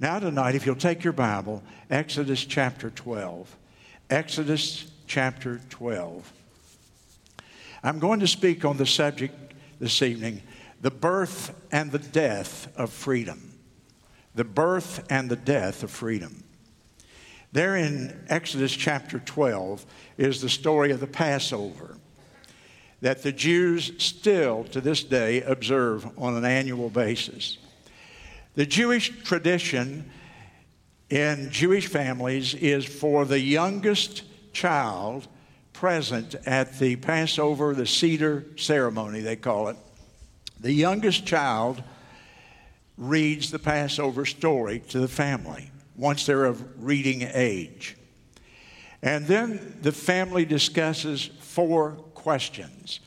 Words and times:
Now, 0.00 0.20
tonight, 0.20 0.54
if 0.54 0.64
you'll 0.64 0.76
take 0.76 1.02
your 1.02 1.12
Bible, 1.12 1.60
Exodus 1.90 2.44
chapter 2.44 2.88
12. 2.88 3.56
Exodus 4.08 4.88
chapter 5.08 5.60
12. 5.70 6.32
I'm 7.82 7.98
going 7.98 8.20
to 8.20 8.28
speak 8.28 8.64
on 8.64 8.76
the 8.76 8.86
subject 8.86 9.54
this 9.80 10.00
evening 10.02 10.42
the 10.80 10.92
birth 10.92 11.52
and 11.72 11.90
the 11.90 11.98
death 11.98 12.72
of 12.76 12.92
freedom. 12.92 13.58
The 14.36 14.44
birth 14.44 15.04
and 15.10 15.28
the 15.28 15.36
death 15.36 15.82
of 15.82 15.90
freedom. 15.90 16.44
There 17.50 17.74
in 17.74 18.24
Exodus 18.28 18.72
chapter 18.72 19.18
12 19.18 19.84
is 20.16 20.40
the 20.40 20.48
story 20.48 20.92
of 20.92 21.00
the 21.00 21.08
Passover 21.08 21.96
that 23.00 23.24
the 23.24 23.32
Jews 23.32 23.90
still 23.98 24.62
to 24.64 24.80
this 24.80 25.02
day 25.02 25.42
observe 25.42 26.06
on 26.16 26.36
an 26.36 26.44
annual 26.44 26.88
basis. 26.88 27.58
The 28.58 28.66
Jewish 28.66 29.22
tradition 29.22 30.10
in 31.10 31.48
Jewish 31.52 31.86
families 31.86 32.54
is 32.54 32.84
for 32.84 33.24
the 33.24 33.38
youngest 33.38 34.24
child 34.52 35.28
present 35.72 36.34
at 36.44 36.76
the 36.80 36.96
Passover, 36.96 37.72
the 37.72 37.86
Seder 37.86 38.46
ceremony, 38.56 39.20
they 39.20 39.36
call 39.36 39.68
it. 39.68 39.76
The 40.58 40.72
youngest 40.72 41.24
child 41.24 41.84
reads 42.96 43.52
the 43.52 43.60
Passover 43.60 44.26
story 44.26 44.80
to 44.88 44.98
the 44.98 45.06
family 45.06 45.70
once 45.94 46.26
they're 46.26 46.44
of 46.44 46.84
reading 46.84 47.30
age. 47.32 47.96
And 49.02 49.28
then 49.28 49.78
the 49.82 49.92
family 49.92 50.44
discusses 50.44 51.30
four 51.38 51.92
questions. 52.14 52.98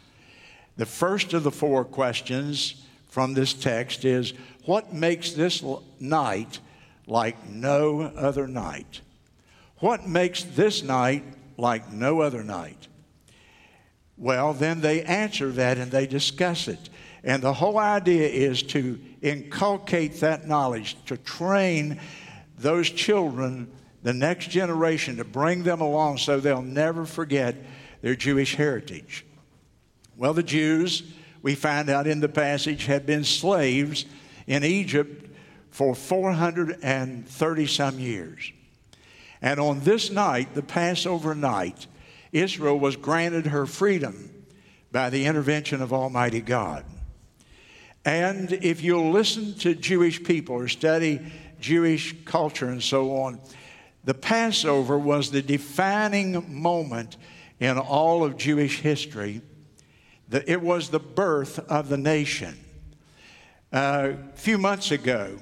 The 0.77 0.85
first 0.85 1.33
of 1.33 1.43
the 1.43 1.51
four 1.51 1.83
questions 1.83 2.85
from 3.09 3.33
this 3.33 3.53
text 3.53 4.05
is 4.05 4.33
what 4.65 4.93
makes 4.93 5.31
this 5.31 5.63
night 5.99 6.59
like 7.07 7.47
no 7.47 8.01
other 8.01 8.47
night? 8.47 9.01
What 9.79 10.07
makes 10.07 10.43
this 10.43 10.83
night 10.83 11.23
like 11.57 11.91
no 11.91 12.21
other 12.21 12.43
night? 12.43 12.87
Well, 14.17 14.53
then 14.53 14.81
they 14.81 15.01
answer 15.01 15.51
that 15.53 15.79
and 15.79 15.91
they 15.91 16.05
discuss 16.05 16.67
it. 16.67 16.89
And 17.23 17.41
the 17.41 17.53
whole 17.53 17.77
idea 17.77 18.27
is 18.27 18.61
to 18.63 18.99
inculcate 19.21 20.19
that 20.19 20.47
knowledge, 20.47 20.95
to 21.05 21.17
train 21.17 21.99
those 22.57 22.89
children, 22.89 23.71
the 24.03 24.13
next 24.13 24.49
generation, 24.49 25.17
to 25.17 25.23
bring 25.23 25.63
them 25.63 25.81
along 25.81 26.19
so 26.19 26.39
they'll 26.39 26.61
never 26.61 27.05
forget 27.05 27.55
their 28.01 28.15
Jewish 28.15 28.55
heritage. 28.55 29.25
Well, 30.17 30.33
the 30.33 30.43
Jews, 30.43 31.03
we 31.41 31.55
find 31.55 31.89
out 31.89 32.05
in 32.05 32.19
the 32.19 32.29
passage, 32.29 32.85
had 32.85 33.07
been 33.07 33.23
slaves 33.23 34.05
in 34.47 34.63
Egypt 34.63 35.29
for 35.69 35.95
430 35.95 37.67
some 37.67 37.99
years. 37.99 38.51
And 39.41 39.59
on 39.59 39.79
this 39.79 40.11
night, 40.11 40.53
the 40.53 40.61
Passover 40.61 41.33
night, 41.33 41.87
Israel 42.31 42.79
was 42.79 42.95
granted 42.95 43.47
her 43.47 43.65
freedom 43.65 44.29
by 44.91 45.09
the 45.09 45.25
intervention 45.25 45.81
of 45.81 45.93
Almighty 45.93 46.41
God. 46.41 46.85
And 48.05 48.51
if 48.51 48.81
you'll 48.81 49.11
listen 49.11 49.53
to 49.59 49.75
Jewish 49.75 50.23
people 50.23 50.55
or 50.55 50.67
study 50.67 51.19
Jewish 51.59 52.15
culture 52.25 52.67
and 52.67 52.81
so 52.81 53.11
on, 53.17 53.39
the 54.03 54.13
Passover 54.13 54.97
was 54.97 55.29
the 55.29 55.41
defining 55.41 56.61
moment 56.61 57.17
in 57.59 57.77
all 57.77 58.23
of 58.23 58.37
Jewish 58.37 58.79
history. 58.79 59.41
It 60.31 60.61
was 60.61 60.89
the 60.89 60.99
birth 60.99 61.59
of 61.59 61.89
the 61.89 61.97
nation. 61.97 62.57
A 63.73 64.17
few 64.33 64.57
months 64.57 64.91
ago, 64.91 65.39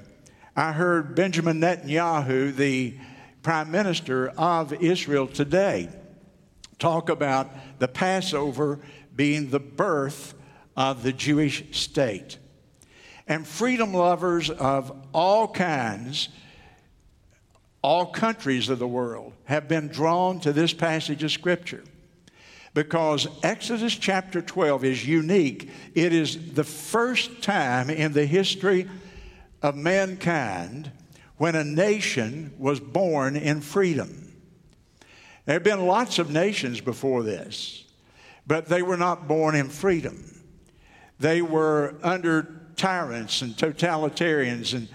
I 0.54 0.70
heard 0.70 1.16
Benjamin 1.16 1.60
Netanyahu, 1.60 2.54
the 2.54 2.94
prime 3.42 3.72
minister 3.72 4.28
of 4.28 4.72
Israel 4.72 5.26
today, 5.26 5.88
talk 6.78 7.08
about 7.08 7.50
the 7.80 7.88
Passover 7.88 8.78
being 9.16 9.50
the 9.50 9.58
birth 9.58 10.34
of 10.76 11.02
the 11.02 11.12
Jewish 11.12 11.76
state. 11.76 12.38
And 13.26 13.44
freedom 13.44 13.92
lovers 13.92 14.48
of 14.48 14.92
all 15.12 15.48
kinds, 15.48 16.28
all 17.82 18.06
countries 18.06 18.68
of 18.68 18.78
the 18.78 18.86
world, 18.86 19.32
have 19.44 19.66
been 19.66 19.88
drawn 19.88 20.38
to 20.40 20.52
this 20.52 20.72
passage 20.72 21.24
of 21.24 21.32
Scripture 21.32 21.82
because 22.74 23.26
Exodus 23.42 23.94
chapter 23.94 24.40
12 24.40 24.84
is 24.84 25.06
unique. 25.06 25.70
It 25.94 26.12
is 26.12 26.52
the 26.52 26.64
first 26.64 27.42
time 27.42 27.90
in 27.90 28.12
the 28.12 28.26
history 28.26 28.88
of 29.62 29.76
mankind 29.76 30.92
when 31.36 31.54
a 31.54 31.64
nation 31.64 32.52
was 32.58 32.80
born 32.80 33.36
in 33.36 33.60
freedom. 33.60 34.32
There 35.46 35.54
have 35.54 35.64
been 35.64 35.86
lots 35.86 36.18
of 36.18 36.30
nations 36.30 36.80
before 36.80 37.22
this, 37.22 37.84
but 38.46 38.66
they 38.66 38.82
were 38.82 38.96
not 38.96 39.26
born 39.26 39.54
in 39.54 39.68
freedom. 39.68 40.22
They 41.18 41.42
were 41.42 41.96
under 42.02 42.60
tyrants 42.76 43.42
and 43.42 43.56
totalitarians, 43.56 44.74
and 44.74 44.88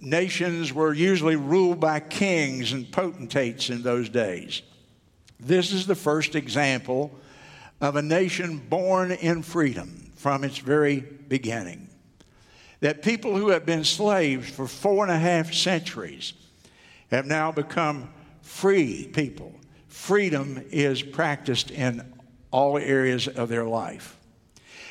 nations 0.00 0.72
were 0.72 0.94
usually 0.94 1.36
ruled 1.36 1.78
by 1.78 2.00
kings 2.00 2.72
and 2.72 2.90
potentates 2.90 3.70
in 3.70 3.82
those 3.82 4.08
days. 4.08 4.62
This 5.40 5.72
is 5.72 5.86
the 5.86 5.94
first 5.94 6.34
example 6.34 7.18
of 7.80 7.96
a 7.96 8.02
nation 8.02 8.58
born 8.58 9.10
in 9.10 9.42
freedom 9.42 10.12
from 10.16 10.44
its 10.44 10.58
very 10.58 11.00
beginning. 11.00 11.88
That 12.80 13.02
people 13.02 13.36
who 13.36 13.48
have 13.48 13.64
been 13.64 13.84
slaves 13.84 14.50
for 14.50 14.66
four 14.66 15.04
and 15.04 15.12
a 15.12 15.18
half 15.18 15.52
centuries 15.52 16.34
have 17.10 17.26
now 17.26 17.52
become 17.52 18.10
free 18.42 19.08
people. 19.12 19.54
Freedom 19.88 20.62
is 20.70 21.02
practiced 21.02 21.70
in 21.70 22.12
all 22.50 22.78
areas 22.78 23.28
of 23.28 23.48
their 23.48 23.64
life. 23.64 24.16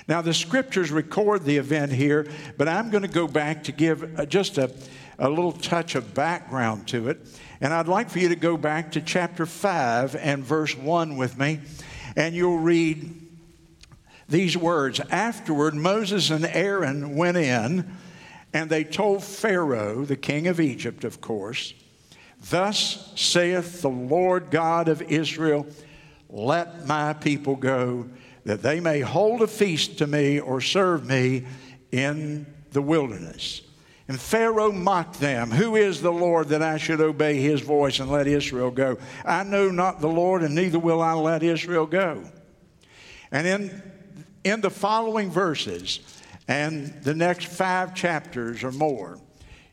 Now, 0.09 0.23
the 0.23 0.33
scriptures 0.33 0.89
record 0.89 1.45
the 1.45 1.57
event 1.57 1.91
here, 1.91 2.27
but 2.57 2.67
I'm 2.67 2.89
going 2.89 3.03
to 3.03 3.07
go 3.07 3.27
back 3.27 3.65
to 3.65 3.71
give 3.71 4.19
uh, 4.19 4.25
just 4.25 4.57
a, 4.57 4.71
a 5.19 5.29
little 5.29 5.51
touch 5.51 5.93
of 5.93 6.15
background 6.15 6.87
to 6.87 7.09
it. 7.09 7.19
And 7.61 7.71
I'd 7.71 7.87
like 7.87 8.09
for 8.09 8.17
you 8.17 8.29
to 8.29 8.35
go 8.35 8.57
back 8.57 8.93
to 8.93 9.01
chapter 9.01 9.45
5 9.45 10.15
and 10.15 10.43
verse 10.43 10.75
1 10.75 11.15
with 11.15 11.37
me, 11.37 11.59
and 12.15 12.33
you'll 12.33 12.57
read 12.57 13.21
these 14.27 14.57
words 14.57 14.99
Afterward, 15.11 15.75
Moses 15.75 16.31
and 16.31 16.43
Aaron 16.43 17.15
went 17.15 17.37
in, 17.37 17.95
and 18.51 18.67
they 18.67 18.83
told 18.83 19.23
Pharaoh, 19.23 20.05
the 20.05 20.17
king 20.17 20.47
of 20.47 20.59
Egypt, 20.59 21.03
of 21.03 21.21
course, 21.21 21.75
Thus 22.49 23.13
saith 23.15 23.83
the 23.83 23.89
Lord 23.89 24.49
God 24.49 24.87
of 24.87 25.03
Israel, 25.03 25.67
Let 26.29 26.87
my 26.87 27.13
people 27.13 27.55
go 27.55 28.09
that 28.45 28.61
they 28.61 28.79
may 28.79 29.01
hold 29.01 29.41
a 29.41 29.47
feast 29.47 29.97
to 29.99 30.07
me 30.07 30.39
or 30.39 30.61
serve 30.61 31.05
me 31.05 31.45
in 31.91 32.45
the 32.71 32.81
wilderness. 32.81 33.61
And 34.07 34.19
Pharaoh 34.19 34.71
mocked 34.71 35.19
them. 35.19 35.51
Who 35.51 35.75
is 35.75 36.01
the 36.01 36.11
Lord 36.11 36.49
that 36.49 36.63
I 36.63 36.77
should 36.77 36.99
obey 36.99 37.39
his 37.39 37.61
voice 37.61 37.99
and 37.99 38.09
let 38.09 38.25
Israel 38.25 38.71
go? 38.71 38.97
I 39.23 39.43
know 39.43 39.69
not 39.69 40.01
the 40.01 40.07
Lord, 40.07 40.41
and 40.41 40.55
neither 40.55 40.79
will 40.79 41.01
I 41.01 41.13
let 41.13 41.43
Israel 41.43 41.85
go. 41.85 42.23
And 43.31 43.45
in, 43.45 43.83
in 44.43 44.61
the 44.61 44.71
following 44.71 45.29
verses, 45.29 45.99
and 46.47 46.87
the 47.03 47.13
next 47.13 47.45
five 47.45 47.93
chapters 47.93 48.63
or 48.63 48.71
more, 48.71 49.19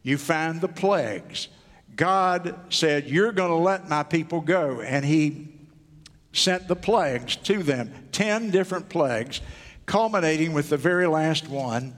you 0.02 0.18
find 0.18 0.60
the 0.60 0.68
plagues. 0.68 1.48
God 1.96 2.54
said, 2.68 3.08
You're 3.08 3.32
going 3.32 3.50
to 3.50 3.56
let 3.56 3.88
my 3.88 4.02
people 4.02 4.42
go. 4.42 4.82
And 4.82 5.02
he 5.02 5.48
sent 6.36 6.68
the 6.68 6.76
plagues 6.76 7.36
to 7.36 7.62
them 7.62 7.92
10 8.12 8.50
different 8.50 8.88
plagues, 8.88 9.40
culminating 9.86 10.52
with 10.52 10.68
the 10.68 10.76
very 10.76 11.06
last 11.06 11.48
one, 11.48 11.94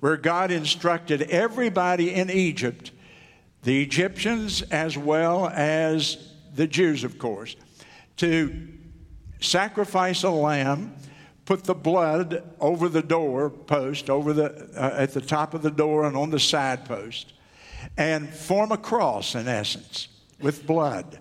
where 0.00 0.16
God 0.16 0.50
instructed 0.50 1.22
everybody 1.22 2.14
in 2.14 2.30
Egypt, 2.30 2.92
the 3.62 3.82
Egyptians 3.82 4.62
as 4.62 4.96
well 4.96 5.48
as 5.48 6.32
the 6.54 6.66
Jews, 6.66 7.04
of 7.04 7.18
course, 7.18 7.56
to 8.16 8.68
sacrifice 9.40 10.22
a 10.22 10.30
lamb, 10.30 10.94
put 11.44 11.64
the 11.64 11.74
blood 11.74 12.42
over 12.60 12.88
the 12.88 13.02
door 13.02 13.50
post, 13.50 14.08
over 14.08 14.32
the, 14.32 14.70
uh, 14.76 14.94
at 14.96 15.12
the 15.12 15.20
top 15.20 15.52
of 15.52 15.62
the 15.62 15.70
door 15.70 16.06
and 16.06 16.16
on 16.16 16.30
the 16.30 16.40
side 16.40 16.84
post, 16.84 17.32
and 17.96 18.28
form 18.28 18.72
a 18.72 18.78
cross 18.78 19.34
in 19.34 19.48
essence 19.48 20.08
with 20.40 20.66
blood 20.66 21.18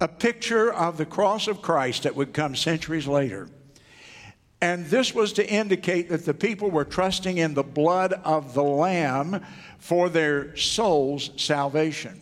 a 0.00 0.08
picture 0.08 0.72
of 0.72 0.96
the 0.96 1.06
cross 1.06 1.46
of 1.46 1.60
Christ 1.60 2.04
that 2.04 2.16
would 2.16 2.32
come 2.32 2.56
centuries 2.56 3.06
later. 3.06 3.48
And 4.62 4.86
this 4.86 5.14
was 5.14 5.32
to 5.34 5.48
indicate 5.48 6.08
that 6.10 6.26
the 6.26 6.34
people 6.34 6.70
were 6.70 6.84
trusting 6.84 7.38
in 7.38 7.54
the 7.54 7.62
blood 7.62 8.12
of 8.24 8.54
the 8.54 8.62
Lamb 8.62 9.44
for 9.78 10.08
their 10.08 10.54
soul's 10.56 11.30
salvation. 11.36 12.20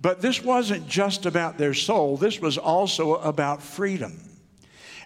But 0.00 0.20
this 0.20 0.42
wasn't 0.42 0.86
just 0.86 1.26
about 1.26 1.58
their 1.58 1.74
soul, 1.74 2.16
this 2.16 2.40
was 2.40 2.58
also 2.58 3.14
about 3.16 3.62
freedom. 3.62 4.20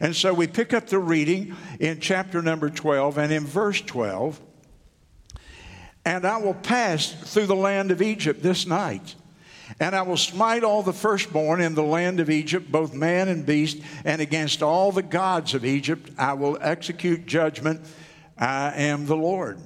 And 0.00 0.16
so 0.16 0.34
we 0.34 0.48
pick 0.48 0.74
up 0.74 0.88
the 0.88 0.98
reading 0.98 1.54
in 1.78 2.00
chapter 2.00 2.42
number 2.42 2.68
12 2.68 3.18
and 3.18 3.32
in 3.32 3.46
verse 3.46 3.80
12. 3.80 4.40
And 6.04 6.24
I 6.24 6.38
will 6.38 6.54
pass 6.54 7.12
through 7.12 7.46
the 7.46 7.54
land 7.54 7.92
of 7.92 8.02
Egypt 8.02 8.42
this 8.42 8.66
night. 8.66 9.14
And 9.80 9.94
I 9.94 10.02
will 10.02 10.16
smite 10.16 10.64
all 10.64 10.82
the 10.82 10.92
firstborn 10.92 11.60
in 11.60 11.74
the 11.74 11.82
land 11.82 12.20
of 12.20 12.30
Egypt, 12.30 12.70
both 12.70 12.94
man 12.94 13.28
and 13.28 13.46
beast, 13.46 13.78
and 14.04 14.20
against 14.20 14.62
all 14.62 14.92
the 14.92 15.02
gods 15.02 15.54
of 15.54 15.64
Egypt 15.64 16.10
I 16.18 16.34
will 16.34 16.58
execute 16.60 17.26
judgment. 17.26 17.80
I 18.38 18.72
am 18.74 19.06
the 19.06 19.16
Lord. 19.16 19.58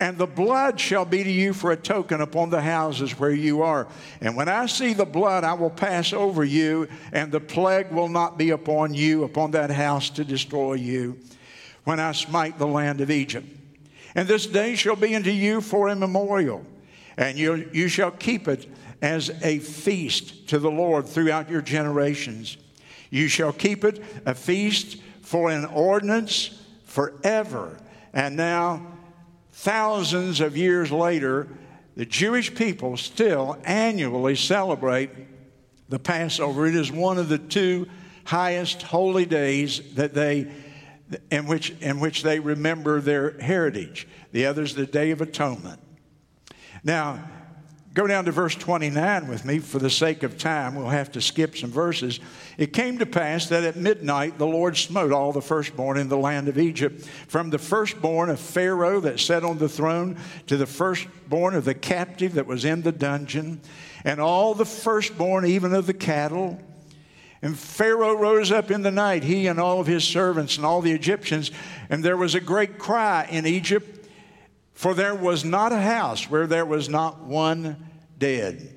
And 0.00 0.18
the 0.18 0.26
blood 0.26 0.80
shall 0.80 1.04
be 1.04 1.22
to 1.22 1.30
you 1.30 1.52
for 1.52 1.70
a 1.70 1.76
token 1.76 2.20
upon 2.20 2.50
the 2.50 2.60
houses 2.60 3.18
where 3.18 3.30
you 3.30 3.62
are. 3.62 3.86
And 4.20 4.36
when 4.36 4.48
I 4.48 4.66
see 4.66 4.92
the 4.92 5.06
blood, 5.06 5.44
I 5.44 5.54
will 5.54 5.70
pass 5.70 6.12
over 6.12 6.44
you, 6.44 6.88
and 7.12 7.30
the 7.30 7.40
plague 7.40 7.92
will 7.92 8.08
not 8.08 8.36
be 8.36 8.50
upon 8.50 8.92
you, 8.92 9.22
upon 9.22 9.52
that 9.52 9.70
house 9.70 10.10
to 10.10 10.24
destroy 10.24 10.74
you, 10.74 11.18
when 11.84 12.00
I 12.00 12.12
smite 12.12 12.58
the 12.58 12.66
land 12.66 13.00
of 13.00 13.10
Egypt. 13.10 13.46
And 14.16 14.26
this 14.26 14.46
day 14.46 14.74
shall 14.74 14.96
be 14.96 15.14
unto 15.14 15.30
you 15.30 15.60
for 15.60 15.88
a 15.88 15.96
memorial, 15.96 16.66
and 17.16 17.38
you, 17.38 17.70
you 17.72 17.86
shall 17.88 18.10
keep 18.10 18.48
it 18.48 18.68
as 19.04 19.28
a 19.42 19.58
feast 19.58 20.48
to 20.48 20.58
the 20.58 20.70
Lord 20.70 21.06
throughout 21.06 21.50
your 21.50 21.60
generations. 21.60 22.56
You 23.10 23.28
shall 23.28 23.52
keep 23.52 23.84
it 23.84 24.02
a 24.24 24.34
feast 24.34 24.96
for 25.20 25.50
an 25.50 25.66
ordinance 25.66 26.58
forever. 26.86 27.76
And 28.14 28.34
now, 28.34 28.86
thousands 29.52 30.40
of 30.40 30.56
years 30.56 30.90
later, 30.90 31.48
the 31.96 32.06
Jewish 32.06 32.54
people 32.54 32.96
still 32.96 33.58
annually 33.64 34.36
celebrate 34.36 35.10
the 35.90 35.98
Passover. 35.98 36.66
It 36.66 36.74
is 36.74 36.90
one 36.90 37.18
of 37.18 37.28
the 37.28 37.36
two 37.36 37.86
highest 38.24 38.80
holy 38.80 39.26
days 39.26 39.82
that 39.96 40.14
they 40.14 40.50
in 41.30 41.46
which, 41.46 41.72
in 41.82 42.00
which 42.00 42.22
they 42.22 42.40
remember 42.40 43.02
their 43.02 43.38
heritage. 43.38 44.08
The 44.32 44.46
other 44.46 44.62
is 44.62 44.74
the 44.74 44.86
Day 44.86 45.10
of 45.10 45.20
Atonement. 45.20 45.78
Now, 46.82 47.22
Go 47.94 48.08
down 48.08 48.24
to 48.24 48.32
verse 48.32 48.56
29 48.56 49.28
with 49.28 49.44
me 49.44 49.60
for 49.60 49.78
the 49.78 49.88
sake 49.88 50.24
of 50.24 50.36
time. 50.36 50.74
We'll 50.74 50.88
have 50.88 51.12
to 51.12 51.20
skip 51.20 51.56
some 51.56 51.70
verses. 51.70 52.18
It 52.58 52.72
came 52.72 52.98
to 52.98 53.06
pass 53.06 53.46
that 53.50 53.62
at 53.62 53.76
midnight 53.76 54.36
the 54.36 54.48
Lord 54.48 54.76
smote 54.76 55.12
all 55.12 55.32
the 55.32 55.40
firstborn 55.40 55.96
in 55.96 56.08
the 56.08 56.16
land 56.16 56.48
of 56.48 56.58
Egypt, 56.58 57.06
from 57.28 57.50
the 57.50 57.58
firstborn 57.58 58.30
of 58.30 58.40
Pharaoh 58.40 58.98
that 58.98 59.20
sat 59.20 59.44
on 59.44 59.58
the 59.58 59.68
throne 59.68 60.18
to 60.48 60.56
the 60.56 60.66
firstborn 60.66 61.54
of 61.54 61.64
the 61.64 61.74
captive 61.74 62.34
that 62.34 62.48
was 62.48 62.64
in 62.64 62.82
the 62.82 62.90
dungeon, 62.90 63.60
and 64.02 64.20
all 64.20 64.54
the 64.54 64.66
firstborn 64.66 65.46
even 65.46 65.72
of 65.72 65.86
the 65.86 65.94
cattle. 65.94 66.60
And 67.42 67.56
Pharaoh 67.56 68.16
rose 68.16 68.50
up 68.50 68.72
in 68.72 68.82
the 68.82 68.90
night, 68.90 69.22
he 69.22 69.46
and 69.46 69.60
all 69.60 69.78
of 69.78 69.86
his 69.86 70.02
servants 70.02 70.56
and 70.56 70.66
all 70.66 70.80
the 70.80 70.92
Egyptians, 70.92 71.52
and 71.88 72.02
there 72.02 72.16
was 72.16 72.34
a 72.34 72.40
great 72.40 72.76
cry 72.76 73.28
in 73.30 73.46
Egypt 73.46 73.93
for 74.74 74.92
there 74.92 75.14
was 75.14 75.44
not 75.44 75.72
a 75.72 75.80
house 75.80 76.28
where 76.28 76.46
there 76.46 76.66
was 76.66 76.88
not 76.88 77.22
one 77.22 77.88
dead. 78.18 78.74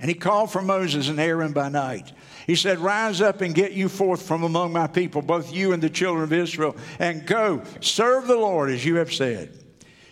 And 0.00 0.08
he 0.08 0.14
called 0.14 0.50
for 0.50 0.60
Moses 0.60 1.08
and 1.08 1.20
Aaron 1.20 1.52
by 1.52 1.68
night. 1.68 2.12
He 2.46 2.56
said, 2.56 2.78
Rise 2.78 3.20
up 3.20 3.40
and 3.40 3.54
get 3.54 3.72
you 3.72 3.88
forth 3.88 4.26
from 4.26 4.42
among 4.42 4.72
my 4.72 4.86
people, 4.86 5.22
both 5.22 5.52
you 5.52 5.72
and 5.72 5.82
the 5.82 5.90
children 5.90 6.24
of 6.24 6.32
Israel, 6.32 6.76
and 6.98 7.26
go 7.26 7.62
serve 7.80 8.26
the 8.26 8.36
Lord 8.36 8.70
as 8.70 8.84
you 8.84 8.96
have 8.96 9.12
said. 9.12 9.60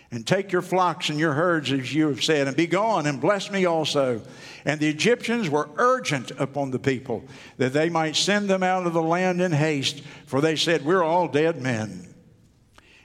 And 0.09 0.25
take 0.25 0.51
your 0.51 0.61
flocks 0.61 1.09
and 1.09 1.19
your 1.19 1.33
herds 1.33 1.71
as 1.71 1.93
you 1.93 2.07
have 2.07 2.23
said, 2.23 2.47
and 2.47 2.55
be 2.55 2.67
gone 2.67 3.07
and 3.07 3.19
bless 3.19 3.51
me 3.51 3.65
also. 3.65 4.21
And 4.63 4.79
the 4.79 4.87
Egyptians 4.87 5.49
were 5.49 5.69
urgent 5.77 6.31
upon 6.37 6.69
the 6.69 6.77
people 6.79 7.25
that 7.57 7.73
they 7.73 7.89
might 7.89 8.15
send 8.15 8.47
them 8.47 8.61
out 8.61 8.85
of 8.85 8.93
the 8.93 9.01
land 9.01 9.41
in 9.41 9.51
haste, 9.51 10.01
for 10.27 10.39
they 10.39 10.55
said, 10.55 10.85
We're 10.85 11.03
all 11.03 11.27
dead 11.27 11.61
men. 11.61 12.13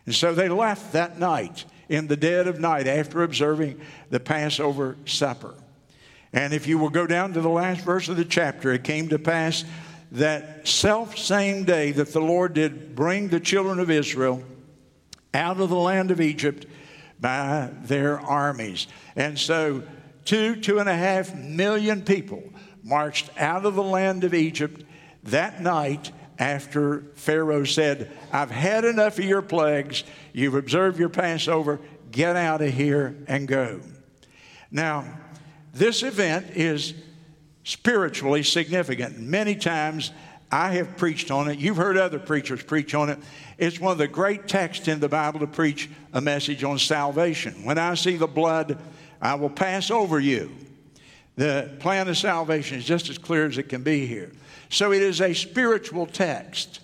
And 0.05 0.15
so 0.15 0.35
they 0.35 0.49
left 0.49 0.93
that 0.93 1.19
night 1.19 1.65
in 1.89 2.07
the 2.07 2.17
dead 2.17 2.47
of 2.47 2.61
night 2.61 2.87
after 2.87 3.23
observing 3.23 3.81
the 4.11 4.21
Passover 4.21 4.97
supper. 5.07 5.55
And 6.33 6.53
if 6.53 6.67
you 6.67 6.79
will 6.79 6.91
go 6.91 7.07
down 7.07 7.33
to 7.33 7.41
the 7.41 7.49
last 7.49 7.83
verse 7.83 8.09
of 8.09 8.17
the 8.17 8.25
chapter, 8.25 8.73
it 8.73 8.85
came 8.85 9.09
to 9.09 9.19
pass 9.19 9.65
that 10.13 10.67
self 10.67 11.17
same 11.19 11.65
day 11.65 11.93
that 11.93 12.13
the 12.13 12.21
Lord 12.21 12.55
did 12.55 12.95
bring 12.95 13.29
the 13.29 13.41
children 13.41 13.79
of 13.79 13.91
Israel 13.91 14.43
out 15.35 15.61
of 15.61 15.69
the 15.69 15.77
land 15.77 16.11
of 16.11 16.21
Egypt 16.21 16.67
by 17.21 17.71
their 17.83 18.21
armies. 18.21 18.87
And 19.17 19.39
so, 19.39 19.83
two, 20.25 20.57
two 20.57 20.79
and 20.79 20.89
a 20.89 20.95
half 20.95 21.35
million 21.35 22.03
people 22.03 22.43
marched 22.83 23.31
out 23.39 23.67
of 23.67 23.75
the 23.75 23.83
land 23.83 24.25
of 24.25 24.35
Egypt 24.35 24.85
that 25.25 25.61
night 25.61 26.13
after 26.39 27.01
Pharaoh 27.15 27.65
said, 27.65 28.11
I've 28.33 28.51
had 28.51 28.85
enough 28.85 29.19
of 29.19 29.25
your 29.25 29.43
plagues. 29.43 30.05
You've 30.33 30.55
observed 30.55 30.99
your 30.99 31.09
Passover. 31.09 31.81
Get 32.11 32.37
out 32.37 32.63
of 32.63 32.73
here 32.73 33.17
and 33.27 33.49
go. 33.49 33.81
Now, 34.71 35.05
this 35.75 36.03
event 36.03 36.51
is 36.55 36.95
spiritually 37.65 38.43
significant. 38.43 39.19
Many 39.19 39.55
times 39.57 40.13
I 40.51 40.73
have 40.73 40.97
preached 40.97 41.31
on 41.31 41.51
it. 41.51 41.59
You've 41.59 41.77
heard 41.77 41.97
other 41.97 42.19
preachers 42.19 42.63
preach 42.63 42.95
on 42.95 43.11
it. 43.11 43.19
It's 43.59 43.79
one 43.79 43.93
of 43.93 43.99
the 43.99 44.09
great 44.09 44.49
texts 44.49 44.89
in 44.89 45.01
the 45.01 45.09
Bible 45.09 45.41
to 45.41 45.47
preach 45.47 45.91
a 46.13 46.21
message 46.21 46.65
on 46.65 46.79
salvation. 46.79 47.65
When 47.65 47.77
I 47.77 47.95
see 47.95 48.17
the 48.17 48.27
blood, 48.27 48.79
I 49.21 49.35
will 49.35 49.51
pass 49.51 49.91
over 49.91 50.19
you. 50.19 50.51
The 51.39 51.71
plan 51.79 52.09
of 52.09 52.19
salvation 52.19 52.79
is 52.79 52.85
just 52.85 53.09
as 53.09 53.17
clear 53.17 53.47
as 53.47 53.59
it 53.59 53.69
can 53.69 53.85
be 53.85 54.09
here. 54.09 54.33
So 54.71 54.93
it 54.93 55.03
is 55.03 55.21
a 55.21 55.35
spiritual 55.35 56.05
text, 56.05 56.81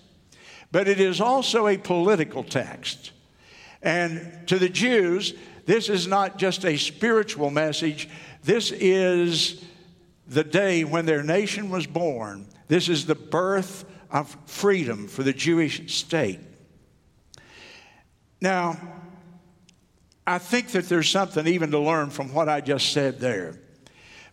but 0.71 0.87
it 0.87 0.97
is 0.97 1.19
also 1.19 1.67
a 1.67 1.77
political 1.77 2.41
text. 2.41 3.11
And 3.81 4.47
to 4.47 4.57
the 4.57 4.69
Jews, 4.69 5.33
this 5.65 5.89
is 5.89 6.07
not 6.07 6.37
just 6.37 6.63
a 6.63 6.77
spiritual 6.77 7.49
message, 7.49 8.07
this 8.43 8.71
is 8.71 9.61
the 10.25 10.45
day 10.45 10.85
when 10.85 11.05
their 11.05 11.21
nation 11.21 11.69
was 11.69 11.85
born. 11.85 12.47
This 12.69 12.87
is 12.87 13.05
the 13.05 13.13
birth 13.13 13.83
of 14.09 14.37
freedom 14.45 15.09
for 15.09 15.23
the 15.23 15.33
Jewish 15.33 15.93
state. 15.93 16.39
Now, 18.39 18.77
I 20.25 20.37
think 20.37 20.69
that 20.69 20.87
there's 20.87 21.09
something 21.09 21.45
even 21.45 21.71
to 21.71 21.79
learn 21.79 22.09
from 22.09 22.33
what 22.33 22.47
I 22.47 22.61
just 22.61 22.93
said 22.93 23.19
there. 23.19 23.59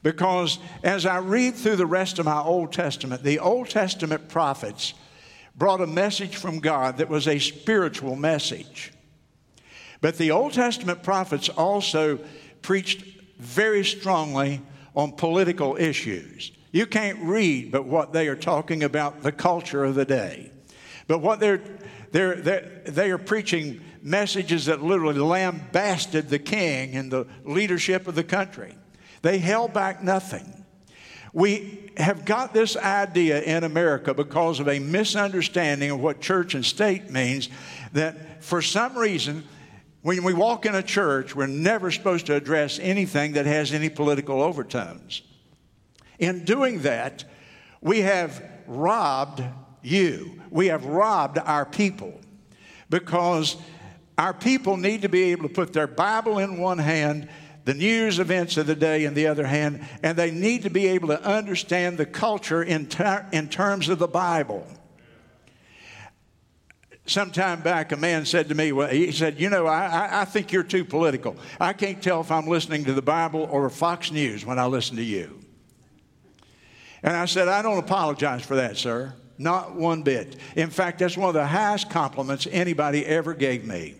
Because 0.02 0.58
as 0.82 1.06
I 1.06 1.18
read 1.18 1.54
through 1.54 1.76
the 1.76 1.86
rest 1.86 2.18
of 2.18 2.26
my 2.26 2.40
Old 2.40 2.72
Testament, 2.72 3.22
the 3.22 3.38
Old 3.38 3.70
Testament 3.70 4.28
prophets 4.28 4.94
brought 5.56 5.80
a 5.80 5.86
message 5.86 6.36
from 6.36 6.58
God 6.58 6.98
that 6.98 7.08
was 7.08 7.28
a 7.28 7.38
spiritual 7.38 8.16
message. 8.16 8.92
But 10.00 10.18
the 10.18 10.32
Old 10.32 10.54
Testament 10.54 11.02
prophets 11.02 11.48
also 11.48 12.18
preached 12.62 13.04
very 13.38 13.84
strongly 13.84 14.60
on 14.96 15.12
political 15.12 15.76
issues. 15.76 16.52
You 16.72 16.86
can't 16.86 17.18
read 17.22 17.70
but 17.70 17.86
what 17.86 18.12
they 18.12 18.28
are 18.28 18.36
talking 18.36 18.82
about 18.82 19.22
the 19.22 19.32
culture 19.32 19.84
of 19.84 19.94
the 19.94 20.04
day. 20.04 20.50
But 21.06 21.18
what 21.18 21.38
they're, 21.38 21.60
they're, 22.10 22.36
they're, 22.36 22.82
they 22.86 23.10
are 23.10 23.18
preaching 23.18 23.80
messages 24.02 24.66
that 24.66 24.82
literally 24.82 25.20
lambasted 25.20 26.28
the 26.28 26.38
king 26.38 26.96
and 26.96 27.10
the 27.10 27.26
leadership 27.44 28.08
of 28.08 28.14
the 28.14 28.24
country. 28.24 28.74
They 29.22 29.38
held 29.38 29.72
back 29.72 30.02
nothing. 30.02 30.64
We 31.32 31.90
have 31.96 32.24
got 32.24 32.52
this 32.52 32.76
idea 32.76 33.40
in 33.40 33.64
America 33.64 34.12
because 34.12 34.60
of 34.60 34.68
a 34.68 34.78
misunderstanding 34.78 35.90
of 35.90 36.00
what 36.00 36.20
church 36.20 36.54
and 36.54 36.64
state 36.64 37.10
means 37.10 37.48
that 37.92 38.44
for 38.44 38.60
some 38.60 38.98
reason, 38.98 39.44
when 40.02 40.24
we 40.24 40.34
walk 40.34 40.66
in 40.66 40.74
a 40.74 40.82
church, 40.82 41.34
we're 41.34 41.46
never 41.46 41.90
supposed 41.90 42.26
to 42.26 42.34
address 42.34 42.78
anything 42.80 43.32
that 43.32 43.46
has 43.46 43.72
any 43.72 43.88
political 43.88 44.42
overtones. 44.42 45.22
In 46.18 46.44
doing 46.44 46.82
that, 46.82 47.24
we 47.80 48.00
have 48.00 48.42
robbed 48.66 49.42
you. 49.82 50.40
We 50.50 50.66
have 50.66 50.84
robbed 50.84 51.38
our 51.38 51.64
people 51.64 52.20
because 52.90 53.56
our 54.18 54.34
people 54.34 54.76
need 54.76 55.02
to 55.02 55.08
be 55.08 55.32
able 55.32 55.48
to 55.48 55.54
put 55.54 55.72
their 55.72 55.86
Bible 55.86 56.38
in 56.38 56.58
one 56.58 56.78
hand 56.78 57.28
the 57.64 57.74
news 57.74 58.18
events 58.18 58.56
of 58.56 58.66
the 58.66 58.74
day 58.74 59.04
in 59.04 59.14
the 59.14 59.26
other 59.26 59.46
hand, 59.46 59.86
and 60.02 60.18
they 60.18 60.30
need 60.30 60.62
to 60.62 60.70
be 60.70 60.88
able 60.88 61.08
to 61.08 61.22
understand 61.22 61.98
the 61.98 62.06
culture 62.06 62.62
in, 62.62 62.86
ter- 62.86 63.26
in 63.32 63.48
terms 63.48 63.88
of 63.88 63.98
the 63.98 64.08
Bible. 64.08 64.66
Some 67.06 67.30
time 67.30 67.62
back, 67.62 67.92
a 67.92 67.96
man 67.96 68.24
said 68.24 68.48
to 68.48 68.54
me, 68.54 68.72
well, 68.72 68.88
he 68.88 69.10
said, 69.10 69.40
You 69.40 69.50
know, 69.50 69.66
I, 69.66 70.22
I 70.22 70.24
think 70.24 70.52
you're 70.52 70.62
too 70.62 70.84
political. 70.84 71.36
I 71.60 71.72
can't 71.72 72.02
tell 72.02 72.20
if 72.20 72.30
I'm 72.30 72.46
listening 72.46 72.84
to 72.84 72.92
the 72.92 73.02
Bible 73.02 73.48
or 73.50 73.68
Fox 73.70 74.12
News 74.12 74.46
when 74.46 74.58
I 74.58 74.66
listen 74.66 74.96
to 74.96 75.02
you. 75.02 75.40
And 77.02 77.16
I 77.16 77.24
said, 77.24 77.48
I 77.48 77.62
don't 77.62 77.78
apologize 77.78 78.44
for 78.44 78.56
that, 78.56 78.76
sir. 78.76 79.14
Not 79.36 79.74
one 79.74 80.02
bit. 80.02 80.36
In 80.54 80.70
fact, 80.70 81.00
that's 81.00 81.16
one 81.16 81.28
of 81.28 81.34
the 81.34 81.46
highest 81.46 81.90
compliments 81.90 82.46
anybody 82.50 83.04
ever 83.04 83.34
gave 83.34 83.64
me. 83.64 83.96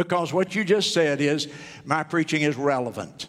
Because 0.00 0.32
what 0.32 0.54
you 0.54 0.64
just 0.64 0.94
said 0.94 1.20
is 1.20 1.46
my 1.84 2.02
preaching 2.02 2.40
is 2.40 2.56
relevant. 2.56 3.26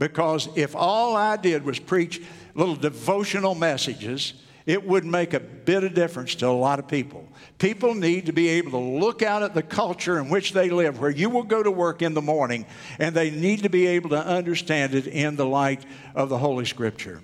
Because 0.00 0.48
if 0.56 0.74
all 0.74 1.14
I 1.14 1.36
did 1.36 1.64
was 1.64 1.78
preach 1.78 2.20
little 2.56 2.74
devotional 2.74 3.54
messages 3.54 4.34
it 4.66 4.86
would 4.86 5.04
make 5.04 5.34
a 5.34 5.40
bit 5.40 5.84
of 5.84 5.94
difference 5.94 6.34
to 6.36 6.46
a 6.46 6.50
lot 6.50 6.78
of 6.78 6.86
people. 6.86 7.26
People 7.58 7.94
need 7.94 8.26
to 8.26 8.32
be 8.32 8.48
able 8.48 8.70
to 8.72 8.78
look 8.78 9.22
out 9.22 9.42
at 9.42 9.54
the 9.54 9.62
culture 9.62 10.18
in 10.18 10.28
which 10.28 10.52
they 10.52 10.70
live, 10.70 11.00
where 11.00 11.10
you 11.10 11.30
will 11.30 11.42
go 11.42 11.62
to 11.62 11.70
work 11.70 12.02
in 12.02 12.14
the 12.14 12.22
morning, 12.22 12.64
and 12.98 13.14
they 13.14 13.30
need 13.30 13.64
to 13.64 13.68
be 13.68 13.86
able 13.86 14.10
to 14.10 14.24
understand 14.24 14.94
it 14.94 15.06
in 15.06 15.36
the 15.36 15.46
light 15.46 15.84
of 16.14 16.28
the 16.28 16.38
Holy 16.38 16.64
Scripture. 16.64 17.20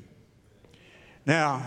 Now, 1.27 1.63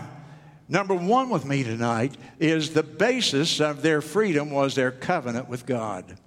number 0.68 0.94
one 0.94 1.30
with 1.30 1.46
me 1.46 1.62
tonight 1.62 2.16
is 2.38 2.74
the 2.74 2.82
basis 2.82 3.60
of 3.60 3.80
their 3.80 4.02
freedom 4.02 4.50
was 4.50 4.74
their 4.74 4.90
covenant 4.90 5.48
with 5.48 5.64
God. 5.64 6.18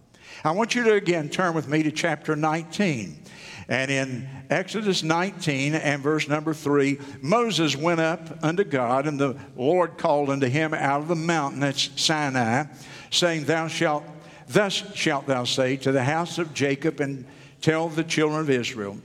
I 0.46 0.52
want 0.52 0.76
you 0.76 0.84
to 0.84 0.94
again 0.94 1.30
turn 1.30 1.56
with 1.56 1.68
me 1.68 1.82
to 1.82 1.92
chapter 1.92 2.36
19. 2.36 3.20
And 3.68 3.90
in 3.90 4.30
Exodus 4.52 5.02
19 5.02 5.74
and 5.74 6.04
verse 6.04 6.28
number 6.28 6.54
3, 6.54 7.00
Moses 7.20 7.76
went 7.76 8.00
up 8.00 8.44
unto 8.44 8.64
God, 8.64 9.08
and 9.08 9.20
the 9.20 9.40
Lord 9.56 9.98
called 9.98 10.30
unto 10.30 10.46
him 10.46 10.76
out 10.76 11.02
of 11.02 11.08
the 11.08 11.16
mountain 11.16 11.64
at 11.64 11.78
Sinai, 11.78 12.66
saying, 13.10 13.46
Thou 13.46 13.68
shalt, 13.68 14.04
thus 14.48 14.74
shalt 14.94 15.26
thou 15.26 15.46
say 15.46 15.78
to 15.78 15.92
the 15.92 16.04
house 16.04 16.38
of 16.38 16.54
Jacob, 16.54 17.00
and 17.00 17.26
tell 17.60 17.90
the 17.90 18.04
children 18.04 18.42
of 18.42 18.52
Israel, 18.52 19.00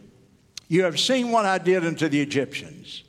You 0.68 0.82
have 0.82 1.00
seen 1.00 1.30
what 1.30 1.46
I 1.46 1.56
did 1.56 1.86
unto 1.86 2.10
the 2.10 2.20
Egyptians, 2.20 3.02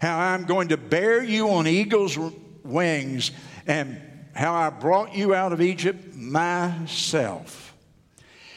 how 0.00 0.16
I'm 0.16 0.44
going 0.44 0.68
to 0.68 0.76
bear 0.76 1.20
you 1.20 1.50
on 1.50 1.66
eagle's 1.66 2.16
wings, 2.62 3.32
and 3.66 4.00
how 4.36 4.54
I 4.54 4.70
brought 4.70 5.14
you 5.14 5.34
out 5.34 5.52
of 5.52 5.60
Egypt 5.60 6.14
myself. 6.14 7.74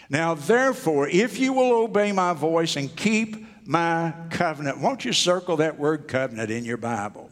Now, 0.10 0.34
therefore, 0.34 1.08
if 1.08 1.40
you 1.40 1.54
will 1.54 1.84
obey 1.84 2.12
my 2.12 2.34
voice 2.34 2.76
and 2.76 2.94
keep 2.96 3.46
my 3.66 4.14
covenant, 4.32 4.80
won't 4.80 5.06
you 5.06 5.14
circle 5.14 5.58
that 5.58 5.80
word 5.80 6.08
covenant 6.08 6.50
in 6.50 6.66
your 6.66 6.78
Bible? 6.78 7.30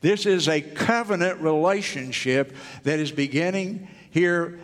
This 0.00 0.26
is 0.26 0.48
a 0.48 0.60
covenant 0.60 1.40
relationship 1.40 2.54
that 2.82 2.98
is 2.98 3.12
beginning 3.12 3.88
here, 4.10 4.58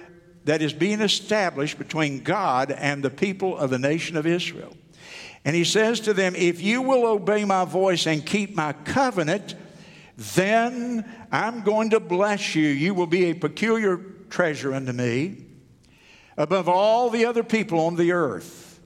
that 0.44 0.60
is 0.60 0.72
being 0.72 1.00
established 1.00 1.78
between 1.78 2.22
God 2.22 2.70
and 2.70 3.02
the 3.02 3.10
people 3.10 3.56
of 3.56 3.70
the 3.70 3.78
nation 3.78 4.16
of 4.16 4.26
Israel. 4.26 4.76
And 5.44 5.56
he 5.56 5.64
says 5.64 6.00
to 6.00 6.12
them, 6.12 6.34
If 6.36 6.60
you 6.60 6.82
will 6.82 7.06
obey 7.06 7.44
my 7.44 7.64
voice 7.64 8.06
and 8.06 8.24
keep 8.24 8.54
my 8.54 8.72
covenant, 8.72 9.54
then 10.34 11.10
I'm 11.30 11.62
going 11.62 11.90
to 11.90 12.00
bless 12.00 12.54
you. 12.54 12.66
You 12.66 12.94
will 12.94 13.06
be 13.06 13.30
a 13.30 13.34
peculiar 13.34 13.96
treasure 14.30 14.72
unto 14.72 14.92
me 14.92 15.44
above 16.36 16.68
all 16.68 17.10
the 17.10 17.26
other 17.26 17.42
people 17.42 17.80
on 17.80 17.96
the 17.96 18.12
earth. 18.12 18.80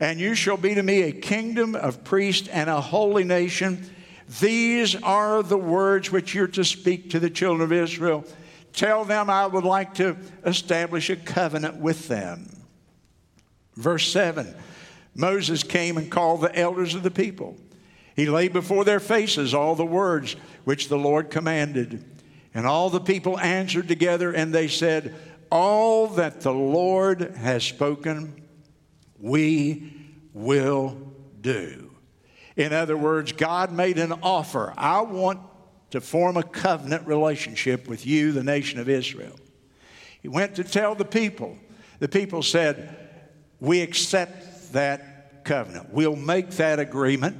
And 0.00 0.20
you 0.20 0.34
shall 0.34 0.56
be 0.56 0.74
to 0.74 0.82
me 0.82 1.02
a 1.02 1.12
kingdom 1.12 1.74
of 1.74 2.04
priests 2.04 2.48
and 2.48 2.68
a 2.68 2.80
holy 2.80 3.24
nation. 3.24 3.88
These 4.40 4.96
are 4.96 5.42
the 5.42 5.56
words 5.56 6.10
which 6.10 6.34
you're 6.34 6.48
to 6.48 6.64
speak 6.64 7.10
to 7.10 7.20
the 7.20 7.30
children 7.30 7.62
of 7.62 7.72
Israel. 7.72 8.24
Tell 8.72 9.04
them 9.04 9.30
I 9.30 9.46
would 9.46 9.64
like 9.64 9.94
to 9.94 10.16
establish 10.44 11.10
a 11.10 11.16
covenant 11.16 11.76
with 11.76 12.08
them. 12.08 12.62
Verse 13.76 14.10
7 14.10 14.54
Moses 15.16 15.62
came 15.62 15.96
and 15.96 16.10
called 16.10 16.40
the 16.40 16.56
elders 16.58 16.96
of 16.96 17.04
the 17.04 17.10
people. 17.10 17.56
He 18.14 18.26
laid 18.26 18.52
before 18.52 18.84
their 18.84 19.00
faces 19.00 19.54
all 19.54 19.74
the 19.74 19.84
words 19.84 20.36
which 20.64 20.88
the 20.88 20.98
Lord 20.98 21.30
commanded. 21.30 22.04
And 22.54 22.66
all 22.66 22.90
the 22.90 23.00
people 23.00 23.38
answered 23.40 23.88
together, 23.88 24.32
and 24.32 24.54
they 24.54 24.68
said, 24.68 25.14
all 25.54 26.08
that 26.08 26.40
the 26.40 26.52
Lord 26.52 27.20
has 27.36 27.62
spoken, 27.62 28.42
we 29.20 29.92
will 30.32 30.98
do. 31.40 31.92
In 32.56 32.72
other 32.72 32.96
words, 32.96 33.30
God 33.30 33.70
made 33.70 33.98
an 33.98 34.12
offer. 34.20 34.74
I 34.76 35.02
want 35.02 35.38
to 35.90 36.00
form 36.00 36.36
a 36.36 36.42
covenant 36.42 37.06
relationship 37.06 37.86
with 37.86 38.04
you, 38.04 38.32
the 38.32 38.42
nation 38.42 38.80
of 38.80 38.88
Israel. 38.88 39.36
He 40.20 40.26
went 40.26 40.56
to 40.56 40.64
tell 40.64 40.96
the 40.96 41.04
people. 41.04 41.56
The 42.00 42.08
people 42.08 42.42
said, 42.42 42.96
We 43.60 43.80
accept 43.80 44.72
that 44.72 45.44
covenant. 45.44 45.90
We'll 45.92 46.16
make 46.16 46.50
that 46.52 46.80
agreement. 46.80 47.36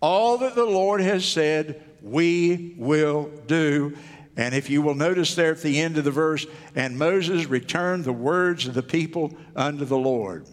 All 0.00 0.38
that 0.38 0.54
the 0.54 0.64
Lord 0.64 1.00
has 1.00 1.24
said, 1.24 1.82
we 2.02 2.74
will 2.78 3.30
do. 3.46 3.96
And 4.36 4.54
if 4.54 4.70
you 4.70 4.80
will 4.80 4.94
notice 4.94 5.34
there 5.34 5.52
at 5.52 5.60
the 5.60 5.80
end 5.80 5.98
of 5.98 6.04
the 6.04 6.10
verse, 6.10 6.46
and 6.74 6.98
Moses 6.98 7.46
returned 7.46 8.04
the 8.04 8.12
words 8.12 8.66
of 8.66 8.74
the 8.74 8.82
people 8.82 9.36
unto 9.54 9.84
the 9.84 9.98
Lord. 9.98 10.46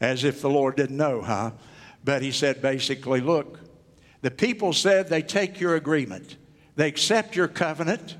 As 0.00 0.22
if 0.22 0.40
the 0.40 0.50
Lord 0.50 0.76
didn't 0.76 0.96
know, 0.96 1.22
huh? 1.22 1.52
But 2.04 2.22
he 2.22 2.30
said 2.30 2.62
basically, 2.62 3.20
look, 3.20 3.58
the 4.22 4.30
people 4.30 4.72
said 4.72 5.08
they 5.08 5.22
take 5.22 5.58
your 5.58 5.74
agreement, 5.74 6.36
they 6.76 6.88
accept 6.88 7.34
your 7.34 7.48
covenant. 7.48 8.16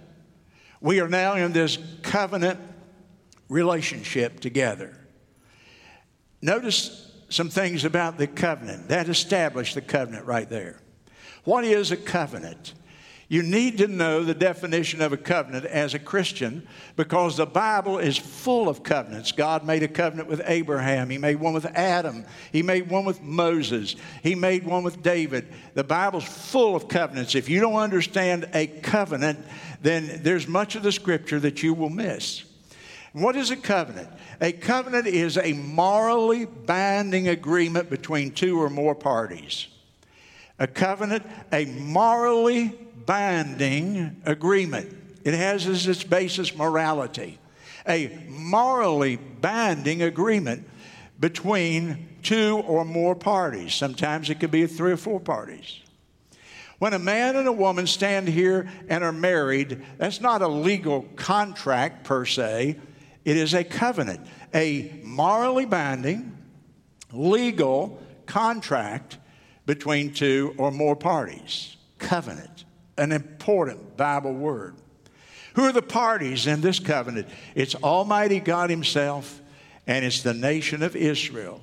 We 0.81 1.01
are 1.01 1.09
now 1.09 1.35
in 1.35 1.53
this 1.53 1.79
covenant 2.03 2.61
relationship 3.49 4.41
together. 4.41 4.97
Notice 6.43 7.06
some 7.29 7.49
things 7.49 7.85
about 7.85 8.19
the 8.19 8.27
covenant. 8.27 8.89
That 8.89 9.09
established 9.09 9.75
the 9.75 9.81
covenant 9.81 10.27
right 10.27 10.49
there. 10.49 10.81
What 11.45 11.65
is 11.65 11.93
a 11.93 11.97
covenant? 11.97 12.75
You 13.29 13.43
need 13.43 13.79
to 13.79 13.89
know 13.89 14.23
the 14.23 14.35
definition 14.35 15.03
of 15.03 15.13
a 15.13 15.17
covenant 15.17 15.65
as 15.65 15.95
a 15.95 15.99
Christian 15.99 16.67
because 16.95 17.37
the 17.37 17.47
Bible 17.47 17.99
is 17.99 18.17
full 18.17 18.69
of 18.69 18.85
covenants. 18.85 19.33
God 19.33 19.67
made 19.67 19.83
a 19.83 19.89
covenant 19.89 20.29
with 20.29 20.43
Abraham, 20.45 21.11
He 21.11 21.19
made 21.19 21.37
one 21.37 21.53
with 21.53 21.67
Adam, 21.67 22.25
He 22.53 22.63
made 22.63 22.89
one 22.89 23.05
with 23.05 23.21
Moses, 23.21 23.97
He 24.23 24.37
made 24.37 24.65
one 24.65 24.85
with 24.85 25.03
David. 25.03 25.53
The 25.75 25.83
Bible's 25.83 26.25
full 26.25 26.77
of 26.77 26.87
covenants. 26.87 27.35
If 27.35 27.49
you 27.49 27.61
don't 27.61 27.75
understand 27.75 28.49
a 28.55 28.69
covenant, 28.69 29.45
then 29.83 30.21
there's 30.23 30.47
much 30.47 30.77
of 30.77 30.85
the 30.85 30.93
scripture 30.93 31.41
that 31.41 31.65
you 31.65 31.75
will 31.75 31.91
miss. 31.91 32.45
What 33.17 33.35
is 33.35 33.51
a 33.51 33.57
covenant? 33.57 34.11
A 34.43 34.53
covenant 34.53 35.07
is 35.07 35.39
a 35.39 35.55
morally 35.55 36.45
binding 36.45 37.29
agreement 37.29 37.89
between 37.89 38.31
two 38.31 38.61
or 38.61 38.69
more 38.69 38.95
parties. 38.95 39.69
A 40.59 40.67
covenant, 40.67 41.25
a 41.51 41.65
morally 41.65 42.79
binding 43.07 44.21
agreement. 44.27 44.95
It 45.25 45.33
has 45.33 45.67
as 45.67 45.87
its 45.87 46.05
basis 46.05 46.55
morality. 46.55 47.39
A 47.89 48.13
morally 48.29 49.17
binding 49.17 50.03
agreement 50.03 50.69
between 51.19 52.19
two 52.23 52.59
or 52.67 52.85
more 52.85 53.15
parties. 53.15 53.75
Sometimes 53.75 54.29
it 54.29 54.41
could 54.41 54.51
be 54.51 54.67
three 54.67 54.93
or 54.93 54.99
four 54.99 55.21
parties. 55.21 55.81
When 56.79 56.93
a 56.93 56.99
man 56.99 57.37
and 57.37 57.49
a 57.49 57.53
woman 57.53 57.87
stand 57.87 58.29
here 58.29 58.71
and 58.91 59.03
are 59.03 59.11
married, 59.11 59.83
that's 59.97 60.21
not 60.21 60.43
a 60.43 60.49
legal 60.49 61.07
contract 61.17 62.05
per 62.05 62.27
se, 62.27 62.77
it 63.27 63.37
is 63.37 63.53
a 63.53 63.63
covenant, 63.63 64.27
a 64.55 64.99
morally 65.05 65.67
binding, 65.67 66.35
legal 67.13 68.03
contract 68.25 69.19
between 69.67 70.15
two 70.15 70.55
or 70.57 70.71
more 70.71 70.97
parties. 70.97 71.77
Covenant 71.99 72.65
an 72.99 73.13
important 73.13 73.97
Bible 73.97 74.33
word. 74.33 74.75
Who 75.55 75.65
are 75.65 75.73
the 75.73 75.83
parties 75.83 76.47
in 76.47 76.61
this 76.61 76.79
covenant? 76.79 77.29
It's 77.55 77.75
Almighty 77.75 78.41
God 78.41 78.71
Himself 78.71 79.41
and 79.87 80.05
it's 80.05 80.23
the 80.23 80.35
nation 80.35 80.83
of 80.83 80.97
Israel. 80.97 81.63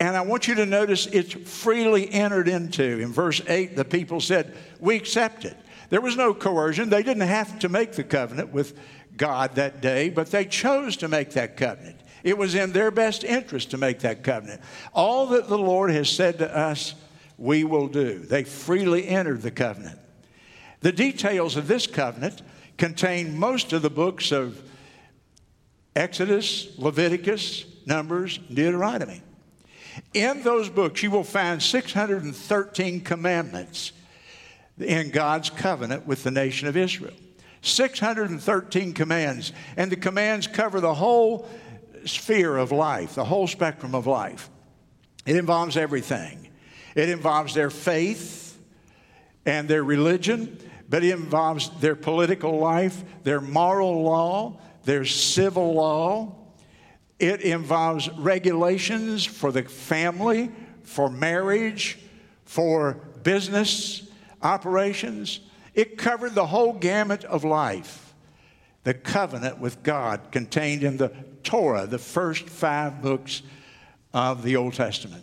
And 0.00 0.16
I 0.16 0.20
want 0.22 0.46
you 0.46 0.54
to 0.56 0.66
notice 0.66 1.06
it's 1.06 1.32
freely 1.32 2.10
entered 2.12 2.48
into. 2.48 3.00
In 3.00 3.12
verse 3.12 3.42
8, 3.46 3.74
the 3.74 3.84
people 3.84 4.20
said, 4.20 4.54
We 4.78 4.96
accept 4.96 5.44
it. 5.44 5.56
There 5.90 6.00
was 6.00 6.16
no 6.16 6.34
coercion. 6.34 6.88
They 6.88 7.02
didn't 7.02 7.26
have 7.26 7.58
to 7.60 7.68
make 7.68 7.92
the 7.92 8.04
covenant 8.04 8.52
with 8.52 8.78
God 9.18 9.56
that 9.56 9.82
day, 9.82 10.08
but 10.08 10.30
they 10.30 10.46
chose 10.46 10.96
to 10.98 11.08
make 11.08 11.32
that 11.32 11.56
covenant. 11.56 12.00
It 12.24 12.38
was 12.38 12.54
in 12.54 12.72
their 12.72 12.90
best 12.90 13.24
interest 13.24 13.70
to 13.72 13.78
make 13.78 14.00
that 14.00 14.24
covenant. 14.24 14.60
All 14.92 15.26
that 15.28 15.48
the 15.48 15.58
Lord 15.58 15.90
has 15.90 16.08
said 16.08 16.38
to 16.38 16.56
us 16.56 16.94
we 17.36 17.62
will 17.62 17.88
do. 17.88 18.18
They 18.18 18.44
freely 18.44 19.06
entered 19.06 19.42
the 19.42 19.50
covenant. 19.50 19.98
The 20.80 20.92
details 20.92 21.56
of 21.56 21.68
this 21.68 21.86
covenant 21.86 22.42
contain 22.76 23.38
most 23.38 23.72
of 23.72 23.82
the 23.82 23.90
books 23.90 24.32
of 24.32 24.62
Exodus, 25.94 26.68
Leviticus, 26.78 27.64
Numbers, 27.86 28.38
Deuteronomy. 28.38 29.22
In 30.14 30.42
those 30.42 30.68
books, 30.68 31.02
you 31.02 31.10
will 31.10 31.24
find 31.24 31.62
613 31.62 33.00
commandments 33.00 33.92
in 34.78 35.10
God's 35.10 35.50
covenant 35.50 36.06
with 36.06 36.22
the 36.22 36.30
nation 36.30 36.68
of 36.68 36.76
Israel. 36.76 37.14
613 37.62 38.92
commands, 38.92 39.52
and 39.76 39.90
the 39.90 39.96
commands 39.96 40.46
cover 40.46 40.80
the 40.80 40.94
whole 40.94 41.48
sphere 42.04 42.56
of 42.56 42.72
life, 42.72 43.14
the 43.14 43.24
whole 43.24 43.46
spectrum 43.46 43.94
of 43.94 44.06
life. 44.06 44.50
It 45.26 45.36
involves 45.36 45.76
everything. 45.76 46.48
It 46.94 47.08
involves 47.08 47.54
their 47.54 47.70
faith 47.70 48.58
and 49.44 49.68
their 49.68 49.84
religion, 49.84 50.58
but 50.88 51.04
it 51.04 51.10
involves 51.10 51.70
their 51.80 51.96
political 51.96 52.58
life, 52.58 53.02
their 53.24 53.40
moral 53.40 54.02
law, 54.02 54.60
their 54.84 55.04
civil 55.04 55.74
law. 55.74 56.34
It 57.18 57.42
involves 57.42 58.08
regulations 58.10 59.24
for 59.24 59.52
the 59.52 59.64
family, 59.64 60.50
for 60.82 61.10
marriage, 61.10 61.98
for 62.44 62.94
business, 63.22 64.08
operations. 64.42 65.40
It 65.78 65.96
covered 65.96 66.34
the 66.34 66.46
whole 66.46 66.72
gamut 66.72 67.22
of 67.22 67.44
life. 67.44 68.12
The 68.82 68.94
covenant 68.94 69.60
with 69.60 69.84
God 69.84 70.32
contained 70.32 70.82
in 70.82 70.96
the 70.96 71.12
Torah, 71.44 71.86
the 71.86 72.00
first 72.00 72.48
five 72.48 73.00
books 73.00 73.42
of 74.12 74.42
the 74.42 74.56
Old 74.56 74.74
Testament. 74.74 75.22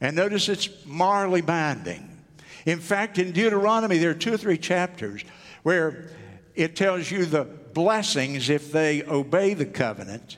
And 0.00 0.16
notice 0.16 0.48
it's 0.48 0.68
morally 0.86 1.40
binding. 1.40 2.18
In 2.66 2.80
fact, 2.80 3.16
in 3.20 3.30
Deuteronomy, 3.30 3.98
there 3.98 4.10
are 4.10 4.14
two 4.14 4.34
or 4.34 4.36
three 4.36 4.58
chapters 4.58 5.22
where 5.62 6.10
it 6.56 6.74
tells 6.74 7.08
you 7.08 7.24
the 7.24 7.44
blessings 7.44 8.50
if 8.50 8.72
they 8.72 9.04
obey 9.04 9.54
the 9.54 9.66
covenant. 9.66 10.36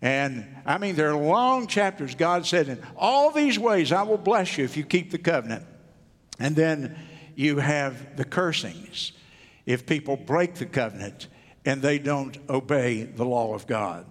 And 0.00 0.46
I 0.64 0.78
mean, 0.78 0.94
there 0.94 1.10
are 1.10 1.16
long 1.16 1.66
chapters. 1.66 2.14
God 2.14 2.46
said, 2.46 2.68
In 2.68 2.80
all 2.94 3.32
these 3.32 3.58
ways 3.58 3.90
I 3.90 4.04
will 4.04 4.18
bless 4.18 4.56
you 4.56 4.64
if 4.64 4.76
you 4.76 4.84
keep 4.84 5.10
the 5.10 5.18
covenant. 5.18 5.66
And 6.38 6.54
then 6.54 6.96
you 7.40 7.56
have 7.56 8.16
the 8.18 8.24
cursings 8.24 9.12
if 9.64 9.86
people 9.86 10.14
break 10.14 10.56
the 10.56 10.66
covenant 10.66 11.28
and 11.64 11.80
they 11.80 11.98
don't 11.98 12.36
obey 12.50 13.04
the 13.04 13.24
law 13.24 13.54
of 13.54 13.66
God. 13.66 14.04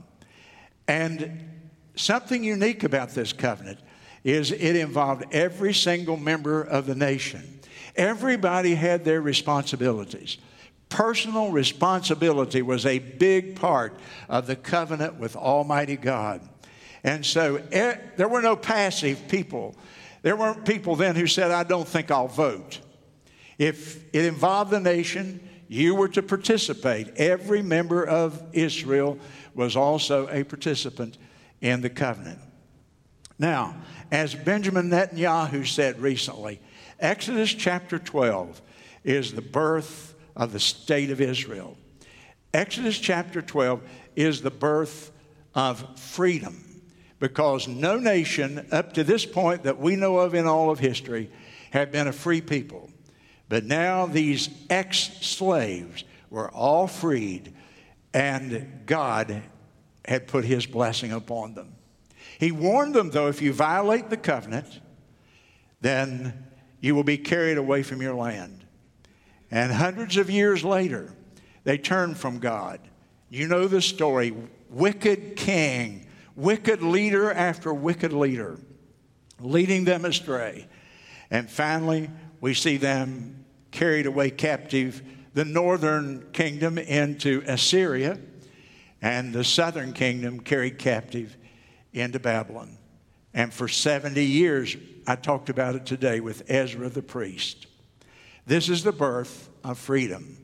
And 0.88 1.48
something 1.96 2.44
unique 2.44 2.84
about 2.84 3.10
this 3.10 3.32
covenant 3.32 3.80
is 4.24 4.52
it 4.52 4.76
involved 4.76 5.26
every 5.32 5.76
single 5.76 6.18
member 6.18 6.64
of 6.64 6.88
the 6.88 6.96
nation. 6.96 7.60
Everybody 7.96 8.74
had 8.74 9.06
their 9.06 9.22
responsibilities. 9.22 10.38
Personal 10.90 11.52
responsibility 11.52 12.64
was 12.64 12.88
a 12.88 12.98
big 12.98 13.56
part 13.56 14.00
of 14.28 14.48
the 14.48 14.56
covenant 14.56 15.20
with 15.20 15.36
Almighty 15.36 15.98
God. 15.98 16.42
And 17.04 17.24
so 17.24 17.62
eh, 17.72 17.96
there 18.18 18.28
were 18.28 18.42
no 18.42 18.56
passive 18.56 19.28
people. 19.28 19.76
There 20.24 20.36
weren't 20.36 20.66
people 20.66 20.96
then 20.96 21.16
who 21.16 21.28
said, 21.28 21.52
I 21.52 21.62
don't 21.62 21.88
think 21.88 22.10
I'll 22.10 22.28
vote. 22.28 22.80
If 23.60 24.04
it 24.16 24.26
involved 24.26 24.72
the 24.72 24.80
nation, 24.80 25.48
you 25.68 25.94
were 25.94 26.08
to 26.08 26.24
participate. 26.24 27.10
Every 27.18 27.62
member 27.62 28.04
of 28.04 28.42
Israel 28.54 29.20
was 29.54 29.76
also 29.76 30.28
a 30.30 30.44
participant 30.44 31.18
in 31.62 31.82
the 31.82 31.90
covenant. 31.90 32.40
Now, 33.38 33.76
as 34.12 34.34
Benjamin 34.34 34.90
Netanyahu 34.90 35.68
said 35.68 36.02
recently, 36.02 36.60
Exodus 37.00 37.54
chapter 37.54 38.00
12 38.00 38.62
is 39.04 39.34
the 39.34 39.42
birth 39.42 40.16
of 40.36 40.52
the 40.52 40.60
state 40.60 41.12
of 41.12 41.22
Israel. 41.22 41.78
Exodus 42.54 42.98
chapter 42.98 43.42
12 43.42 43.82
is 44.16 44.42
the 44.42 44.52
birth 44.52 45.12
of 45.54 46.00
freedom 46.00 46.82
because 47.20 47.68
no 47.68 47.98
nation 47.98 48.66
up 48.72 48.94
to 48.94 49.04
this 49.04 49.26
point 49.26 49.64
that 49.64 49.80
we 49.80 49.96
know 49.96 50.18
of 50.18 50.34
in 50.34 50.48
all 50.48 50.72
of 50.72 50.80
history 50.80 51.30
had 51.72 51.92
been 51.92 52.08
a 52.08 52.14
free 52.14 52.42
people. 52.42 52.89
But 53.50 53.66
now 53.66 54.06
these 54.06 54.50
ex 54.70 54.98
slaves 55.22 56.04
were 56.30 56.50
all 56.52 56.88
freed, 56.88 57.54
and 58.14 58.84
God 58.86 59.42
had 60.06 60.28
put 60.28 60.46
his 60.46 60.68
blessing 60.68 61.12
upon 61.12 61.56
them. 61.56 61.74
He 62.40 62.52
warned 62.52 62.94
them, 62.94 63.10
though, 63.10 63.28
if 63.28 63.42
you 63.42 63.52
violate 63.52 64.10
the 64.10 64.18
covenant, 64.18 64.80
then 65.82 66.46
you 66.80 66.96
will 66.96 67.04
be 67.04 67.18
carried 67.18 67.58
away 67.58 67.84
from 67.84 68.02
your 68.02 68.16
land. 68.16 68.64
And 69.52 69.72
hundreds 69.72 70.18
of 70.18 70.30
years 70.30 70.64
later, 70.64 71.14
they 71.64 71.78
turned 71.78 72.18
from 72.18 72.40
God. 72.40 72.80
You 73.30 73.48
know 73.48 73.68
the 73.68 73.82
story 73.82 74.34
wicked 74.70 75.36
king, 75.36 76.08
wicked 76.36 76.82
leader 76.82 77.32
after 77.32 77.74
wicked 77.74 78.14
leader, 78.14 78.60
leading 79.40 79.86
them 79.86 80.06
astray. 80.06 80.68
And 81.32 81.50
finally, 81.50 82.10
we 82.42 82.54
see 82.54 82.78
them 82.78 83.39
carried 83.72 84.06
away 84.06 84.30
captive, 84.30 85.02
the 85.34 85.46
northern 85.46 86.26
kingdom 86.32 86.78
into 86.78 87.44
Assyria, 87.48 88.20
and 89.02 89.34
the 89.34 89.44
southern 89.44 89.94
kingdom 89.94 90.40
carried 90.40 90.78
captive 90.78 91.38
into 91.94 92.20
Babylon. 92.20 92.78
And 93.34 93.54
for 93.54 93.68
70 93.68 94.24
years, 94.24 94.76
I 95.08 95.16
talked 95.16 95.50
about 95.50 95.76
it 95.76 95.86
today 95.86 96.20
with 96.20 96.50
Ezra 96.50 96.90
the 96.90 97.02
priest. 97.02 97.68
This 98.46 98.70
is 98.70 98.84
the 98.84 98.92
birth 98.92 99.50
of 99.64 99.78
freedom. 99.78 100.38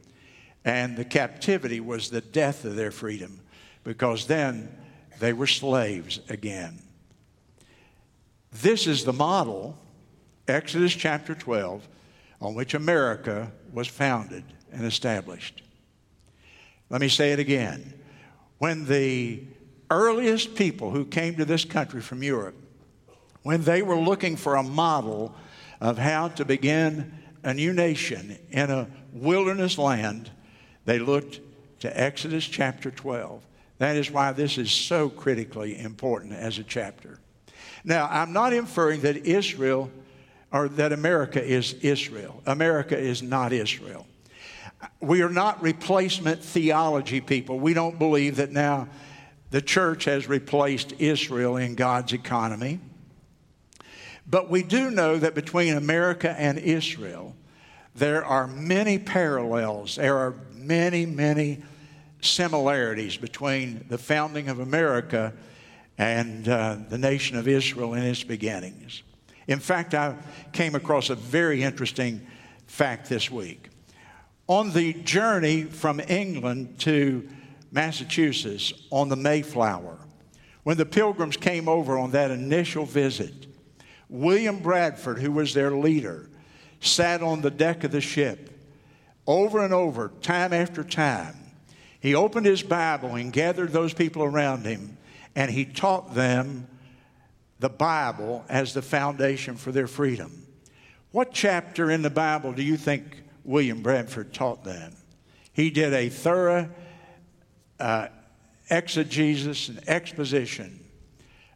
And 0.63 0.97
the 0.97 1.05
captivity 1.05 1.79
was 1.79 2.09
the 2.09 2.21
death 2.21 2.65
of 2.65 2.75
their 2.75 2.91
freedom 2.91 3.41
because 3.83 4.27
then 4.27 4.75
they 5.19 5.33
were 5.33 5.47
slaves 5.47 6.19
again. 6.29 6.79
This 8.51 8.87
is 8.87 9.03
the 9.03 9.13
model, 9.13 9.77
Exodus 10.47 10.93
chapter 10.93 11.35
12, 11.35 11.87
on 12.41 12.53
which 12.53 12.73
America 12.73 13.51
was 13.71 13.87
founded 13.87 14.43
and 14.71 14.85
established. 14.85 15.61
Let 16.89 17.01
me 17.01 17.09
say 17.09 17.31
it 17.31 17.39
again. 17.39 17.93
When 18.57 18.85
the 18.85 19.43
earliest 19.89 20.55
people 20.55 20.91
who 20.91 21.05
came 21.05 21.35
to 21.35 21.45
this 21.45 21.65
country 21.65 22.01
from 22.01 22.23
Europe, 22.23 22.55
when 23.43 23.63
they 23.63 23.81
were 23.81 23.97
looking 23.97 24.35
for 24.35 24.55
a 24.55 24.63
model 24.63 25.35
of 25.79 25.97
how 25.97 26.29
to 26.29 26.45
begin 26.45 27.13
a 27.43 27.53
new 27.53 27.73
nation 27.73 28.37
in 28.49 28.71
a 28.71 28.87
wilderness 29.11 29.77
land, 29.77 30.31
they 30.85 30.99
looked 30.99 31.39
to 31.79 31.99
Exodus 31.99 32.45
chapter 32.45 32.89
12. 32.91 33.45
That 33.77 33.95
is 33.95 34.09
why 34.09 34.31
this 34.31 34.57
is 34.57 34.71
so 34.71 35.09
critically 35.09 35.77
important 35.77 36.33
as 36.33 36.57
a 36.57 36.63
chapter. 36.63 37.19
Now, 37.83 38.07
I'm 38.09 38.33
not 38.33 38.53
inferring 38.53 39.01
that 39.01 39.17
Israel 39.17 39.91
or 40.51 40.69
that 40.69 40.93
America 40.93 41.43
is 41.43 41.73
Israel. 41.81 42.41
America 42.45 42.97
is 42.97 43.21
not 43.21 43.51
Israel. 43.53 44.05
We 44.99 45.21
are 45.21 45.29
not 45.29 45.61
replacement 45.61 46.43
theology 46.43 47.21
people. 47.21 47.59
We 47.59 47.73
don't 47.73 47.97
believe 47.97 48.37
that 48.37 48.51
now 48.51 48.87
the 49.51 49.61
church 49.61 50.05
has 50.05 50.27
replaced 50.27 50.93
Israel 50.99 51.57
in 51.57 51.75
God's 51.75 52.13
economy. 52.13 52.79
But 54.27 54.49
we 54.49 54.63
do 54.63 54.89
know 54.89 55.17
that 55.17 55.35
between 55.35 55.77
America 55.77 56.35
and 56.37 56.57
Israel, 56.57 57.35
there 57.95 58.25
are 58.25 58.47
many 58.47 58.97
parallels. 58.97 59.95
There 59.95 60.17
are 60.17 60.35
many, 60.53 61.05
many 61.05 61.63
similarities 62.21 63.17
between 63.17 63.85
the 63.87 63.97
founding 63.97 64.49
of 64.49 64.59
America 64.59 65.33
and 65.97 66.47
uh, 66.49 66.77
the 66.89 66.97
nation 66.97 67.37
of 67.37 67.47
Israel 67.47 67.93
in 67.93 68.03
its 68.03 68.23
beginnings. 68.23 69.03
In 69.47 69.59
fact, 69.59 69.93
I 69.93 70.15
came 70.53 70.75
across 70.75 71.09
a 71.09 71.15
very 71.15 71.63
interesting 71.63 72.25
fact 72.67 73.09
this 73.09 73.29
week. 73.29 73.69
On 74.47 74.71
the 74.71 74.93
journey 74.93 75.63
from 75.63 75.99
England 75.99 76.79
to 76.79 77.27
Massachusetts 77.75 78.71
on 78.89 79.09
the 79.09 79.17
Mayflower. 79.17 79.97
When 80.63 80.77
the 80.77 80.85
pilgrims 80.85 81.35
came 81.35 81.67
over 81.67 81.97
on 81.97 82.11
that 82.11 82.31
initial 82.31 82.85
visit, 82.85 83.47
William 84.09 84.59
Bradford, 84.59 85.19
who 85.19 85.31
was 85.31 85.53
their 85.53 85.71
leader, 85.71 86.29
sat 86.79 87.21
on 87.21 87.41
the 87.41 87.51
deck 87.51 87.83
of 87.83 87.91
the 87.91 87.99
ship 87.99 88.49
over 89.27 89.63
and 89.63 89.73
over, 89.73 90.11
time 90.21 90.53
after 90.53 90.83
time. 90.83 91.35
He 91.99 92.15
opened 92.15 92.45
his 92.45 92.63
Bible 92.63 93.15
and 93.15 93.33
gathered 93.33 93.73
those 93.73 93.93
people 93.93 94.23
around 94.23 94.65
him, 94.65 94.97
and 95.35 95.51
he 95.51 95.65
taught 95.65 96.15
them 96.15 96.67
the 97.59 97.69
Bible 97.69 98.45
as 98.49 98.73
the 98.73 98.81
foundation 98.81 99.55
for 99.55 99.71
their 99.71 99.87
freedom. 99.87 100.45
What 101.11 101.31
chapter 101.31 101.89
in 101.89 102.01
the 102.01 102.09
Bible 102.09 102.51
do 102.51 102.61
you 102.61 102.77
think 102.77 103.23
William 103.43 103.81
Bradford 103.81 104.33
taught 104.33 104.63
them? 104.63 104.93
He 105.53 105.69
did 105.69 105.93
a 105.93 106.09
thorough 106.09 106.69
uh, 107.79 108.07
exegesis 108.69 109.69
and 109.69 109.87
exposition 109.87 110.83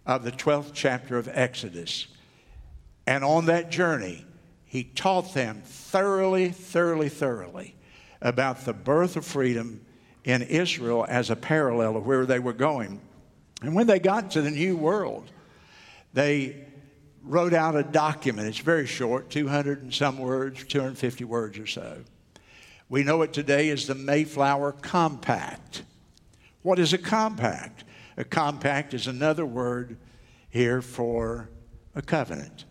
of 0.05 0.23
the 0.23 0.31
12th 0.31 0.71
chapter 0.73 1.17
of 1.17 1.27
Exodus. 1.31 2.07
And 3.05 3.23
on 3.23 3.47
that 3.47 3.69
journey, 3.69 4.25
he 4.65 4.83
taught 4.83 5.33
them 5.33 5.61
thoroughly, 5.65 6.49
thoroughly, 6.49 7.09
thoroughly 7.09 7.75
about 8.21 8.65
the 8.65 8.73
birth 8.73 9.17
of 9.17 9.25
freedom 9.25 9.81
in 10.23 10.41
Israel 10.43 11.05
as 11.09 11.29
a 11.29 11.35
parallel 11.35 11.97
of 11.97 12.05
where 12.05 12.25
they 12.25 12.39
were 12.39 12.53
going. 12.53 13.01
And 13.61 13.75
when 13.75 13.87
they 13.87 13.99
got 13.99 14.31
to 14.31 14.41
the 14.41 14.51
New 14.51 14.77
World, 14.77 15.29
they 16.13 16.65
wrote 17.23 17.53
out 17.53 17.75
a 17.75 17.83
document. 17.83 18.47
It's 18.47 18.59
very 18.59 18.87
short, 18.87 19.29
200 19.29 19.83
and 19.83 19.93
some 19.93 20.17
words, 20.17 20.63
250 20.65 21.23
words 21.25 21.57
or 21.57 21.67
so. 21.67 22.03
We 22.87 23.03
know 23.03 23.21
it 23.21 23.33
today 23.33 23.69
as 23.69 23.85
the 23.85 23.95
Mayflower 23.95 24.71
Compact. 24.71 25.83
What 26.61 26.79
is 26.79 26.93
a 26.93 26.97
compact? 26.97 27.83
A 28.17 28.23
compact 28.23 28.93
is 28.93 29.07
another 29.07 29.45
word 29.45 29.97
here 30.49 30.81
for 30.81 31.49
a 31.95 32.01
covenant. 32.01 32.65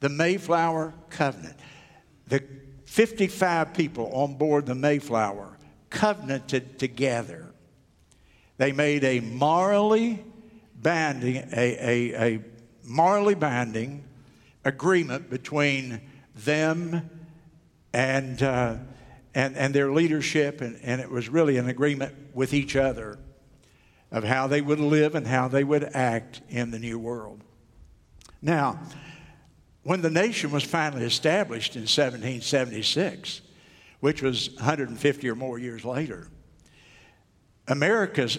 The 0.00 0.08
Mayflower 0.08 0.94
Covenant. 1.10 1.56
The 2.28 2.44
55 2.84 3.72
people 3.72 4.10
on 4.12 4.34
board 4.34 4.66
the 4.66 4.74
Mayflower 4.74 5.56
covenanted 5.90 6.78
together. 6.78 7.52
They 8.58 8.72
made 8.72 9.02
a 9.04 9.20
morally 9.20 10.22
binding, 10.82 11.36
a, 11.36 11.54
a, 11.54 12.34
a 12.34 12.40
morally 12.84 13.34
binding 13.34 14.04
agreement 14.64 15.30
between 15.30 16.00
them 16.34 17.08
and, 17.92 18.42
uh, 18.42 18.76
and, 19.34 19.56
and 19.56 19.74
their 19.74 19.92
leadership, 19.92 20.60
and, 20.60 20.78
and 20.82 21.00
it 21.00 21.10
was 21.10 21.28
really 21.28 21.56
an 21.56 21.68
agreement 21.68 22.14
with 22.34 22.54
each 22.54 22.76
other 22.76 23.18
of 24.10 24.24
how 24.24 24.46
they 24.46 24.60
would 24.60 24.80
live 24.80 25.14
and 25.14 25.26
how 25.26 25.48
they 25.48 25.64
would 25.64 25.84
act 25.94 26.42
in 26.48 26.70
the 26.70 26.78
new 26.78 26.98
world. 26.98 27.40
Now, 28.42 28.80
when 29.84 30.02
the 30.02 30.10
nation 30.10 30.50
was 30.50 30.62
finally 30.62 31.04
established 31.04 31.76
in 31.76 31.82
1776, 31.82 33.40
which 34.00 34.22
was 34.22 34.50
150 34.56 35.28
or 35.28 35.34
more 35.34 35.58
years 35.58 35.84
later, 35.84 36.28
America's 37.68 38.38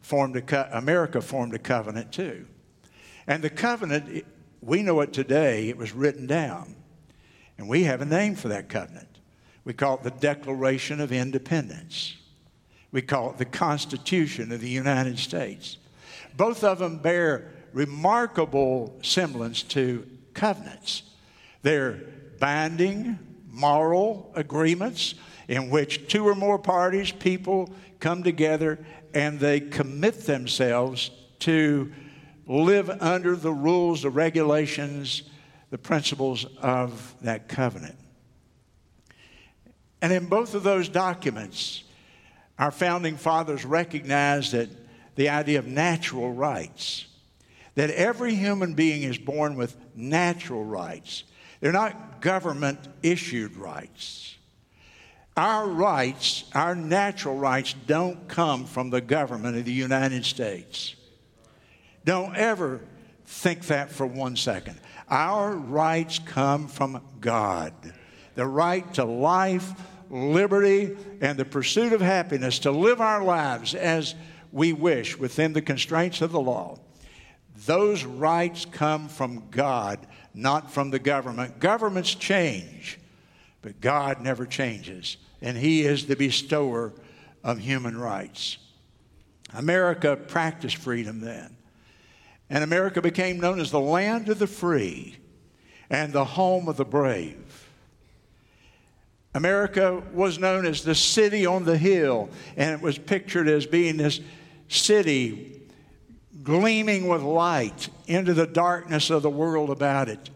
formed 0.00 0.36
a 0.36 0.42
co- 0.42 0.68
America 0.72 1.20
formed 1.20 1.54
a 1.54 1.58
covenant 1.58 2.12
too. 2.12 2.46
And 3.26 3.42
the 3.42 3.50
covenant, 3.50 4.24
we 4.60 4.82
know 4.82 5.00
it 5.00 5.12
today, 5.12 5.68
it 5.68 5.76
was 5.76 5.92
written 5.92 6.26
down. 6.26 6.74
And 7.58 7.68
we 7.68 7.84
have 7.84 8.00
a 8.00 8.06
name 8.06 8.34
for 8.34 8.48
that 8.48 8.68
covenant. 8.68 9.18
We 9.64 9.72
call 9.72 9.96
it 9.96 10.02
the 10.02 10.10
Declaration 10.10 11.00
of 11.00 11.12
Independence. 11.12 12.16
We 12.90 13.02
call 13.02 13.30
it 13.30 13.38
the 13.38 13.44
Constitution 13.44 14.50
of 14.50 14.60
the 14.60 14.68
United 14.68 15.18
States. 15.18 15.76
Both 16.36 16.64
of 16.64 16.78
them 16.78 16.98
bear 16.98 17.50
remarkable 17.72 18.98
semblance 19.02 19.62
to 19.62 20.06
covenants. 20.34 21.02
They're 21.62 22.00
binding 22.38 23.18
moral 23.48 24.32
agreements 24.34 25.14
in 25.48 25.70
which 25.70 26.08
two 26.08 26.26
or 26.26 26.34
more 26.34 26.58
parties, 26.58 27.12
people 27.12 27.70
come 27.98 28.22
together 28.22 28.78
and 29.14 29.40
they 29.40 29.60
commit 29.60 30.26
themselves 30.26 31.10
to 31.40 31.92
live 32.46 32.90
under 32.90 33.36
the 33.36 33.52
rules, 33.52 34.02
the 34.02 34.10
regulations, 34.10 35.22
the 35.70 35.78
principles 35.78 36.44
of 36.60 37.14
that 37.22 37.48
covenant. 37.48 37.96
And 40.02 40.12
in 40.12 40.26
both 40.26 40.54
of 40.54 40.62
those 40.62 40.88
documents, 40.88 41.84
our 42.58 42.70
founding 42.70 43.16
fathers 43.16 43.64
recognized 43.64 44.52
that 44.52 44.68
the 45.16 45.28
idea 45.28 45.58
of 45.58 45.66
natural 45.66 46.32
rights, 46.32 47.06
that 47.74 47.90
every 47.90 48.34
human 48.34 48.74
being 48.74 49.02
is 49.02 49.18
born 49.18 49.56
with 49.56 49.76
natural 49.94 50.64
rights. 50.64 51.24
They're 51.60 51.72
not 51.72 52.20
government 52.20 52.80
issued 53.02 53.56
rights. 53.56 54.36
Our 55.36 55.66
rights, 55.68 56.44
our 56.54 56.74
natural 56.74 57.36
rights, 57.36 57.74
don't 57.86 58.28
come 58.28 58.66
from 58.66 58.90
the 58.90 59.00
government 59.00 59.56
of 59.56 59.64
the 59.64 59.72
United 59.72 60.24
States. 60.24 60.96
Don't 62.04 62.36
ever 62.36 62.80
think 63.24 63.66
that 63.66 63.90
for 63.90 64.06
one 64.06 64.36
second. 64.36 64.80
Our 65.08 65.52
rights 65.52 66.18
come 66.18 66.68
from 66.68 67.02
God. 67.20 67.72
The 68.34 68.46
right 68.46 68.92
to 68.94 69.04
life, 69.04 69.72
liberty, 70.10 70.96
and 71.20 71.38
the 71.38 71.44
pursuit 71.44 71.92
of 71.92 72.00
happiness 72.00 72.60
to 72.60 72.70
live 72.70 73.00
our 73.00 73.22
lives 73.22 73.74
as 73.74 74.14
we 74.52 74.72
wish 74.72 75.16
within 75.16 75.52
the 75.52 75.62
constraints 75.62 76.22
of 76.22 76.32
the 76.32 76.40
law. 76.40 76.78
Those 77.66 78.04
rights 78.04 78.64
come 78.64 79.08
from 79.08 79.48
God, 79.50 80.06
not 80.34 80.70
from 80.70 80.90
the 80.90 80.98
government. 80.98 81.60
Governments 81.60 82.14
change, 82.14 82.98
but 83.62 83.80
God 83.80 84.20
never 84.20 84.46
changes, 84.46 85.16
and 85.40 85.56
He 85.56 85.82
is 85.82 86.06
the 86.06 86.16
bestower 86.16 86.92
of 87.42 87.58
human 87.58 87.96
rights. 87.98 88.58
America 89.52 90.16
practiced 90.16 90.76
freedom 90.76 91.20
then, 91.20 91.56
and 92.48 92.64
America 92.64 93.02
became 93.02 93.40
known 93.40 93.60
as 93.60 93.70
the 93.70 93.80
land 93.80 94.28
of 94.28 94.38
the 94.38 94.46
free 94.46 95.16
and 95.88 96.12
the 96.12 96.24
home 96.24 96.68
of 96.68 96.76
the 96.76 96.84
brave. 96.84 97.68
America 99.34 100.02
was 100.12 100.38
known 100.38 100.66
as 100.66 100.82
the 100.82 100.94
city 100.94 101.46
on 101.46 101.64
the 101.64 101.78
hill, 101.78 102.30
and 102.56 102.72
it 102.72 102.80
was 102.80 102.98
pictured 102.98 103.48
as 103.48 103.66
being 103.66 103.96
this 103.96 104.20
city 104.68 105.60
gleaming 106.42 107.06
with 107.06 107.22
light 107.22 107.88
into 108.06 108.34
the 108.34 108.46
darkness 108.46 109.10
of 109.10 109.22
the 109.22 109.30
world 109.30 109.70
about 109.70 110.08
it. 110.08 110.30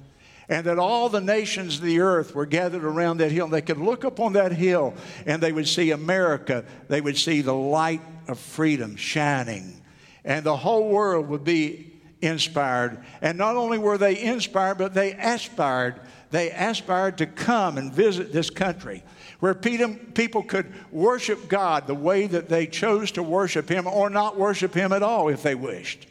And 0.49 0.67
that 0.67 0.79
all 0.79 1.09
the 1.09 1.21
nations 1.21 1.77
of 1.77 1.83
the 1.83 2.01
earth 2.01 2.35
were 2.35 2.47
gathered 2.47 2.85
around 2.85 3.19
that 3.19 3.31
hill. 3.31 3.45
And 3.45 3.53
they 3.53 3.63
could 3.63 3.79
look 3.79 4.05
upon 4.05 4.35
that 4.35 4.53
hill 4.53 4.95
and 5.27 5.43
they 5.43 5.53
would 5.53 5.69
see 5.69 5.91
America. 5.91 6.65
They 6.89 7.01
would 7.01 7.17
see 7.17 7.41
the 7.41 7.55
light 7.55 8.03
of 8.29 8.39
freedom 8.39 8.97
shining. 8.97 9.81
And 10.25 10.45
the 10.45 10.57
whole 10.57 10.89
world 10.89 11.29
would 11.29 11.45
be 11.45 11.93
inspired. 12.21 13.03
And 13.23 13.39
not 13.39 13.57
only 13.57 13.79
were 13.79 13.99
they 13.99 14.21
inspired, 14.21 14.79
but 14.79 14.95
they 14.95 15.13
aspired 15.13 16.01
they 16.35 16.51
aspired 16.51 17.19
to 17.19 17.27
come 17.27 17.79
and 17.79 17.93
visit 17.93 18.33
this 18.33 18.51
country 18.51 19.05
where 19.39 19.55
people 19.55 20.43
could 20.43 20.73
worship 20.91 21.49
God 21.49 21.87
the 21.87 21.95
way 21.95 22.27
that 22.27 22.49
they 22.49 22.67
chose 22.67 23.13
to 23.13 23.23
worship 23.23 23.69
Him 23.69 23.87
or 23.87 24.11
not 24.11 24.37
worship 24.37 24.75
Him 24.75 24.93
at 24.93 25.05
all 25.05 25.29
if 25.29 25.45
they 25.45 25.55
wished. 25.55 26.09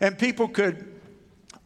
And 0.00 0.18
people 0.18 0.48
could 0.48 0.95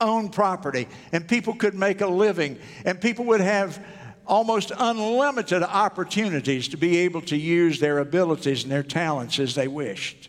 own 0.00 0.28
property 0.28 0.88
and 1.12 1.26
people 1.26 1.54
could 1.54 1.74
make 1.74 2.00
a 2.00 2.06
living 2.06 2.58
and 2.84 3.00
people 3.00 3.24
would 3.26 3.40
have 3.40 3.84
almost 4.26 4.70
unlimited 4.78 5.62
opportunities 5.62 6.68
to 6.68 6.76
be 6.76 6.98
able 6.98 7.20
to 7.22 7.36
use 7.36 7.80
their 7.80 7.98
abilities 7.98 8.62
and 8.62 8.72
their 8.72 8.82
talents 8.82 9.38
as 9.38 9.54
they 9.54 9.68
wished. 9.68 10.28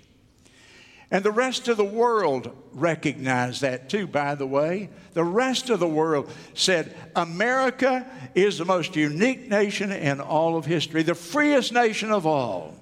And 1.11 1.25
the 1.25 1.31
rest 1.31 1.67
of 1.67 1.75
the 1.75 1.83
world 1.83 2.55
recognized 2.71 3.61
that 3.61 3.89
too, 3.89 4.07
by 4.07 4.33
the 4.35 4.47
way. 4.47 4.89
The 5.13 5.25
rest 5.25 5.69
of 5.69 5.81
the 5.81 5.87
world 5.87 6.31
said, 6.53 6.95
America 7.17 8.09
is 8.33 8.57
the 8.57 8.65
most 8.65 8.95
unique 8.95 9.49
nation 9.49 9.91
in 9.91 10.21
all 10.21 10.55
of 10.55 10.65
history, 10.65 11.03
the 11.03 11.13
freest 11.13 11.73
nation 11.73 12.11
of 12.11 12.25
all. 12.25 12.75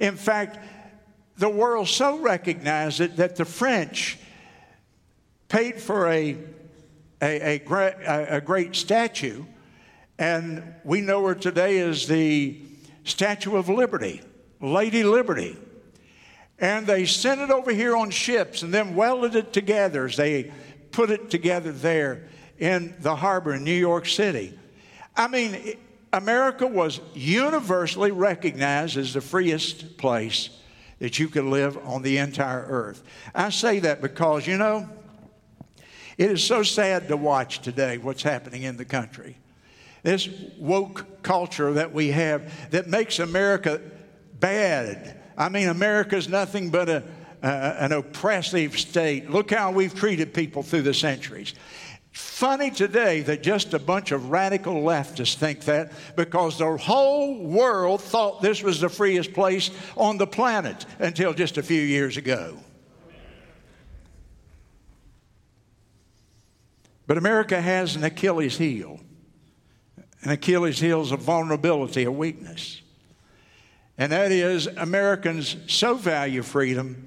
In 0.00 0.16
fact, 0.16 0.58
the 1.36 1.50
world 1.50 1.86
so 1.88 2.18
recognized 2.18 3.00
it 3.00 3.16
that 3.16 3.36
the 3.36 3.44
French 3.44 4.18
paid 5.52 5.80
for 5.80 6.08
a, 6.08 6.36
a, 7.22 7.60
a, 7.60 8.36
a 8.36 8.40
great 8.40 8.74
statue, 8.74 9.44
and 10.18 10.74
we 10.82 11.00
know 11.00 11.24
her 11.24 11.34
today 11.36 11.78
as 11.78 12.08
the 12.08 12.60
Statue 13.04 13.56
of 13.56 13.68
Liberty, 13.68 14.20
Lady 14.60 15.04
Liberty 15.04 15.56
and 16.62 16.86
they 16.86 17.04
sent 17.04 17.40
it 17.40 17.50
over 17.50 17.72
here 17.72 17.96
on 17.96 18.08
ships 18.08 18.62
and 18.62 18.72
then 18.72 18.94
welded 18.94 19.34
it 19.34 19.52
together 19.52 20.06
as 20.06 20.16
they 20.16 20.52
put 20.92 21.10
it 21.10 21.28
together 21.28 21.72
there 21.72 22.28
in 22.58 22.94
the 23.00 23.16
harbor 23.16 23.54
in 23.54 23.64
New 23.64 23.72
York 23.72 24.06
City. 24.06 24.56
I 25.16 25.26
mean, 25.26 25.76
America 26.12 26.66
was 26.66 27.00
universally 27.14 28.12
recognized 28.12 28.96
as 28.96 29.12
the 29.12 29.20
freest 29.20 29.98
place 29.98 30.50
that 31.00 31.18
you 31.18 31.28
could 31.28 31.44
live 31.44 31.76
on 31.84 32.02
the 32.02 32.18
entire 32.18 32.64
earth. 32.68 33.02
I 33.34 33.50
say 33.50 33.80
that 33.80 34.00
because, 34.00 34.46
you 34.46 34.56
know, 34.56 34.88
it 36.18 36.30
is 36.30 36.42
so 36.42 36.62
sad 36.62 37.08
to 37.08 37.16
watch 37.16 37.60
today 37.60 37.98
what's 37.98 38.22
happening 38.22 38.62
in 38.62 38.76
the 38.76 38.84
country. 38.84 39.36
This 40.02 40.28
woke 40.58 41.22
culture 41.22 41.72
that 41.74 41.92
we 41.92 42.08
have 42.08 42.70
that 42.70 42.88
makes 42.88 43.18
America 43.18 43.80
bad 44.40 45.22
I 45.36 45.48
mean, 45.48 45.68
America's 45.68 46.28
nothing 46.28 46.70
but 46.70 46.88
a, 46.88 47.02
uh, 47.42 47.76
an 47.78 47.92
oppressive 47.92 48.78
state. 48.78 49.30
Look 49.30 49.50
how 49.50 49.72
we've 49.72 49.94
treated 49.94 50.34
people 50.34 50.62
through 50.62 50.82
the 50.82 50.94
centuries. 50.94 51.54
Funny 52.12 52.70
today 52.70 53.22
that 53.22 53.42
just 53.42 53.72
a 53.72 53.78
bunch 53.78 54.12
of 54.12 54.30
radical 54.30 54.74
leftists 54.74 55.34
think 55.34 55.60
that 55.60 55.92
because 56.14 56.58
the 56.58 56.76
whole 56.76 57.42
world 57.42 58.02
thought 58.02 58.42
this 58.42 58.62
was 58.62 58.80
the 58.80 58.88
freest 58.88 59.32
place 59.32 59.70
on 59.96 60.18
the 60.18 60.26
planet 60.26 60.84
until 60.98 61.32
just 61.32 61.56
a 61.56 61.62
few 61.62 61.80
years 61.80 62.18
ago. 62.18 62.58
But 67.12 67.18
America 67.18 67.60
has 67.60 67.94
an 67.94 68.04
Achilles 68.04 68.56
heel. 68.56 68.98
An 70.22 70.30
Achilles 70.30 70.80
heel 70.80 71.02
is 71.02 71.12
a 71.12 71.18
vulnerability, 71.18 72.04
a 72.04 72.10
weakness 72.10 72.80
and 73.98 74.10
that 74.10 74.32
is 74.32 74.66
Americans 74.66 75.56
so 75.68 75.94
value 75.94 76.42
freedom 76.42 77.06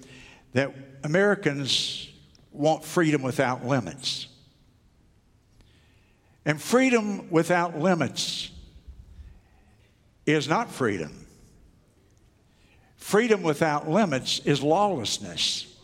that 0.53 0.73
Americans 1.03 2.09
want 2.51 2.85
freedom 2.85 3.21
without 3.21 3.65
limits. 3.65 4.27
And 6.45 6.61
freedom 6.61 7.29
without 7.31 7.77
limits 7.77 8.51
is 10.25 10.47
not 10.47 10.69
freedom. 10.69 11.25
Freedom 12.95 13.43
without 13.43 13.89
limits 13.89 14.39
is 14.45 14.61
lawlessness. 14.61 15.74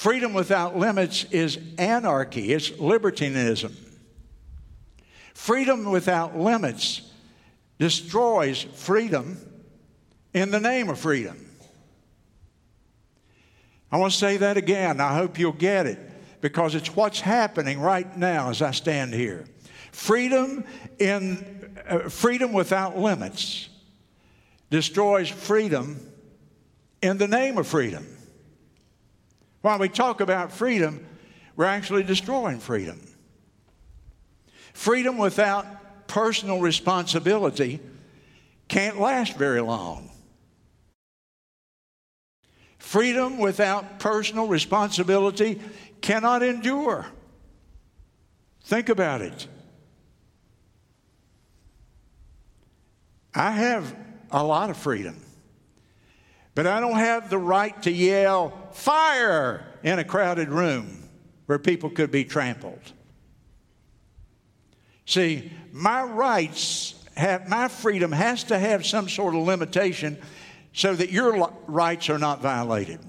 Freedom 0.00 0.32
without 0.32 0.78
limits 0.78 1.24
is 1.24 1.58
anarchy, 1.76 2.54
it's 2.54 2.70
libertinism. 2.78 3.76
Freedom 5.34 5.90
without 5.90 6.38
limits 6.38 7.02
destroys 7.78 8.62
freedom 8.62 9.36
in 10.32 10.50
the 10.50 10.58
name 10.58 10.88
of 10.88 10.98
freedom. 10.98 11.36
I 13.92 13.98
want 13.98 14.14
to 14.14 14.18
say 14.18 14.38
that 14.38 14.56
again. 14.56 15.02
I 15.02 15.12
hope 15.12 15.38
you'll 15.38 15.52
get 15.52 15.84
it 15.84 15.98
because 16.40 16.74
it's 16.74 16.96
what's 16.96 17.20
happening 17.20 17.78
right 17.78 18.16
now 18.16 18.48
as 18.48 18.62
I 18.62 18.70
stand 18.70 19.12
here. 19.12 19.44
Freedom 19.92 20.64
in 20.98 21.76
uh, 21.86 22.08
freedom 22.08 22.54
without 22.54 22.96
limits 22.96 23.68
destroys 24.70 25.28
freedom 25.28 26.00
in 27.02 27.18
the 27.18 27.28
name 27.28 27.58
of 27.58 27.66
freedom. 27.66 28.06
While 29.62 29.78
we 29.78 29.88
talk 29.88 30.20
about 30.20 30.52
freedom, 30.52 31.06
we're 31.56 31.66
actually 31.66 32.02
destroying 32.02 32.58
freedom. 32.58 33.00
Freedom 34.72 35.18
without 35.18 36.06
personal 36.06 36.60
responsibility 36.60 37.80
can't 38.68 38.98
last 38.98 39.36
very 39.36 39.60
long. 39.60 40.10
Freedom 42.78 43.38
without 43.38 43.98
personal 43.98 44.46
responsibility 44.46 45.60
cannot 46.00 46.42
endure. 46.42 47.06
Think 48.64 48.88
about 48.88 49.20
it. 49.20 49.46
I 53.34 53.50
have 53.50 53.94
a 54.30 54.42
lot 54.42 54.70
of 54.70 54.76
freedom, 54.76 55.16
but 56.54 56.66
I 56.66 56.80
don't 56.80 56.96
have 56.96 57.30
the 57.30 57.38
right 57.38 57.80
to 57.82 57.92
yell 57.92 58.59
fire 58.72 59.64
in 59.82 59.98
a 59.98 60.04
crowded 60.04 60.48
room 60.48 61.08
where 61.46 61.58
people 61.58 61.90
could 61.90 62.10
be 62.10 62.24
trampled. 62.24 62.92
See, 65.06 65.52
my 65.72 66.02
rights 66.04 66.94
have, 67.16 67.48
my 67.48 67.68
freedom 67.68 68.12
has 68.12 68.44
to 68.44 68.58
have 68.58 68.86
some 68.86 69.08
sort 69.08 69.34
of 69.34 69.42
limitation 69.42 70.18
so 70.72 70.94
that 70.94 71.10
your 71.10 71.52
rights 71.66 72.08
are 72.08 72.18
not 72.18 72.40
violated. 72.40 73.00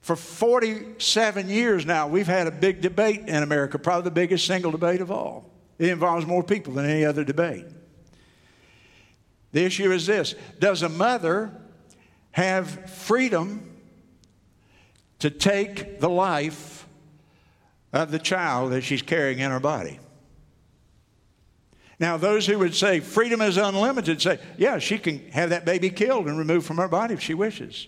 For 0.00 0.16
47 0.16 1.48
years 1.48 1.86
now, 1.86 2.08
we've 2.08 2.26
had 2.26 2.46
a 2.46 2.50
big 2.50 2.80
debate 2.80 3.20
in 3.26 3.42
America, 3.42 3.78
probably 3.78 4.04
the 4.04 4.10
biggest 4.10 4.46
single 4.46 4.70
debate 4.70 5.00
of 5.00 5.10
all. 5.10 5.50
It 5.78 5.88
involves 5.88 6.26
more 6.26 6.42
people 6.42 6.74
than 6.74 6.84
any 6.84 7.04
other 7.04 7.24
debate. 7.24 7.64
The 9.52 9.64
issue 9.64 9.92
is 9.92 10.06
this 10.06 10.34
Does 10.58 10.82
a 10.82 10.88
mother 10.88 11.52
have 12.34 12.90
freedom 12.90 13.70
to 15.20 15.30
take 15.30 16.00
the 16.00 16.10
life 16.10 16.84
of 17.92 18.10
the 18.10 18.18
child 18.18 18.72
that 18.72 18.82
she's 18.82 19.02
carrying 19.02 19.38
in 19.38 19.52
her 19.52 19.60
body? 19.60 20.00
Now, 22.00 22.16
those 22.16 22.44
who 22.44 22.58
would 22.58 22.74
say 22.74 22.98
freedom 22.98 23.40
is 23.40 23.56
unlimited 23.56 24.20
say, 24.20 24.40
yeah, 24.58 24.80
she 24.80 24.98
can 24.98 25.30
have 25.30 25.50
that 25.50 25.64
baby 25.64 25.90
killed 25.90 26.26
and 26.26 26.36
removed 26.36 26.66
from 26.66 26.78
her 26.78 26.88
body 26.88 27.14
if 27.14 27.20
she 27.20 27.34
wishes. 27.34 27.86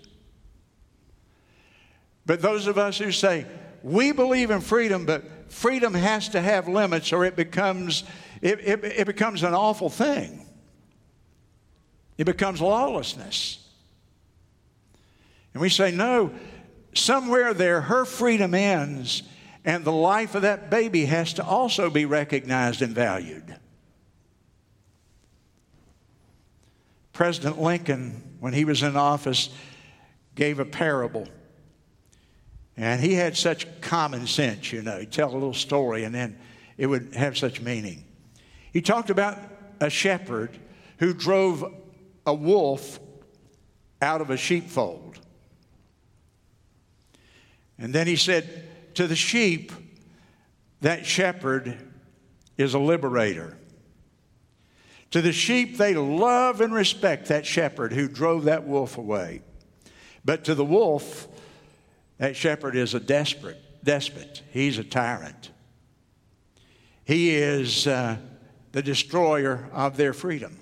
But 2.25 2.41
those 2.41 2.69
of 2.69 2.79
us 2.79 2.99
who 2.99 3.11
say, 3.11 3.47
we 3.83 4.13
believe 4.13 4.53
in 4.53 4.61
freedom, 4.61 5.07
but 5.07 5.53
freedom 5.53 5.93
has 5.93 6.29
to 6.31 6.41
have 6.41 6.69
limits 6.69 7.13
or 7.13 7.25
it 7.25 7.35
becomes, 7.35 8.05
it, 8.43 8.61
it, 8.61 8.85
it 8.85 9.07
becomes 9.09 9.43
an 9.43 9.55
awful 9.55 9.91
thing. 9.91 10.47
It 12.17 12.27
becomes 12.27 12.61
lawlessness. 12.61 13.66
And 15.57 15.61
we 15.63 15.71
say, 15.71 15.91
no, 15.91 16.33
somewhere 16.93 17.55
there, 17.55 17.81
her 17.81 18.05
freedom 18.05 18.53
ends, 18.53 19.23
and 19.65 19.87
the 19.87 19.91
life 19.91 20.35
of 20.35 20.43
that 20.43 20.69
baby 20.69 21.07
has 21.07 21.33
to 21.33 21.43
also 21.43 21.89
be 21.89 22.05
recognized 22.05 22.83
and 22.83 22.95
valued. 22.95 23.57
President 27.15 27.59
Lincoln, 27.59 28.37
when 28.39 28.53
he 28.53 28.67
was 28.67 28.83
in 28.83 28.99
office, 28.99 29.49
gave 30.35 30.59
a 30.59 30.67
parable 30.67 31.27
and 32.77 33.01
he 33.01 33.15
had 33.15 33.35
such 33.35 33.81
common 33.81 34.27
sense, 34.27 34.71
you 34.71 34.83
know. 34.83 34.99
He'd 35.01 35.11
tell 35.11 35.31
a 35.31 35.33
little 35.33 35.55
story 35.55 36.05
and 36.05 36.15
then 36.15 36.39
it 36.77 36.85
would 36.85 37.15
have 37.15 37.39
such 37.39 37.63
meaning. 37.63 38.05
He 38.75 38.83
talked 38.83 39.09
about 39.09 39.39
a 39.81 39.89
shepherd 39.89 40.51
who 40.99 41.15
drove 41.15 41.65
a 42.27 42.35
wolf 42.35 43.01
out 44.03 44.21
of 44.21 44.29
a 44.29 44.37
sheepfold. 44.37 45.21
And 47.79 47.93
then 47.93 48.07
he 48.07 48.17
said, 48.17 48.69
To 48.95 49.07
the 49.07 49.17
sheep, 49.17 49.73
that 50.81 51.07
shepherd 51.07 51.77
is 52.57 52.75
a 52.75 52.79
liberator. 52.79 53.57
To 55.13 55.23
the 55.23 55.33
sheep, 55.33 55.77
they 55.77 55.95
love 55.95 56.61
and 56.61 56.75
respect 56.75 57.29
that 57.29 57.47
shepherd 57.47 57.93
who 57.93 58.09
drove 58.09 58.45
that 58.45 58.67
wolf 58.67 58.99
away. 58.99 59.43
But 60.25 60.45
to 60.45 60.55
the 60.55 60.65
wolf, 60.65 61.29
that 62.19 62.37
shepherd 62.37 62.77
is 62.77 62.95
a 62.95 63.01
desperate, 63.01 63.85
despot. 63.85 64.43
He's 64.51 64.79
a 64.79 64.85
tyrant. 64.85 65.51
He 67.05 67.37
is 67.37 67.87
uh, 67.87 68.17
the 68.73 68.83
destroyer 68.83 69.69
of 69.73 69.97
their 69.97 70.13
freedom. 70.13 70.59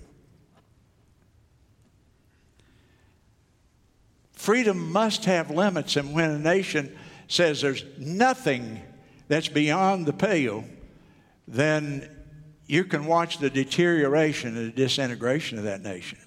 Freedom 4.34 4.92
must 4.92 5.24
have 5.24 5.50
limits, 5.50 5.96
and 5.96 6.14
when 6.14 6.30
a 6.30 6.38
nation 6.38 6.94
says 7.28 7.60
there's 7.60 7.84
nothing 7.98 8.80
that's 9.28 9.48
beyond 9.48 10.06
the 10.06 10.12
pale, 10.12 10.64
then 11.48 12.10
you 12.66 12.84
can 12.84 13.06
watch 13.06 13.38
the 13.38 13.50
deterioration 13.50 14.56
and 14.56 14.68
the 14.68 14.76
disintegration 14.76 15.58
of 15.58 15.64
that 15.64 15.82
nation. 15.82 16.18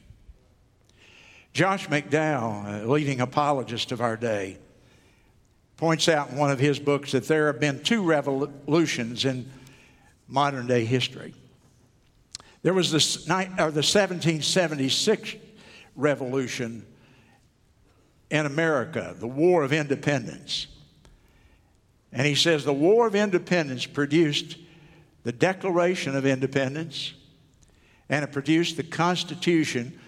Josh 1.54 1.88
McDowell, 1.88 2.84
a 2.84 2.88
leading 2.88 3.22
apologist 3.22 3.92
of 3.92 4.02
our 4.02 4.16
day, 4.16 4.58
points 5.78 6.08
out 6.08 6.30
in 6.30 6.38
one 6.38 6.52
of 6.52 6.60
his 6.60 6.80
books 6.80 7.12
that 7.12 7.28
there 7.28 7.48
have 7.48 7.60
been 7.60 7.82
two 7.82 8.04
revolutions 8.04 9.26
in 9.26 9.50
modern 10.28 10.68
day 10.68 10.86
history. 10.86 11.34
There 12.64 12.74
was 12.74 12.92
the, 12.92 12.98
or 13.60 13.72
the 13.72 13.84
1776 13.84 15.36
revolution 15.96 16.86
in 18.30 18.46
America, 18.46 19.16
the 19.18 19.28
War 19.28 19.64
of 19.64 19.72
Independence. 19.72 20.68
And 22.12 22.26
he 22.26 22.36
says 22.36 22.64
the 22.64 22.74
War 22.74 23.08
of 23.08 23.16
Independence 23.16 23.86
produced 23.86 24.58
the 25.24 25.32
Declaration 25.32 26.16
of 26.16 26.26
Independence 26.26 27.14
and 28.10 28.24
it 28.24 28.32
produced 28.32 28.78
the 28.78 28.84
Constitution 28.84 30.00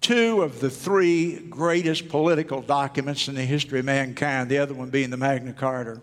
two 0.00 0.42
of 0.42 0.60
the 0.60 0.70
three 0.70 1.38
greatest 1.38 2.08
political 2.08 2.62
documents 2.62 3.28
in 3.28 3.34
the 3.34 3.42
history 3.42 3.80
of 3.80 3.84
mankind, 3.84 4.48
the 4.48 4.58
other 4.58 4.74
one 4.74 4.90
being 4.90 5.10
the 5.10 5.16
Magna 5.16 5.52
Carta, 5.52 6.00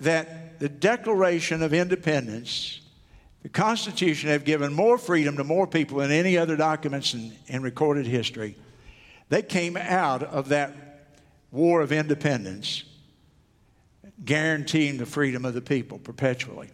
that 0.00 0.58
the 0.58 0.68
Declaration 0.68 1.62
of 1.62 1.72
Independence, 1.72 2.80
the 3.42 3.48
Constitution, 3.48 4.30
have 4.30 4.44
given 4.44 4.72
more 4.72 4.98
freedom 4.98 5.36
to 5.36 5.44
more 5.44 5.66
people 5.66 5.98
than 5.98 6.10
any 6.10 6.36
other 6.36 6.56
documents 6.56 7.14
in, 7.14 7.32
in 7.46 7.62
recorded 7.62 8.06
history. 8.06 8.56
They 9.28 9.42
came 9.42 9.76
out 9.76 10.22
of 10.22 10.48
that 10.48 10.85
war 11.56 11.80
of 11.80 11.90
independence, 11.90 12.84
guaranteeing 14.24 14.98
the 14.98 15.06
freedom 15.06 15.44
of 15.44 15.54
the 15.54 15.60
people 15.60 15.98
perpetually. 15.98 16.70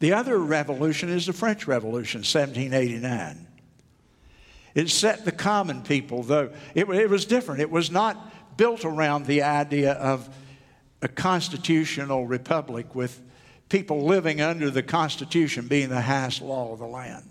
The 0.00 0.12
other 0.12 0.38
revolution 0.38 1.08
is 1.08 1.26
the 1.26 1.32
French 1.32 1.66
Revolution, 1.66 2.20
1789. 2.20 3.46
It 4.74 4.90
set 4.90 5.24
the 5.24 5.32
common 5.32 5.82
people, 5.82 6.22
though 6.22 6.52
it, 6.74 6.88
it 6.88 7.10
was 7.10 7.24
different. 7.24 7.60
It 7.60 7.70
was 7.70 7.90
not 7.90 8.56
built 8.56 8.84
around 8.84 9.26
the 9.26 9.42
idea 9.42 9.92
of 9.92 10.28
a 11.02 11.08
constitutional 11.08 12.26
republic 12.26 12.94
with 12.94 13.20
people 13.68 14.04
living 14.04 14.40
under 14.40 14.70
the 14.70 14.82
Constitution 14.82 15.66
being 15.66 15.88
the 15.88 16.00
highest 16.00 16.42
law 16.42 16.72
of 16.72 16.78
the 16.78 16.86
land. 16.86 17.24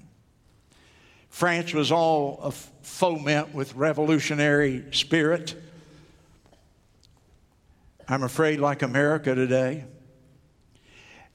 France 1.29 1.73
was 1.73 1.91
all 1.91 2.39
a 2.41 2.51
foment 2.51 3.53
with 3.53 3.75
revolutionary 3.75 4.85
spirit. 4.91 5.55
I'm 8.07 8.23
afraid, 8.23 8.59
like 8.59 8.81
America 8.81 9.35
today. 9.35 9.85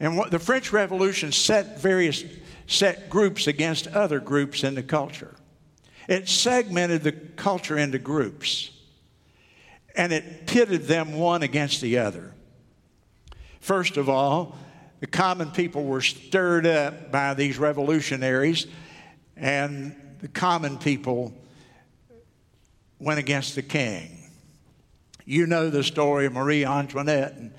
And 0.00 0.16
what 0.16 0.30
the 0.30 0.38
French 0.38 0.72
Revolution 0.72 1.32
set 1.32 1.80
various 1.80 2.24
set 2.66 3.10
groups 3.10 3.46
against 3.46 3.86
other 3.88 4.20
groups 4.20 4.64
in 4.64 4.74
the 4.74 4.82
culture. 4.82 5.34
It 6.08 6.28
segmented 6.28 7.02
the 7.02 7.12
culture 7.12 7.76
into 7.76 7.98
groups 7.98 8.70
and 9.94 10.12
it 10.12 10.46
pitted 10.46 10.82
them 10.84 11.14
one 11.14 11.42
against 11.42 11.80
the 11.80 11.98
other. 11.98 12.34
First 13.60 13.96
of 13.96 14.08
all, 14.08 14.56
the 15.00 15.06
common 15.06 15.50
people 15.50 15.84
were 15.84 16.00
stirred 16.00 16.66
up 16.66 17.10
by 17.12 17.34
these 17.34 17.58
revolutionaries, 17.58 18.66
and 19.36 19.94
the 20.20 20.28
common 20.28 20.78
people 20.78 21.34
went 22.98 23.18
against 23.18 23.54
the 23.54 23.62
king. 23.62 24.21
You 25.24 25.46
know 25.46 25.70
the 25.70 25.84
story 25.84 26.26
of 26.26 26.32
Marie 26.32 26.64
Antoinette 26.64 27.34
and 27.34 27.52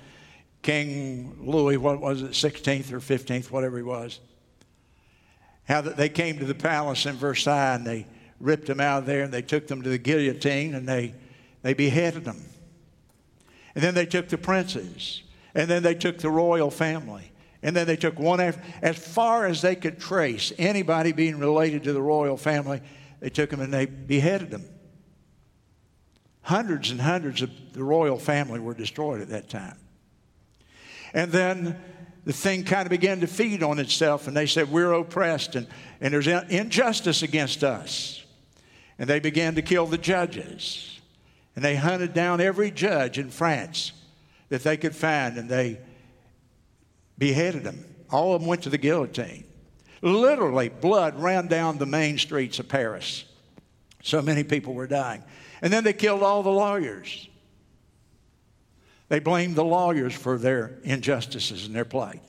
King 0.62 1.36
Louis, 1.40 1.76
what 1.76 2.00
was 2.00 2.22
it, 2.22 2.30
16th 2.30 2.92
or 2.92 3.00
15th, 3.00 3.50
whatever 3.50 3.76
he 3.76 3.82
was. 3.82 4.20
How 5.68 5.80
that 5.80 5.96
they 5.96 6.08
came 6.08 6.38
to 6.38 6.44
the 6.44 6.54
palace 6.54 7.06
in 7.06 7.16
Versailles 7.16 7.74
and 7.74 7.86
they 7.86 8.06
ripped 8.40 8.66
them 8.66 8.80
out 8.80 9.00
of 9.00 9.06
there 9.06 9.22
and 9.22 9.32
they 9.32 9.42
took 9.42 9.66
them 9.66 9.82
to 9.82 9.88
the 9.88 9.98
guillotine 9.98 10.74
and 10.74 10.88
they, 10.88 11.14
they 11.62 11.74
beheaded 11.74 12.24
them. 12.24 12.42
And 13.74 13.82
then 13.82 13.94
they 13.94 14.06
took 14.06 14.28
the 14.28 14.38
princes. 14.38 15.22
And 15.54 15.70
then 15.70 15.82
they 15.82 15.94
took 15.94 16.18
the 16.18 16.30
royal 16.30 16.70
family. 16.70 17.30
And 17.62 17.74
then 17.74 17.86
they 17.86 17.96
took 17.96 18.18
one 18.18 18.40
after, 18.40 18.62
as 18.82 18.98
far 18.98 19.46
as 19.46 19.62
they 19.62 19.74
could 19.74 19.98
trace 19.98 20.52
anybody 20.58 21.12
being 21.12 21.38
related 21.38 21.84
to 21.84 21.92
the 21.92 22.02
royal 22.02 22.36
family, 22.36 22.82
they 23.20 23.30
took 23.30 23.50
them 23.50 23.60
and 23.60 23.72
they 23.72 23.86
beheaded 23.86 24.50
them. 24.50 24.64
Hundreds 26.44 26.90
and 26.90 27.00
hundreds 27.00 27.40
of 27.40 27.50
the 27.72 27.82
royal 27.82 28.18
family 28.18 28.60
were 28.60 28.74
destroyed 28.74 29.22
at 29.22 29.30
that 29.30 29.48
time. 29.48 29.78
And 31.14 31.32
then 31.32 31.80
the 32.26 32.34
thing 32.34 32.64
kind 32.64 32.84
of 32.86 32.90
began 32.90 33.20
to 33.20 33.26
feed 33.26 33.62
on 33.62 33.78
itself, 33.78 34.28
and 34.28 34.36
they 34.36 34.46
said, 34.46 34.70
We're 34.70 34.92
oppressed, 34.92 35.56
and, 35.56 35.66
and 36.02 36.12
there's 36.12 36.26
injustice 36.26 37.22
against 37.22 37.64
us. 37.64 38.22
And 38.98 39.08
they 39.08 39.20
began 39.20 39.54
to 39.54 39.62
kill 39.62 39.86
the 39.86 39.98
judges. 39.98 41.00
And 41.56 41.64
they 41.64 41.76
hunted 41.76 42.12
down 42.12 42.42
every 42.42 42.70
judge 42.70 43.18
in 43.18 43.30
France 43.30 43.92
that 44.50 44.62
they 44.62 44.76
could 44.76 44.94
find, 44.94 45.38
and 45.38 45.48
they 45.48 45.78
beheaded 47.16 47.64
them. 47.64 47.84
All 48.10 48.34
of 48.34 48.42
them 48.42 48.48
went 48.48 48.62
to 48.64 48.70
the 48.70 48.78
guillotine. 48.78 49.44
Literally, 50.02 50.68
blood 50.68 51.18
ran 51.18 51.46
down 51.46 51.78
the 51.78 51.86
main 51.86 52.18
streets 52.18 52.58
of 52.58 52.68
Paris. 52.68 53.24
So 54.02 54.20
many 54.20 54.44
people 54.44 54.74
were 54.74 54.86
dying. 54.86 55.22
And 55.64 55.72
then 55.72 55.82
they 55.82 55.94
killed 55.94 56.22
all 56.22 56.42
the 56.42 56.50
lawyers. 56.50 57.26
They 59.08 59.18
blamed 59.18 59.56
the 59.56 59.64
lawyers 59.64 60.12
for 60.12 60.36
their 60.36 60.78
injustices 60.84 61.64
and 61.64 61.74
their 61.74 61.86
plight. 61.86 62.20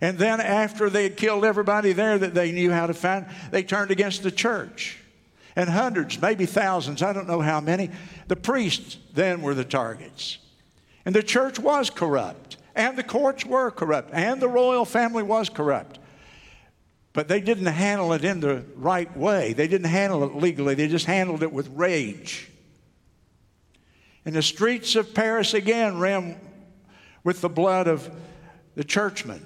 And 0.00 0.18
then, 0.18 0.40
after 0.40 0.90
they 0.90 1.04
had 1.04 1.16
killed 1.16 1.44
everybody 1.44 1.92
there 1.92 2.18
that 2.18 2.34
they 2.34 2.50
knew 2.50 2.72
how 2.72 2.88
to 2.88 2.94
find, 2.94 3.26
they 3.52 3.62
turned 3.62 3.92
against 3.92 4.24
the 4.24 4.32
church. 4.32 4.98
And 5.54 5.70
hundreds, 5.70 6.20
maybe 6.20 6.44
thousands, 6.44 7.02
I 7.02 7.12
don't 7.12 7.28
know 7.28 7.40
how 7.40 7.60
many, 7.60 7.90
the 8.26 8.34
priests 8.34 8.96
then 9.14 9.42
were 9.42 9.54
the 9.54 9.64
targets. 9.64 10.38
And 11.04 11.14
the 11.14 11.22
church 11.22 11.60
was 11.60 11.88
corrupt, 11.88 12.56
and 12.74 12.98
the 12.98 13.04
courts 13.04 13.46
were 13.46 13.70
corrupt, 13.70 14.10
and 14.12 14.42
the 14.42 14.48
royal 14.48 14.84
family 14.84 15.22
was 15.22 15.48
corrupt. 15.48 15.99
But 17.12 17.28
they 17.28 17.40
didn't 17.40 17.66
handle 17.66 18.12
it 18.12 18.24
in 18.24 18.40
the 18.40 18.64
right 18.76 19.14
way. 19.16 19.52
They 19.52 19.66
didn't 19.66 19.88
handle 19.90 20.22
it 20.24 20.36
legally, 20.36 20.74
they 20.74 20.88
just 20.88 21.06
handled 21.06 21.42
it 21.42 21.52
with 21.52 21.68
rage. 21.70 22.48
And 24.24 24.34
the 24.34 24.42
streets 24.42 24.96
of 24.96 25.14
Paris 25.14 25.54
again 25.54 25.98
ran 25.98 26.38
with 27.24 27.40
the 27.40 27.48
blood 27.48 27.88
of 27.88 28.08
the 28.74 28.84
churchmen. 28.84 29.42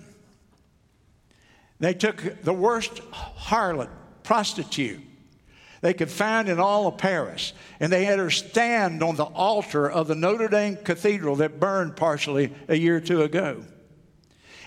They 1.79 1.95
took 1.95 2.43
the 2.43 2.53
worst 2.53 3.01
harlot, 3.13 3.91
prostitute, 4.23 5.01
they 5.85 5.93
could 5.93 6.11
find 6.11 6.49
in 6.49 6.59
all 6.59 6.87
of 6.87 6.97
Paris, 6.97 7.53
and 7.79 7.93
they 7.93 8.07
had 8.07 8.19
her 8.19 8.31
stand 8.31 9.03
on 9.03 9.17
the 9.17 9.25
altar 9.25 9.87
of 9.87 10.09
the 10.09 10.15
Notre 10.15 10.49
Dame 10.49 10.77
Cathedral 10.77 11.37
that 11.37 11.61
burned 11.61 11.95
partially 11.95 12.55
a 12.69 12.75
year 12.75 12.97
or 12.97 13.01
two 13.01 13.21
ago. 13.21 13.63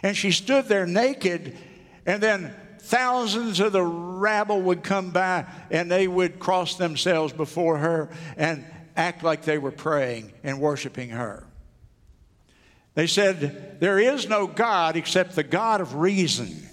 And 0.03 0.15
she 0.15 0.29
stood 0.29 0.65
there 0.65 0.85
naked, 0.85 1.57
and 2.05 2.21
then 2.21 2.53
thousands 2.87 3.59
of 3.59 3.73
the 3.73 3.83
rabble 3.83 4.61
would 4.61 4.81
come 4.81 5.11
by 5.11 5.45
and 5.69 5.91
they 5.91 6.07
would 6.07 6.39
cross 6.39 6.75
themselves 6.75 7.33
before 7.33 7.77
her 7.77 8.09
and 8.37 8.65
act 8.95 9.23
like 9.23 9.43
they 9.43 9.57
were 9.57 9.71
praying 9.71 10.31
and 10.43 10.59
worshiping 10.61 11.09
her. 11.09 11.45
They 12.95 13.07
said, 13.07 13.79
There 13.79 13.99
is 13.99 14.27
no 14.27 14.47
God 14.47 14.95
except 14.95 15.35
the 15.35 15.43
God 15.43 15.81
of 15.81 15.95
reason. 15.95 16.63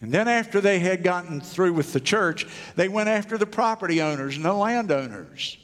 And 0.00 0.12
then, 0.12 0.28
after 0.28 0.60
they 0.60 0.78
had 0.78 1.02
gotten 1.02 1.40
through 1.40 1.72
with 1.72 1.92
the 1.92 1.98
church, 1.98 2.46
they 2.76 2.88
went 2.88 3.08
after 3.08 3.36
the 3.36 3.46
property 3.46 4.00
owners 4.00 4.36
and 4.36 4.44
the 4.44 4.52
landowners. 4.52 5.58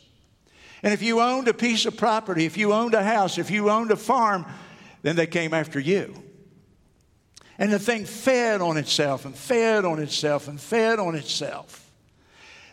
And 0.83 0.93
if 0.93 1.03
you 1.03 1.21
owned 1.21 1.47
a 1.47 1.55
piece 1.55 1.87
of 1.87 1.97
property, 1.97 2.45
if 2.47 2.57
you 2.57 2.73
owned 2.73 2.95
a 2.95 3.05
house, 3.05 3.39
if 3.39 3.49
you 3.51 3.71
owned 3.71 3.93
a 3.93 3.97
farm, 3.97 4.45
then 5.03 5.15
they 5.15 5.29
came 5.29 5.55
after 5.55 5.79
you. 5.79 6.24
And 7.59 7.73
the 7.73 7.79
thing 7.79 8.05
fed 8.05 8.61
on 8.61 8.77
itself 8.77 9.25
and 9.25 9.35
fed 9.35 9.85
on 9.85 10.01
itself 10.01 10.49
and 10.49 10.61
fed 10.61 10.99
on 10.99 11.15
itself. 11.15 11.91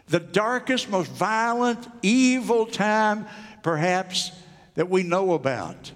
The 0.07 0.19
darkest, 0.19 0.89
most 0.89 1.11
violent, 1.11 1.87
evil 2.01 2.65
time, 2.65 3.27
perhaps, 3.63 4.31
that 4.75 4.89
we 4.89 5.03
know 5.03 5.33
about. 5.33 5.91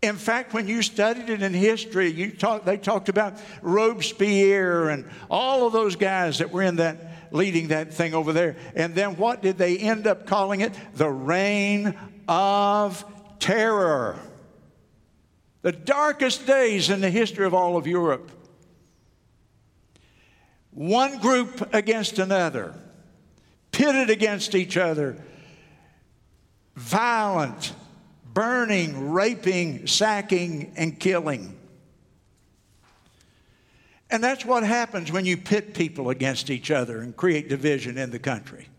In 0.00 0.16
fact, 0.16 0.54
when 0.54 0.68
you 0.68 0.82
studied 0.82 1.28
it 1.28 1.42
in 1.42 1.54
history, 1.54 2.08
you 2.10 2.30
talk, 2.30 2.64
they 2.64 2.76
talked 2.76 3.08
about 3.08 3.34
Robespierre 3.62 4.90
and 4.90 5.08
all 5.28 5.66
of 5.66 5.72
those 5.72 5.96
guys 5.96 6.38
that 6.38 6.50
were 6.50 6.62
in 6.62 6.76
that, 6.76 7.32
leading 7.32 7.68
that 7.68 7.94
thing 7.94 8.14
over 8.14 8.32
there. 8.32 8.56
And 8.76 8.94
then 8.94 9.16
what 9.16 9.42
did 9.42 9.58
they 9.58 9.78
end 9.78 10.06
up 10.06 10.26
calling 10.26 10.60
it? 10.60 10.72
The 10.94 11.08
reign 11.08 11.96
of 12.28 13.04
terror 13.40 14.18
the 15.68 15.72
darkest 15.72 16.46
days 16.46 16.88
in 16.88 17.02
the 17.02 17.10
history 17.10 17.44
of 17.44 17.52
all 17.52 17.76
of 17.76 17.86
Europe. 17.86 18.30
One 20.70 21.18
group 21.18 21.74
against 21.74 22.18
another, 22.18 22.72
pitted 23.70 24.08
against 24.08 24.54
each 24.54 24.78
other, 24.78 25.22
violent, 26.74 27.74
burning, 28.32 29.10
raping, 29.10 29.86
sacking, 29.86 30.72
and 30.74 30.98
killing. 30.98 31.54
And 34.10 34.24
that's 34.24 34.46
what 34.46 34.62
happens 34.62 35.12
when 35.12 35.26
you 35.26 35.36
pit 35.36 35.74
people 35.74 36.08
against 36.08 36.48
each 36.48 36.70
other 36.70 37.00
and 37.02 37.14
create 37.14 37.50
division 37.50 37.98
in 37.98 38.08
the 38.08 38.18
country. 38.18 38.70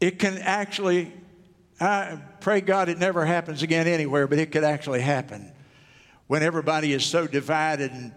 It 0.00 0.18
can 0.18 0.38
actually 0.38 1.12
I 1.78 2.18
pray 2.44 2.60
God 2.60 2.90
it 2.90 2.98
never 2.98 3.24
happens 3.24 3.62
again 3.62 3.86
anywhere, 3.86 4.26
but 4.26 4.38
it 4.38 4.52
could 4.52 4.64
actually 4.64 5.00
happen 5.00 5.50
when 6.26 6.42
everybody 6.42 6.92
is 6.92 7.02
so 7.02 7.26
divided 7.26 7.90
and, 7.90 8.12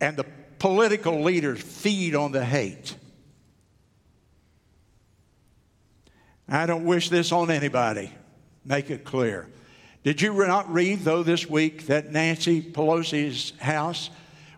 and 0.00 0.16
the 0.16 0.24
political 0.58 1.20
leaders 1.20 1.60
feed 1.60 2.14
on 2.14 2.32
the 2.32 2.42
hate. 2.42 2.96
I 6.48 6.64
don't 6.64 6.86
wish 6.86 7.10
this 7.10 7.32
on 7.32 7.50
anybody. 7.50 8.10
Make 8.64 8.88
it 8.88 9.04
clear. 9.04 9.46
Did 10.04 10.22
you 10.22 10.32
not 10.46 10.72
read, 10.72 11.00
though, 11.00 11.22
this 11.22 11.46
week 11.46 11.86
that 11.88 12.10
Nancy 12.10 12.62
Pelosi's 12.62 13.52
house 13.58 14.08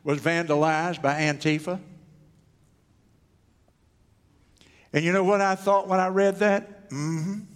was 0.05 0.21
vandalized 0.21 1.03
by 1.03 1.23
Antifa? 1.23 1.81
And 4.93 5.05
you 5.05 5.11
know 5.11 5.25
what 5.25 5.41
I 5.41 5.57
thought 5.57 5.89
when 5.89 5.99
I 5.99 6.07
read 6.07 6.37
that? 6.37 6.89
Mm 6.91 7.25
hmm. 7.25 7.52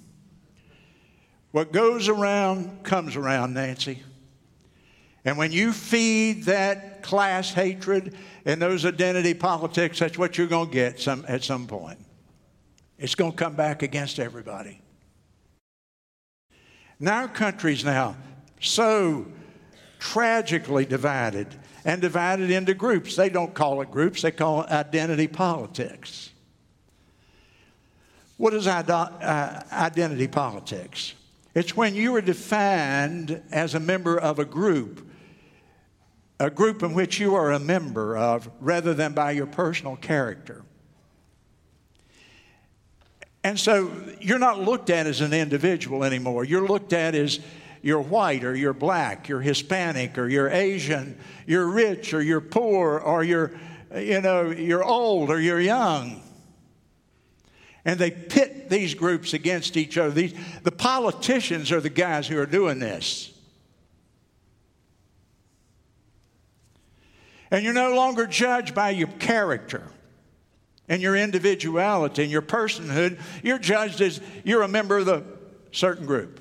What 1.57 1.73
goes 1.73 2.09
around 2.09 2.85
comes 2.85 3.17
around, 3.17 3.55
Nancy. 3.55 4.03
And 5.25 5.39
when 5.39 5.53
you 5.53 5.73
feed 5.73 6.45
that 6.45 7.03
class 7.03 7.51
hatred 7.51 8.15
and 8.45 8.61
those 8.61 8.85
identity 8.85 9.33
politics, 9.33 9.99
that's 10.01 10.19
what 10.19 10.37
you're 10.37 10.49
going 10.49 10.69
to 10.69 10.75
get 10.75 11.01
some, 11.01 11.25
at 11.27 11.43
some 11.43 11.67
point. 11.67 11.99
It's 12.99 13.15
going 13.15 13.31
to 13.31 13.37
come 13.39 13.55
back 13.55 13.83
against 13.83 14.19
everybody. 14.19 14.83
And 16.99 17.09
our 17.09 17.27
country's 17.27 17.87
now 17.87 18.17
so 18.61 19.25
tragically 19.99 20.85
divided 20.85 21.47
and 21.87 22.03
divided 22.03 22.51
into 22.51 22.75
groups. 22.75 23.17
They 23.17 23.31
don't 23.31 23.55
call 23.55 23.81
it 23.81 23.91
groups, 23.91 24.21
they 24.21 24.31
call 24.31 24.65
it 24.65 24.69
identity 24.69 25.27
politics. 25.27 26.29
What 28.37 28.53
is 28.53 28.67
uh, 28.67 29.65
identity 29.73 30.29
politics? 30.29 31.15
It's 31.57 31.75
when 31.75 31.95
you 31.95 32.15
are 32.17 32.21
defined 32.21 33.43
as 33.51 33.75
a 33.75 33.81
member 33.81 34.19
of 34.19 34.39
a 34.39 34.45
group, 34.45 35.09
a 36.39 36.51
group 36.51 36.83
in 36.83 36.93
which 36.93 37.19
you 37.19 37.35
are 37.35 37.51
a 37.51 37.59
member 37.59 38.15
of, 38.15 38.51
rather 38.61 38.93
than 38.93 39.15
by 39.15 39.31
your 39.31 39.47
personal 39.47 39.97
character. 39.97 40.67
And 43.43 43.59
so 43.59 43.91
you're 44.21 44.39
not 44.39 44.61
looked 44.61 44.91
at 44.91 45.07
as 45.07 45.23
an 45.23 45.33
individual 45.33 46.05
anymore. 46.05 46.45
You're 46.45 46.69
looked 46.69 46.93
at 46.93 47.15
as 47.15 47.41
you're 47.81 48.03
white 48.03 48.45
or 48.45 48.55
you're 48.55 48.75
black, 48.75 49.27
you're 49.31 49.41
Hispanic 49.41 50.19
or 50.19 50.29
you're 50.29 50.51
Asian, 50.51 51.19
you're 51.47 51.69
rich 51.69 52.13
or 52.13 52.21
you're 52.21 52.43
poor 52.43 52.99
or 52.99 53.25
you're, 53.25 53.59
you 53.97 54.21
know, 54.21 54.51
you're 54.51 54.85
old 54.85 55.31
or 55.31 55.41
you're 55.41 55.61
young 55.61 56.21
and 57.87 58.01
they 58.01 58.11
pit 58.11 58.69
these 58.69 58.95
groups 58.95 59.33
against 59.33 59.77
each 59.77 59.97
other. 59.97 60.11
These, 60.11 60.35
the 60.65 60.73
politicians 60.73 61.71
are 61.71 61.81
the 61.81 61.89
guys 61.89 62.27
who 62.27 62.37
are 62.39 62.45
doing 62.45 62.81
this. 62.81 63.33
And 67.49 67.65
you're 67.65 67.73
no 67.73 67.95
longer 67.95 68.27
judged 68.27 68.75
by 68.75 68.91
your 68.91 69.07
character 69.07 69.85
and 70.89 71.01
your 71.01 71.15
individuality 71.15 72.25
and 72.25 72.33
your 72.33 72.43
personhood. 72.43 73.21
You're 73.45 73.61
judged 73.61 74.01
as 74.01 74.21
you're 74.43 74.63
a 74.63 74.69
member 74.69 74.99
of 74.99 75.07
the 75.07 75.23
certain 75.71 76.07
group. 76.07 76.41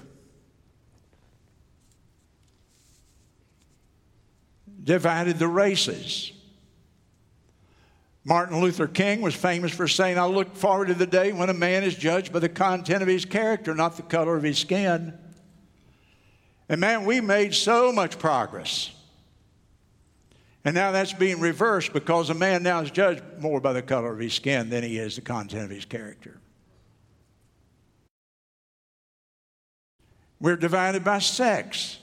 Divided 4.84 5.38
the 5.38 5.48
races. 5.48 6.32
Martin 8.28 8.60
Luther 8.60 8.88
King 8.88 9.22
was 9.22 9.36
famous 9.36 9.72
for 9.72 9.88
saying, 9.88 10.18
I 10.18 10.26
look 10.26 10.56
forward 10.56 10.88
to 10.88 10.96
the 10.96 11.06
day 11.06 11.32
when 11.32 11.52
a 11.52 11.54
man 11.54 11.84
is 11.84 11.94
judged 11.94 12.34
by 12.34 12.40
the 12.40 12.50
content 12.50 13.04
of 13.04 13.08
his 13.08 13.24
character, 13.24 13.76
not 13.76 13.98
the 13.98 14.02
color 14.02 14.36
of 14.36 14.42
his 14.42 14.58
skin. 14.58 15.14
And 16.68 16.82
man, 16.82 17.06
we 17.06 17.22
made 17.22 17.54
so 17.54 17.92
much 17.92 18.18
progress. 18.18 18.92
And 20.66 20.74
now 20.74 20.92
that's 20.92 21.14
being 21.14 21.40
reversed 21.40 21.94
because 21.94 22.32
a 22.32 22.34
man 22.34 22.64
now 22.64 22.82
is 22.82 22.90
judged 22.90 23.22
more 23.38 23.62
by 23.62 23.74
the 23.74 23.84
color 23.84 24.12
of 24.12 24.18
his 24.18 24.34
skin 24.34 24.72
than 24.72 24.82
he 24.82 24.98
is 24.98 25.16
the 25.16 25.22
content 25.22 25.66
of 25.66 25.70
his 25.70 25.86
character. 25.86 26.40
We're 30.40 30.56
divided 30.56 31.04
by 31.04 31.20
sex. 31.20 32.00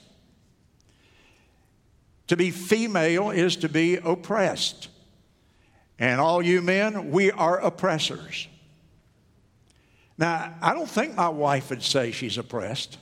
To 2.27 2.37
be 2.37 2.49
female 2.49 3.29
is 3.31 3.57
to 3.57 3.67
be 3.67 3.97
oppressed. 3.97 4.87
And 6.03 6.19
all 6.19 6.41
you 6.41 6.61
men, 6.61 7.11
we 7.11 7.31
are 7.31 7.61
oppressors. 7.61 8.49
Now, 10.17 10.53
I 10.61 10.73
don't 10.73 10.89
think 10.89 11.15
my 11.15 11.29
wife 11.29 11.69
would 11.69 11.81
say 11.81 12.11
she's 12.11 12.37
oppressed. 12.37 12.97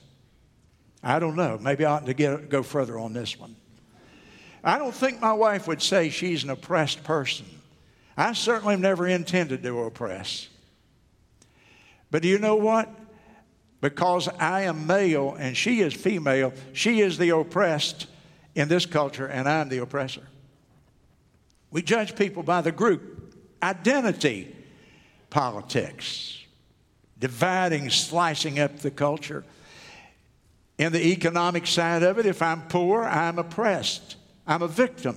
I 1.02 1.18
don't 1.18 1.34
know. 1.34 1.58
Maybe 1.60 1.84
I 1.84 1.94
ought 1.94 2.06
to 2.06 2.14
get, 2.14 2.48
go 2.48 2.62
further 2.62 3.00
on 3.00 3.12
this 3.12 3.36
one. 3.40 3.56
I 4.62 4.78
don't 4.78 4.94
think 4.94 5.20
my 5.20 5.32
wife 5.32 5.66
would 5.66 5.82
say 5.82 6.10
she's 6.10 6.44
an 6.44 6.50
oppressed 6.50 7.02
person. 7.02 7.46
I 8.16 8.34
certainly 8.34 8.76
never 8.76 9.08
intended 9.08 9.64
to 9.64 9.82
oppress. 9.82 10.48
But 12.12 12.22
do 12.22 12.28
you 12.28 12.38
know 12.38 12.54
what? 12.54 12.88
Because 13.80 14.28
I 14.28 14.60
am 14.60 14.86
male 14.86 15.34
and 15.36 15.56
she 15.56 15.80
is 15.80 15.92
female, 15.92 16.52
she 16.72 17.00
is 17.00 17.18
the 17.18 17.30
oppressed 17.30 18.06
in 18.54 18.68
this 18.68 18.86
culture 18.86 19.26
and 19.26 19.48
I'm 19.48 19.70
the 19.70 19.78
oppressor. 19.78 20.22
We 21.72 21.82
judge 21.82 22.14
people 22.14 22.42
by 22.42 22.60
the 22.60 22.70
group 22.70 23.34
identity 23.62 24.54
politics, 25.30 26.38
dividing, 27.18 27.88
slicing 27.90 28.60
up 28.60 28.78
the 28.80 28.90
culture. 28.90 29.44
In 30.78 30.92
the 30.92 31.04
economic 31.12 31.66
side 31.66 32.02
of 32.02 32.18
it, 32.18 32.26
if 32.26 32.42
I'm 32.42 32.62
poor, 32.62 33.04
I'm 33.04 33.38
oppressed. 33.38 34.16
I'm 34.46 34.62
a 34.62 34.68
victim. 34.68 35.16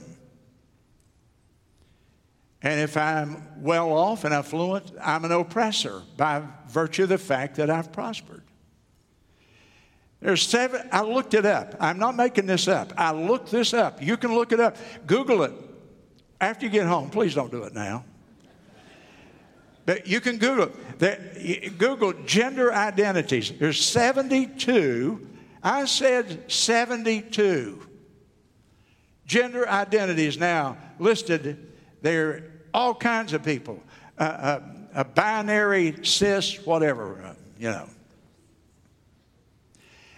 And 2.62 2.80
if 2.80 2.97
I'm 2.97 3.62
well 3.62 3.91
off 3.91 4.24
and 4.24 4.34
affluent, 4.34 4.91
I'm 5.01 5.26
an 5.26 5.32
oppressor 5.32 6.01
by 6.18 6.43
virtue 6.70 7.03
of 7.03 7.10
the 7.10 7.18
fact 7.18 7.56
that 7.58 7.70
I've 7.70 7.91
prospered. 7.91 8.43
There's 10.22 10.41
seven, 10.41 10.88
I 10.91 11.01
looked 11.01 11.34
it 11.34 11.45
up. 11.45 11.76
I'm 11.80 11.99
not 11.99 12.16
making 12.16 12.45
this 12.45 12.68
up. 12.68 12.93
I 12.97 13.12
looked 13.12 13.51
this 13.51 13.74
up. 13.74 14.01
You 14.01 14.18
can 14.18 14.34
look 14.34 14.51
it 14.51 14.60
up. 14.60 14.78
Google 15.06 15.43
it. 15.43 15.53
After 16.45 16.67
you 16.67 16.71
get 16.71 16.85
home, 16.85 17.09
please 17.09 17.33
don't 17.33 17.49
do 17.49 17.63
it 17.63 17.73
now. 17.73 18.05
But 19.87 20.05
you 20.05 20.21
can 20.21 20.37
Google 20.37 20.69
it. 20.99 21.77
Google 21.79 22.13
gender 22.25 22.71
identities. 22.71 23.51
There's 23.57 23.83
72. 23.83 25.27
I 25.63 25.85
said 25.85 26.51
72 26.51 27.81
gender 29.25 29.67
identities 29.67 30.37
now 30.37 30.77
listed. 30.99 31.73
There 32.03 32.29
are 32.29 32.43
all 32.75 32.93
kinds 32.93 33.33
of 33.33 33.43
people, 33.43 33.81
uh, 34.19 34.23
uh, 34.23 34.61
a 34.93 35.03
binary, 35.03 35.95
cis, 36.03 36.63
whatever, 36.63 37.23
uh, 37.23 37.33
you 37.57 37.71
know. 37.71 37.89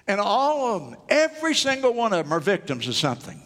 And 0.08 0.20
all 0.20 0.76
of 0.76 0.90
them, 0.90 1.00
every 1.08 1.56
single 1.56 1.94
one 1.94 2.12
of 2.12 2.26
them 2.26 2.34
are 2.34 2.42
victims 2.42 2.86
of 2.90 2.96
something. 2.96 3.42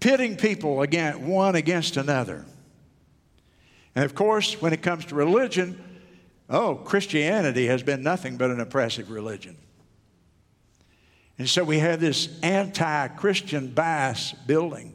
Pitting 0.00 0.36
people 0.36 0.82
against 0.82 1.20
one 1.20 1.54
against 1.54 1.96
another. 1.96 2.44
And 3.94 4.04
of 4.04 4.14
course, 4.14 4.60
when 4.60 4.72
it 4.72 4.82
comes 4.82 5.04
to 5.06 5.14
religion, 5.14 5.82
oh, 6.48 6.76
Christianity 6.76 7.66
has 7.66 7.82
been 7.82 8.02
nothing 8.02 8.36
but 8.36 8.50
an 8.50 8.60
oppressive 8.60 9.10
religion. 9.10 9.56
And 11.38 11.48
so 11.48 11.64
we 11.64 11.78
have 11.78 12.00
this 12.00 12.38
anti 12.42 13.08
Christian 13.08 13.68
bias 13.68 14.32
building. 14.46 14.94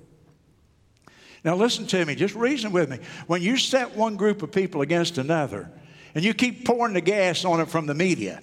Now, 1.44 1.56
listen 1.56 1.86
to 1.88 2.04
me, 2.06 2.16
just 2.16 2.34
reason 2.34 2.72
with 2.72 2.90
me. 2.90 3.00
When 3.28 3.42
you 3.42 3.58
set 3.58 3.96
one 3.96 4.16
group 4.16 4.42
of 4.42 4.52
people 4.52 4.82
against 4.82 5.20
another, 5.20 5.72
and 6.16 6.24
you 6.24 6.34
keep 6.34 6.66
pouring 6.66 6.94
the 6.94 7.02
gas 7.02 7.46
on 7.46 7.60
it 7.60 7.70
from 7.70 7.86
the 7.86 7.94
media, 7.94 8.42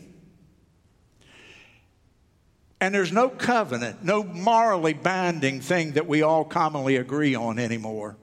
and 2.82 2.92
there's 2.92 3.12
no 3.12 3.28
covenant, 3.28 4.02
no 4.02 4.24
morally 4.24 4.92
binding 4.92 5.60
thing 5.60 5.92
that 5.92 6.08
we 6.08 6.22
all 6.22 6.44
commonly 6.44 6.96
agree 6.96 7.32
on 7.36 7.60
anymore. 7.60 8.16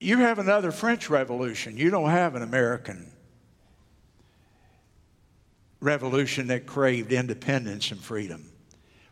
You 0.00 0.20
have 0.20 0.38
another 0.38 0.70
French 0.70 1.10
Revolution. 1.10 1.76
You 1.76 1.90
don't 1.90 2.08
have 2.08 2.36
an 2.36 2.42
American 2.42 3.12
revolution 5.78 6.46
that 6.46 6.64
craved 6.64 7.12
independence 7.12 7.90
and 7.90 8.00
freedom. 8.00 8.50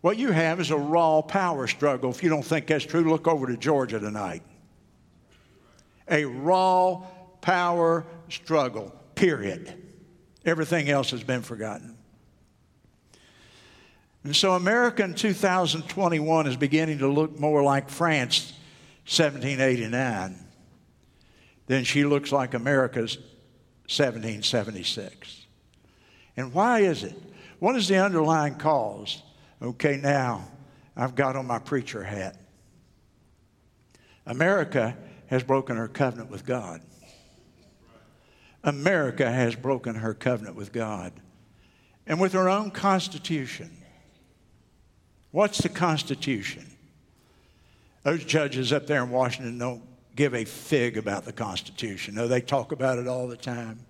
What 0.00 0.16
you 0.16 0.30
have 0.30 0.60
is 0.60 0.70
a 0.70 0.78
raw 0.78 1.20
power 1.20 1.66
struggle. 1.66 2.08
If 2.08 2.22
you 2.22 2.30
don't 2.30 2.42
think 2.42 2.68
that's 2.68 2.86
true, 2.86 3.02
look 3.02 3.28
over 3.28 3.48
to 3.48 3.56
Georgia 3.58 4.00
tonight. 4.00 4.42
A 6.08 6.24
raw 6.24 7.02
power 7.42 8.06
struggle, 8.30 8.94
period. 9.14 9.81
Everything 10.44 10.88
else 10.88 11.10
has 11.10 11.22
been 11.22 11.42
forgotten. 11.42 11.96
And 14.24 14.34
so 14.34 14.52
America 14.54 15.02
in 15.02 15.14
2021 15.14 16.46
is 16.46 16.56
beginning 16.56 16.98
to 16.98 17.08
look 17.08 17.38
more 17.38 17.62
like 17.62 17.88
France 17.88 18.52
1789 19.04 20.36
than 21.66 21.84
she 21.84 22.04
looks 22.04 22.30
like 22.30 22.54
America's 22.54 23.16
1776. 23.88 25.46
And 26.36 26.52
why 26.52 26.80
is 26.80 27.02
it? 27.02 27.20
What 27.58 27.76
is 27.76 27.88
the 27.88 27.98
underlying 27.98 28.54
cause? 28.54 29.22
Okay, 29.60 29.96
now 29.96 30.48
I've 30.96 31.14
got 31.14 31.36
on 31.36 31.46
my 31.46 31.58
preacher 31.58 32.02
hat. 32.02 32.36
America 34.26 34.96
has 35.26 35.42
broken 35.42 35.76
her 35.76 35.88
covenant 35.88 36.30
with 36.30 36.46
God. 36.46 36.80
America 38.64 39.30
has 39.30 39.54
broken 39.54 39.96
her 39.96 40.14
covenant 40.14 40.56
with 40.56 40.72
God 40.72 41.12
and 42.06 42.20
with 42.20 42.32
her 42.32 42.48
own 42.48 42.70
constitution. 42.70 43.70
What's 45.30 45.58
the 45.58 45.68
Constitution? 45.68 46.66
Those 48.02 48.24
judges 48.24 48.72
up 48.72 48.86
there 48.86 49.02
in 49.02 49.10
Washington 49.10 49.58
don't 49.58 49.82
give 50.14 50.34
a 50.34 50.44
fig 50.44 50.96
about 50.96 51.24
the 51.24 51.32
Constitution. 51.32 52.14
No, 52.14 52.28
they 52.28 52.40
talk 52.40 52.72
about 52.72 52.98
it 52.98 53.08
all 53.08 53.28
the 53.28 53.36
time. 53.36 53.80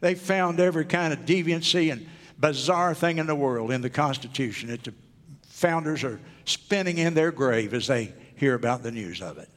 They 0.00 0.14
found 0.14 0.58
every 0.58 0.86
kind 0.86 1.12
of 1.12 1.20
deviancy 1.20 1.92
and 1.92 2.06
bizarre 2.38 2.94
thing 2.94 3.18
in 3.18 3.26
the 3.26 3.34
world 3.34 3.70
in 3.70 3.82
the 3.82 3.90
Constitution 3.90 4.70
that 4.70 4.84
the 4.84 4.94
founders 5.42 6.02
are 6.02 6.18
spinning 6.46 6.96
in 6.98 7.12
their 7.12 7.30
grave 7.30 7.74
as 7.74 7.86
they 7.86 8.14
hear 8.36 8.54
about 8.54 8.82
the 8.82 8.90
news 8.90 9.20
of 9.20 9.36
it. 9.36 9.50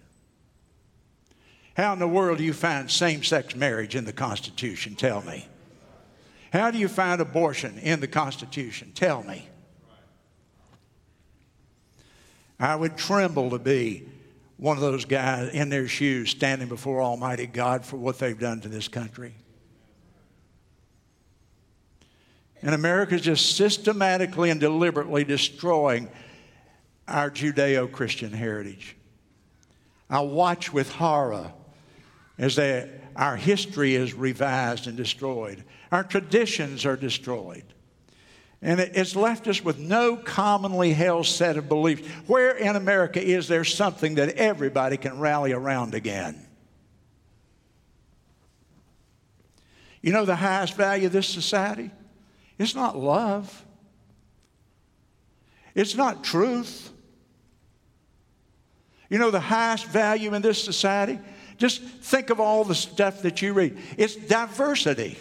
How 1.76 1.94
in 1.94 2.00
the 2.00 2.08
world 2.08 2.38
do 2.38 2.44
you 2.44 2.54
find 2.54 2.90
same 2.90 3.24
sex 3.24 3.56
marriage 3.56 3.96
in 3.96 4.06
the 4.06 4.14
Constitution? 4.14 4.96
Tell 4.96 5.22
me. 5.22 5.48
How 6.52 6.70
do 6.70 6.78
you 6.78 6.88
find 6.88 7.20
abortion 7.20 7.80
in 7.80 8.00
the 8.00 8.08
Constitution? 8.08 8.92
Tell 8.94 9.24
me. 9.24 9.48
I 12.60 12.76
would 12.76 12.96
tremble 12.96 13.50
to 13.50 13.60
be 13.60 14.04
one 14.58 14.78
of 14.78 14.82
those 14.82 15.06
guys 15.06 15.52
in 15.52 15.70
their 15.70 15.88
shoes 15.88 16.30
standing 16.30 16.68
before 16.68 17.02
Almighty 17.02 17.48
God 17.48 17.84
for 17.84 17.98
what 17.98 18.20
they've 18.20 18.40
done 18.40 18.62
to 18.62 18.70
this 18.70 18.88
country. 18.88 19.34
And 22.62 22.76
America 22.76 23.16
is 23.16 23.22
just 23.22 23.58
systematically 23.58 24.52
and 24.52 24.60
deliberately 24.60 25.24
destroying 25.24 26.08
our 27.08 27.30
Judeo 27.32 27.92
Christian 27.92 28.32
heritage. 28.32 28.96
I 30.10 30.22
watch 30.22 30.72
with 30.72 30.92
horror 30.94 31.52
as 32.38 32.56
they, 32.56 32.90
our 33.16 33.36
history 33.36 33.96
is 33.96 34.14
revised 34.14 34.88
and 34.88 34.98
destroyed, 34.98 35.64
our 35.92 36.04
traditions 36.04 36.86
are 36.86 36.96
destroyed. 36.96 37.66
And 38.62 38.80
it's 38.80 39.16
left 39.16 39.48
us 39.50 39.62
with 39.62 39.78
no 39.78 40.16
commonly 40.16 40.94
held 40.94 41.26
set 41.26 41.58
of 41.58 41.68
beliefs. 41.68 42.08
Where 42.28 42.56
in 42.56 42.78
America 42.78 43.22
is 43.22 43.50
there 43.50 43.66
something 43.66 44.16
that 44.16 44.36
everybody 44.36 44.96
can 44.96 45.20
rally 45.20 45.52
around 45.52 45.94
again? 45.94 46.48
You 50.02 50.14
know 50.14 50.24
the 50.24 50.36
highest 50.36 50.76
value 50.76 51.08
of 51.08 51.12
this 51.12 51.28
society? 51.28 51.92
It's 52.58 52.74
not 52.74 52.98
love. 52.98 53.66
It's 55.76 55.96
not 55.96 56.24
truth. 56.24 56.90
You 59.10 59.18
know, 59.18 59.30
the 59.30 59.40
highest 59.40 59.88
value 59.88 60.34
in 60.34 60.42
this 60.42 60.64
society? 60.64 61.20
Just 61.58 61.82
think 61.82 62.30
of 62.30 62.40
all 62.40 62.64
the 62.64 62.76
stuff 62.76 63.22
that 63.22 63.42
you 63.42 63.54
read. 63.54 63.78
It's 63.98 64.16
diversity. 64.16 65.18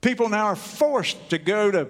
People 0.00 0.28
now 0.28 0.46
are 0.46 0.56
forced 0.56 1.30
to 1.30 1.38
go 1.38 1.70
to 1.70 1.88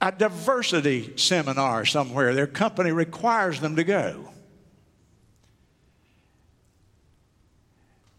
a 0.00 0.12
diversity 0.12 1.16
seminar 1.16 1.84
somewhere. 1.86 2.34
Their 2.34 2.46
company 2.46 2.92
requires 2.92 3.60
them 3.60 3.76
to 3.76 3.84
go. 3.84 4.28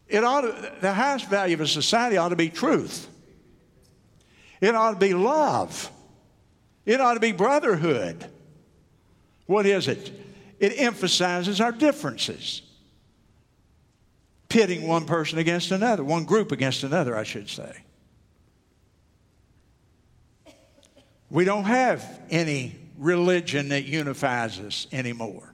It 0.08 0.24
ought 0.24 0.42
to, 0.42 0.74
the 0.82 0.94
highest 0.94 1.30
value 1.30 1.56
of 1.56 1.62
a 1.62 1.68
society 1.68 2.18
ought 2.18 2.30
to 2.30 2.36
be 2.36 2.50
truth. 2.50 3.08
It 4.62 4.74
ought 4.74 4.94
to 4.94 5.00
be 5.00 5.14
love. 5.14 5.92
It 6.86 7.02
ought 7.02 7.16
to 7.16 7.20
be 7.20 7.32
brotherhood. 7.32 8.26
What 9.46 9.66
is 9.66 9.88
it? 9.88 10.12
It 10.60 10.74
emphasizes 10.78 11.60
our 11.60 11.72
differences, 11.72 12.62
pitting 14.50 14.88
one 14.88 15.06
person 15.06 15.38
against 15.38 15.72
another, 15.72 16.04
one 16.04 16.26
group 16.26 16.52
against 16.52 16.84
another, 16.84 17.16
I 17.16 17.24
should 17.24 17.50
say. 17.50 17.84
We 21.30 21.44
don't 21.44 21.66
have 21.66 22.22
any 22.30 22.76
religion 22.98 23.70
that 23.70 23.86
unifies 23.86 24.60
us 24.60 24.88
anymore. 24.92 25.54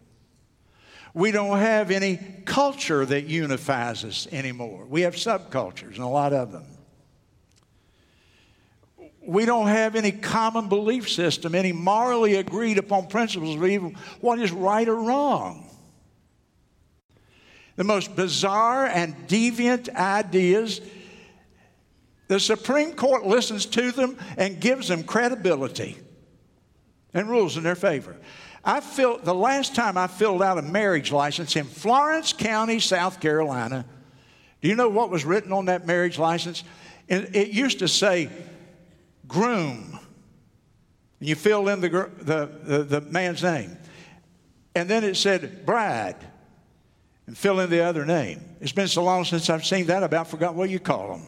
We 1.14 1.32
don't 1.32 1.58
have 1.58 1.92
any 1.92 2.20
culture 2.46 3.06
that 3.06 3.26
unifies 3.26 4.06
us 4.06 4.28
anymore. 4.32 4.86
We 4.86 5.02
have 5.02 5.16
subcultures, 5.16 5.96
and 5.96 6.00
a 6.00 6.08
lot 6.08 6.34
of 6.34 6.52
them. 6.52 6.66
We 9.32 9.46
don't 9.46 9.68
have 9.68 9.96
any 9.96 10.12
common 10.12 10.68
belief 10.68 11.10
system, 11.10 11.56
any 11.56 11.72
morally 11.72 12.36
agreed 12.36 12.78
upon 12.78 13.08
principles 13.08 13.56
of 13.56 13.64
even 13.64 13.96
what 14.20 14.40
is 14.40 14.52
right 14.52 14.86
or 14.86 14.98
wrong. 14.98 15.70
The 17.78 17.86
most 17.86 18.14
bizarre 18.14 18.88
and 18.88 19.16
deviant 19.30 19.88
ideas, 19.96 20.82
the 22.28 22.42
Supreme 22.42 22.92
Court 22.92 23.26
listens 23.26 23.66
to 23.68 23.94
them 23.94 24.18
and 24.36 24.60
gives 24.60 24.90
them 24.90 25.02
credibility 25.02 25.98
and 27.14 27.30
rules 27.30 27.56
in 27.56 27.64
their 27.64 27.76
favor. 27.76 28.18
I 28.66 28.82
filled, 28.82 29.24
the 29.24 29.34
last 29.34 29.74
time 29.76 29.98
I 29.98 30.08
filled 30.08 30.44
out 30.44 30.58
a 30.58 30.62
marriage 30.62 31.10
license 31.10 31.56
in 31.56 31.64
Florence 31.64 32.34
County, 32.34 32.82
South 32.82 33.22
Carolina, 33.22 33.86
do 34.62 34.68
you 34.68 34.76
know 34.76 34.90
what 34.90 35.10
was 35.10 35.24
written 35.24 35.54
on 35.54 35.68
that 35.68 35.88
marriage 35.88 36.20
license? 36.20 36.66
It, 37.08 37.34
it 37.34 37.48
used 37.52 37.80
to 37.80 37.88
say 37.88 38.30
groom. 39.32 39.98
And 41.20 41.30
you 41.30 41.36
fill 41.36 41.70
in 41.70 41.82
the, 41.82 41.90
the, 41.90 42.52
the, 42.64 42.84
the 42.84 43.02
man's 43.02 43.42
name. 43.42 43.78
And 44.76 44.90
then 44.90 45.04
it 45.04 45.16
said 45.16 45.66
bride 45.66 46.18
and 47.28 47.38
fill 47.38 47.60
in 47.60 47.70
the 47.70 47.82
other 47.82 48.06
name. 48.06 48.42
It's 48.60 48.72
been 48.72 48.88
so 48.88 49.04
long 49.04 49.24
since 49.24 49.50
I've 49.50 49.66
seen 49.66 49.88
that, 49.88 50.04
I 50.04 50.06
about 50.06 50.28
forgot 50.28 50.54
what 50.54 50.70
you 50.70 50.80
call 50.80 51.14
them. 51.14 51.26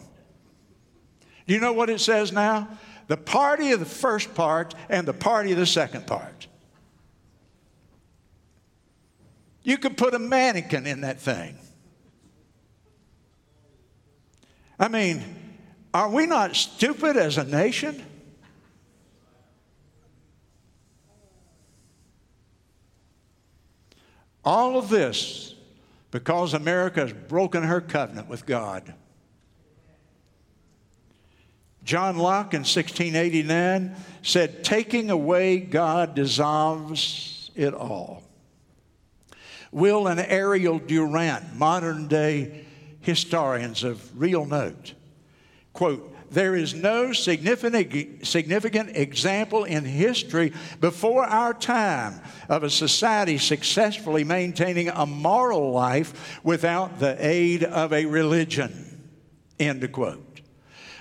Do 1.47 1.53
you 1.53 1.59
know 1.59 1.73
what 1.73 1.89
it 1.89 1.99
says 1.99 2.31
now? 2.31 2.67
The 3.07 3.17
party 3.17 3.71
of 3.71 3.79
the 3.79 3.85
first 3.85 4.33
part 4.33 4.75
and 4.89 5.07
the 5.07 5.13
party 5.13 5.51
of 5.51 5.57
the 5.57 5.65
second 5.65 6.07
part. 6.07 6.47
You 9.63 9.77
could 9.77 9.97
put 9.97 10.13
a 10.13 10.19
mannequin 10.19 10.85
in 10.85 11.01
that 11.01 11.19
thing. 11.19 11.57
I 14.79 14.87
mean, 14.89 15.42
are 15.93 16.09
we 16.09 16.25
not 16.25 16.55
stupid 16.55 17.17
as 17.17 17.37
a 17.37 17.43
nation? 17.43 18.03
All 24.45 24.77
of 24.77 24.89
this 24.89 25.55
because 26.11 26.53
America 26.53 27.01
has 27.01 27.13
broken 27.13 27.63
her 27.63 27.81
covenant 27.81 28.27
with 28.27 28.45
God. 28.45 28.93
John 31.83 32.17
Locke 32.17 32.53
in 32.53 32.59
1689 32.59 33.95
said, 34.21 34.63
Taking 34.63 35.09
away 35.09 35.59
God 35.59 36.15
dissolves 36.15 37.51
it 37.55 37.73
all. 37.73 38.23
Will 39.71 40.07
and 40.07 40.19
Ariel 40.19 40.79
Durant, 40.79 41.55
modern 41.55 42.07
day 42.07 42.65
historians 43.01 43.83
of 43.83 44.19
real 44.19 44.45
note, 44.45 44.93
quote, 45.73 46.09
there 46.31 46.55
is 46.55 46.73
no 46.73 47.13
significant, 47.13 48.25
significant 48.25 48.97
example 48.97 49.65
in 49.65 49.85
history 49.85 50.51
before 50.79 51.23
our 51.25 51.53
time 51.53 52.21
of 52.49 52.63
a 52.63 52.71
society 52.71 53.37
successfully 53.37 54.23
maintaining 54.23 54.89
a 54.89 55.05
moral 55.05 55.71
life 55.71 56.39
without 56.43 56.99
the 56.99 57.15
aid 57.19 57.63
of 57.63 57.93
a 57.93 58.05
religion. 58.05 59.11
End 59.59 59.89
quote. 59.91 60.33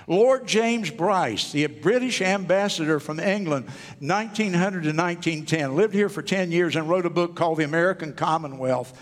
Lord 0.05 0.47
James 0.47 0.91
Bryce, 0.91 1.51
the 1.51 1.65
British 1.67 2.21
ambassador 2.21 2.99
from 2.99 3.19
England, 3.19 3.67
1900 3.99 4.83
to 4.83 4.89
1910, 4.89 5.75
lived 5.75 5.93
here 5.93 6.09
for 6.09 6.21
10 6.21 6.51
years 6.51 6.75
and 6.75 6.89
wrote 6.89 7.05
a 7.05 7.09
book 7.09 7.35
called 7.35 7.57
The 7.57 7.63
American 7.63 8.13
Commonwealth. 8.13 8.99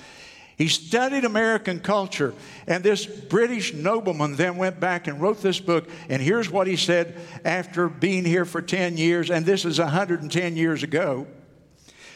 He 0.61 0.67
studied 0.67 1.25
American 1.25 1.79
culture, 1.79 2.35
and 2.67 2.83
this 2.83 3.07
British 3.07 3.73
nobleman 3.73 4.35
then 4.35 4.57
went 4.57 4.79
back 4.79 5.07
and 5.07 5.19
wrote 5.19 5.41
this 5.41 5.59
book. 5.59 5.89
And 6.07 6.21
here's 6.21 6.51
what 6.51 6.67
he 6.67 6.75
said 6.75 7.19
after 7.43 7.89
being 7.89 8.25
here 8.25 8.45
for 8.45 8.61
10 8.61 8.95
years, 8.95 9.31
and 9.31 9.43
this 9.43 9.65
is 9.65 9.79
110 9.79 10.55
years 10.55 10.83
ago. 10.83 11.25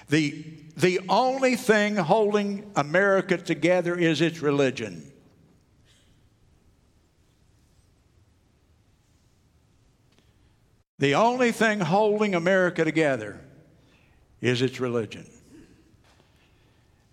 The, 0.09 0.45
the 0.77 0.99
only 1.09 1.55
thing 1.55 1.95
holding 1.95 2.71
America 2.75 3.35
together 3.35 3.97
is 3.97 4.21
its 4.21 4.43
religion. 4.43 5.11
The 10.99 11.15
only 11.15 11.51
thing 11.51 11.79
holding 11.79 12.35
America 12.35 12.85
together 12.85 13.41
is 14.39 14.61
its 14.61 14.79
religion. 14.79 15.25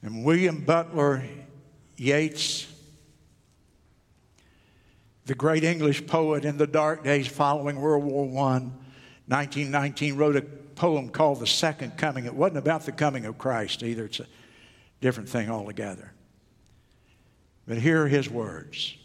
And 0.03 0.25
William 0.25 0.61
Butler 0.61 1.25
Yeats, 1.97 2.67
the 5.27 5.35
great 5.35 5.63
English 5.63 6.07
poet 6.07 6.45
in 6.45 6.57
the 6.57 6.67
dark 6.67 7.05
days 7.05 7.29
following 7.29 7.81
World 7.81 8.05
War 8.05 8.25
I, 8.25 8.71
1919, 9.29 10.17
wrote 10.17 10.37
a 10.37 10.43
poem 10.43 11.09
called 11.09 11.39
The 11.39 11.47
Second 11.47 11.97
Coming. 11.97 12.25
It 12.25 12.35
wasn't 12.35 12.59
about 12.59 12.85
the 12.85 12.93
coming 12.93 13.25
of 13.25 13.39
Christ 13.39 13.85
either, 13.85 14.07
it's 14.07 14.19
a 14.19 14.27
different 15.01 15.29
thing 15.29 15.49
altogether. 15.49 16.13
But 17.67 17.79
here 17.79 18.03
are 18.03 18.09
his 18.09 18.29
words 18.29 18.97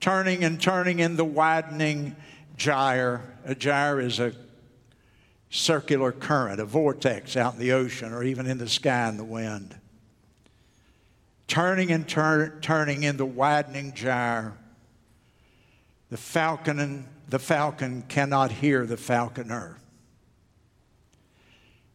Turning 0.00 0.44
and 0.44 0.60
turning 0.60 0.98
in 0.98 1.16
the 1.16 1.24
widening 1.24 2.16
gyre. 2.56 3.22
A 3.44 3.54
gyre 3.54 4.00
is 4.00 4.18
a 4.18 4.32
circular 5.50 6.10
current, 6.10 6.58
a 6.58 6.64
vortex 6.64 7.36
out 7.36 7.54
in 7.54 7.60
the 7.60 7.72
ocean 7.72 8.12
or 8.12 8.24
even 8.24 8.46
in 8.46 8.56
the 8.56 8.68
sky 8.68 9.08
in 9.08 9.18
the 9.18 9.24
wind. 9.24 9.79
Turning 11.50 11.90
and 11.90 12.08
tur- 12.08 12.58
turning 12.60 13.02
in 13.02 13.16
the 13.16 13.26
widening 13.26 13.92
gyre. 13.92 14.56
The 16.08 16.16
falcon 16.16 16.78
and 16.78 17.08
the 17.28 17.38
falcon 17.38 18.02
cannot 18.08 18.52
hear 18.52 18.86
the 18.86 18.96
falconer. 18.96 19.78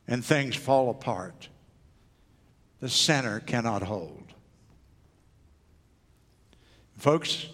And 0.07 0.23
things 0.23 0.55
fall 0.55 0.89
apart. 0.89 1.49
The 2.81 2.89
center 2.89 3.39
cannot 3.39 3.81
hold. 3.81 4.33
Folks, 6.97 7.47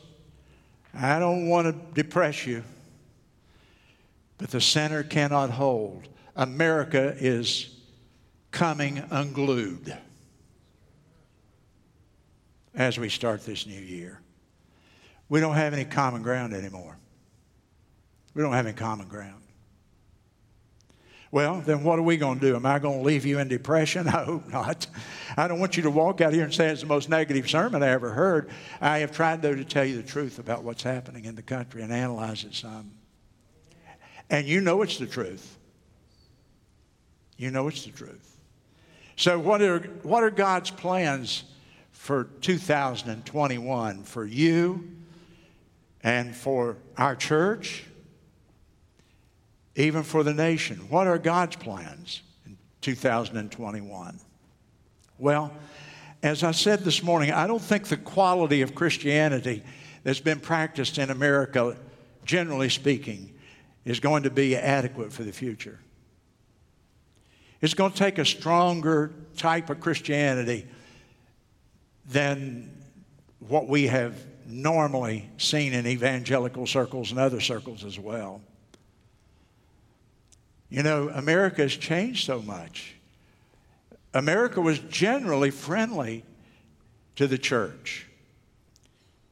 I 0.93 1.19
don't 1.19 1.47
want 1.47 1.67
to 1.67 2.01
depress 2.01 2.45
you 2.45 2.63
but 4.41 4.49
the 4.49 4.59
center 4.59 5.03
cannot 5.03 5.51
hold. 5.51 6.07
America 6.35 7.15
is 7.19 7.69
coming 8.49 9.03
unglued 9.11 9.95
as 12.75 12.97
we 12.97 13.09
start 13.09 13.45
this 13.45 13.65
new 13.65 13.79
year. 13.79 14.21
We 15.29 15.39
don't 15.39 15.55
have 15.55 15.73
any 15.73 15.85
common 15.85 16.21
ground 16.21 16.53
anymore. 16.53 16.97
We 18.33 18.41
don't 18.41 18.53
have 18.53 18.65
any 18.65 18.75
common 18.75 19.07
ground. 19.07 19.41
Well, 21.31 21.61
then 21.61 21.83
what 21.83 21.97
are 21.97 22.01
we 22.01 22.17
going 22.17 22.39
to 22.39 22.45
do? 22.45 22.55
Am 22.57 22.65
I 22.65 22.77
going 22.79 22.99
to 22.99 23.05
leave 23.05 23.25
you 23.25 23.39
in 23.39 23.47
depression? 23.47 24.07
I 24.09 24.25
hope 24.25 24.49
not. 24.49 24.87
I 25.37 25.47
don't 25.47 25.59
want 25.59 25.77
you 25.77 25.83
to 25.83 25.89
walk 25.89 26.19
out 26.19 26.33
here 26.33 26.43
and 26.43 26.53
say 26.53 26.67
it's 26.67 26.81
the 26.81 26.87
most 26.87 27.07
negative 27.07 27.49
sermon 27.49 27.81
I 27.81 27.89
ever 27.89 28.11
heard. 28.11 28.49
I 28.81 28.99
have 28.99 29.11
tried, 29.11 29.41
though, 29.41 29.55
to 29.55 29.63
tell 29.63 29.85
you 29.85 29.95
the 29.95 30.07
truth 30.07 30.39
about 30.39 30.63
what's 30.63 30.83
happening 30.83 31.25
in 31.25 31.35
the 31.35 31.41
country 31.41 31.81
and 31.81 31.93
analyze 31.93 32.43
it 32.43 32.53
some. 32.53 32.91
And 34.29 34.45
you 34.45 34.59
know 34.59 34.81
it's 34.81 34.97
the 34.97 35.07
truth. 35.07 35.57
You 37.37 37.51
know 37.51 37.67
it's 37.69 37.85
the 37.85 37.91
truth. 37.91 38.37
So, 39.15 39.39
what 39.39 39.61
are, 39.61 39.79
what 40.03 40.23
are 40.23 40.31
God's 40.31 40.71
plans 40.71 41.43
for 42.01 42.23
2021 42.41 44.03
for 44.05 44.25
you 44.25 44.89
and 46.01 46.35
for 46.35 46.77
our 46.97 47.15
church, 47.15 47.83
even 49.75 50.01
for 50.01 50.23
the 50.23 50.33
nation? 50.33 50.77
What 50.89 51.05
are 51.05 51.19
God's 51.19 51.57
plans 51.57 52.23
in 52.47 52.57
2021? 52.81 54.19
Well, 55.19 55.53
as 56.23 56.43
I 56.43 56.49
said 56.49 56.79
this 56.79 57.03
morning, 57.03 57.33
I 57.33 57.45
don't 57.45 57.61
think 57.61 57.87
the 57.87 57.97
quality 57.97 58.63
of 58.63 58.73
Christianity 58.73 59.61
that's 60.01 60.19
been 60.19 60.39
practiced 60.39 60.97
in 60.97 61.11
America, 61.11 61.77
generally 62.25 62.69
speaking, 62.69 63.31
is 63.85 63.99
going 63.99 64.23
to 64.23 64.31
be 64.31 64.55
adequate 64.55 65.13
for 65.13 65.21
the 65.21 65.31
future. 65.31 65.77
It's 67.61 67.75
going 67.75 67.91
to 67.91 67.97
take 67.99 68.17
a 68.17 68.25
stronger 68.25 69.13
type 69.37 69.69
of 69.69 69.79
Christianity 69.79 70.67
than 72.05 72.69
what 73.39 73.67
we 73.67 73.87
have 73.87 74.15
normally 74.45 75.29
seen 75.37 75.73
in 75.73 75.87
evangelical 75.87 76.67
circles 76.67 77.11
and 77.11 77.19
other 77.19 77.39
circles 77.39 77.83
as 77.83 77.97
well. 77.97 78.41
You 80.69 80.83
know, 80.83 81.09
America 81.09 81.63
has 81.63 81.75
changed 81.75 82.25
so 82.25 82.41
much. 82.41 82.95
America 84.13 84.61
was 84.61 84.79
generally 84.79 85.51
friendly 85.51 86.23
to 87.15 87.27
the 87.27 87.37
church. 87.37 88.07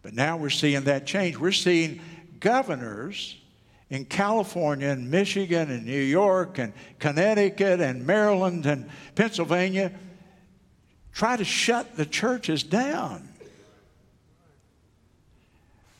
But 0.02 0.14
now 0.14 0.38
we're 0.38 0.50
seeing 0.50 0.84
that 0.84 1.06
change. 1.06 1.38
We're 1.38 1.52
seeing 1.52 2.02
governors 2.40 3.38
in 3.90 4.06
California 4.06 4.90
and 4.90 5.10
Michigan 5.10 5.70
and 5.72 5.86
New 5.86 6.02
York 6.02 6.60
and 6.60 6.74
Connecticut 7.00 7.82
and 7.82 8.06
Maryland 8.06 8.66
and 8.66 8.90
Pennsylvania 9.16 9.92
try 11.14 11.36
to 11.36 11.44
shut 11.44 11.96
the 11.98 12.06
churches 12.06 12.64
down. 12.64 13.28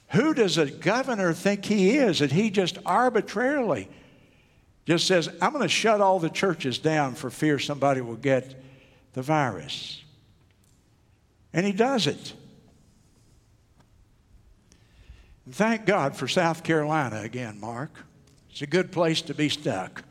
Who 0.10 0.34
does 0.34 0.58
a 0.58 0.66
governor 0.66 1.34
think 1.34 1.66
he 1.66 1.98
is 1.98 2.20
that 2.20 2.32
he 2.32 2.50
just 2.50 2.80
arbitrarily 2.86 3.88
just 4.86 5.06
says, 5.06 5.30
I'm 5.40 5.52
going 5.54 5.62
to 5.62 5.70
shut 5.70 6.02
all 6.02 6.20
the 6.20 6.32
churches 6.32 6.80
down 6.80 7.14
for 7.14 7.30
fear 7.30 7.60
somebody 7.60 8.02
will 8.02 8.16
get 8.16 8.56
the 9.14 9.22
virus? 9.22 10.02
And 11.54 11.66
he 11.66 11.72
does 11.72 12.08
it. 12.08 12.34
And 15.46 15.54
thank 15.54 15.86
God 15.86 16.16
for 16.16 16.28
South 16.28 16.64
Carolina 16.64 17.22
again, 17.22 17.60
Mark. 17.60 17.92
It's 18.50 18.64
a 18.64 18.68
good 18.68 18.92
place 18.92 19.22
to 19.24 19.36
be 19.36 19.50
stuck. 19.50 20.04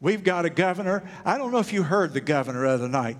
We've 0.00 0.24
got 0.24 0.44
a 0.44 0.50
governor. 0.50 1.08
I 1.24 1.38
don't 1.38 1.52
know 1.52 1.58
if 1.58 1.72
you 1.72 1.82
heard 1.82 2.12
the 2.12 2.20
governor 2.20 2.64
of 2.64 2.80
the 2.80 2.88
night. 2.88 3.16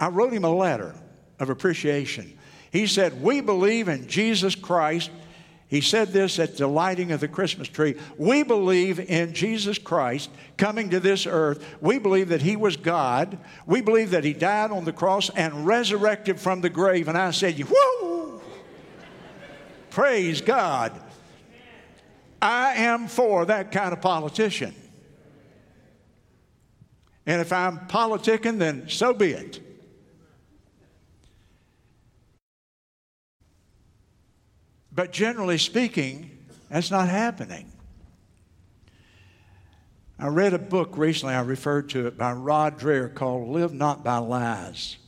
I 0.00 0.08
wrote 0.08 0.32
him 0.32 0.44
a 0.44 0.52
letter 0.52 0.94
of 1.38 1.50
appreciation. 1.50 2.36
He 2.72 2.86
said, 2.86 3.22
We 3.22 3.42
believe 3.42 3.88
in 3.88 4.08
Jesus 4.08 4.54
Christ. 4.54 5.10
He 5.68 5.80
said 5.80 6.08
this 6.08 6.40
at 6.40 6.56
the 6.56 6.66
lighting 6.66 7.12
of 7.12 7.20
the 7.20 7.28
Christmas 7.28 7.68
tree. 7.68 7.94
We 8.18 8.42
believe 8.42 8.98
in 8.98 9.34
Jesus 9.34 9.78
Christ 9.78 10.28
coming 10.56 10.90
to 10.90 10.98
this 10.98 11.26
earth. 11.26 11.64
We 11.80 11.98
believe 11.98 12.30
that 12.30 12.42
He 12.42 12.56
was 12.56 12.76
God. 12.76 13.38
We 13.66 13.80
believe 13.80 14.10
that 14.10 14.24
He 14.24 14.32
died 14.32 14.72
on 14.72 14.84
the 14.84 14.92
cross 14.92 15.30
and 15.30 15.66
resurrected 15.66 16.40
from 16.40 16.60
the 16.60 16.70
grave. 16.70 17.06
And 17.06 17.16
I 17.16 17.30
said, 17.30 17.56
Whoa! 17.60 18.40
Praise 19.90 20.40
God. 20.40 21.00
I 22.42 22.74
am 22.74 23.06
for 23.06 23.44
that 23.44 23.70
kind 23.70 23.92
of 23.92 24.00
politician. 24.00 24.74
And 27.26 27.40
if 27.40 27.52
I'm 27.52 27.80
politicking, 27.80 28.58
then 28.58 28.88
so 28.88 29.12
be 29.12 29.32
it. 29.32 29.60
But 35.00 35.12
generally 35.12 35.56
speaking, 35.56 36.30
that's 36.68 36.90
not 36.90 37.08
happening. 37.08 37.72
I 40.18 40.26
read 40.26 40.52
a 40.52 40.58
book 40.58 40.98
recently, 40.98 41.32
I 41.32 41.40
referred 41.40 41.88
to 41.88 42.06
it 42.06 42.18
by 42.18 42.34
Rod 42.34 42.78
Dreher 42.78 43.14
called 43.14 43.48
Live 43.48 43.72
Not 43.72 44.04
by 44.04 44.18
Lies. 44.18 44.98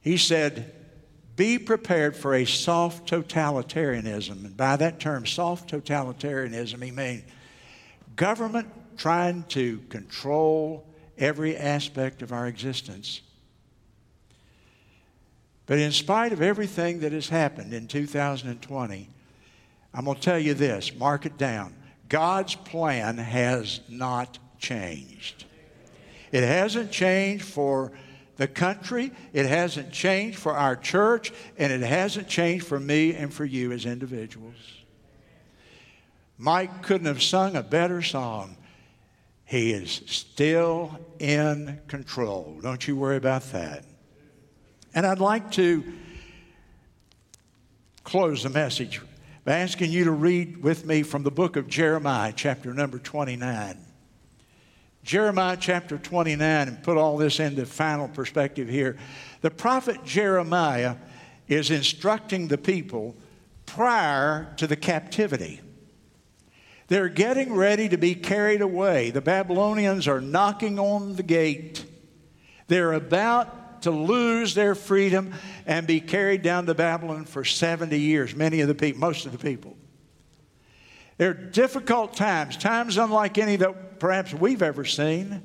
He 0.00 0.16
said, 0.16 0.74
Be 1.36 1.58
prepared 1.58 2.16
for 2.16 2.32
a 2.32 2.46
soft 2.46 3.06
totalitarianism. 3.06 4.46
And 4.46 4.56
by 4.56 4.76
that 4.76 4.98
term, 4.98 5.26
soft 5.26 5.70
totalitarianism, 5.70 6.82
he 6.82 6.90
means 6.90 7.24
government 8.16 8.68
trying 8.96 9.42
to 9.48 9.80
control 9.90 10.88
every 11.18 11.54
aspect 11.54 12.22
of 12.22 12.32
our 12.32 12.46
existence. 12.46 13.20
But 15.66 15.78
in 15.78 15.90
spite 15.92 16.32
of 16.32 16.40
everything 16.40 17.00
that 17.00 17.12
has 17.12 17.28
happened 17.28 17.74
in 17.74 17.88
2020, 17.88 19.08
I'm 19.92 20.04
going 20.04 20.16
to 20.16 20.22
tell 20.22 20.38
you 20.38 20.54
this 20.54 20.94
mark 20.94 21.26
it 21.26 21.36
down. 21.36 21.74
God's 22.08 22.54
plan 22.54 23.18
has 23.18 23.80
not 23.88 24.38
changed. 24.58 25.44
It 26.30 26.44
hasn't 26.44 26.90
changed 26.92 27.44
for 27.44 27.92
the 28.36 28.46
country, 28.46 29.12
it 29.32 29.46
hasn't 29.46 29.92
changed 29.92 30.38
for 30.38 30.52
our 30.52 30.76
church, 30.76 31.32
and 31.56 31.72
it 31.72 31.80
hasn't 31.80 32.28
changed 32.28 32.66
for 32.66 32.78
me 32.78 33.14
and 33.14 33.32
for 33.32 33.46
you 33.46 33.72
as 33.72 33.86
individuals. 33.86 34.54
Mike 36.36 36.82
couldn't 36.82 37.06
have 37.06 37.22
sung 37.22 37.56
a 37.56 37.62
better 37.62 38.02
song. 38.02 38.56
He 39.46 39.72
is 39.72 40.02
still 40.06 40.98
in 41.18 41.80
control. 41.88 42.58
Don't 42.62 42.86
you 42.86 42.94
worry 42.94 43.16
about 43.16 43.52
that. 43.52 43.84
And 44.96 45.06
I'd 45.06 45.20
like 45.20 45.50
to 45.52 45.84
close 48.02 48.44
the 48.44 48.48
message 48.48 49.02
by 49.44 49.58
asking 49.58 49.90
you 49.90 50.04
to 50.04 50.10
read 50.10 50.62
with 50.62 50.86
me 50.86 51.02
from 51.02 51.22
the 51.22 51.30
book 51.30 51.56
of 51.56 51.68
Jeremiah, 51.68 52.32
chapter 52.34 52.72
number 52.72 52.98
29. 52.98 53.76
Jeremiah 55.02 55.58
chapter 55.60 55.98
29, 55.98 56.68
and 56.68 56.82
put 56.82 56.96
all 56.96 57.18
this 57.18 57.40
into 57.40 57.66
final 57.66 58.08
perspective 58.08 58.70
here. 58.70 58.96
The 59.42 59.50
prophet 59.50 60.02
Jeremiah 60.02 60.96
is 61.46 61.70
instructing 61.70 62.48
the 62.48 62.56
people 62.56 63.14
prior 63.66 64.54
to 64.56 64.66
the 64.66 64.76
captivity. 64.76 65.60
They're 66.88 67.10
getting 67.10 67.54
ready 67.54 67.90
to 67.90 67.98
be 67.98 68.14
carried 68.14 68.62
away. 68.62 69.10
The 69.10 69.20
Babylonians 69.20 70.08
are 70.08 70.22
knocking 70.22 70.78
on 70.78 71.16
the 71.16 71.22
gate. 71.22 71.84
They're 72.68 72.94
about 72.94 73.65
to 73.86 73.92
lose 73.92 74.52
their 74.54 74.74
freedom 74.74 75.32
and 75.64 75.86
be 75.86 76.00
carried 76.00 76.42
down 76.42 76.66
to 76.66 76.74
Babylon 76.74 77.24
for 77.24 77.44
70 77.44 77.96
years, 77.96 78.34
many 78.34 78.60
of 78.60 78.66
the 78.66 78.74
people, 78.74 79.00
most 79.00 79.26
of 79.26 79.32
the 79.32 79.38
people. 79.38 79.76
They're 81.18 81.32
difficult 81.32 82.14
times, 82.14 82.56
times 82.56 82.96
unlike 82.98 83.38
any 83.38 83.54
that 83.56 84.00
perhaps 84.00 84.34
we've 84.34 84.60
ever 84.60 84.84
seen, 84.84 85.40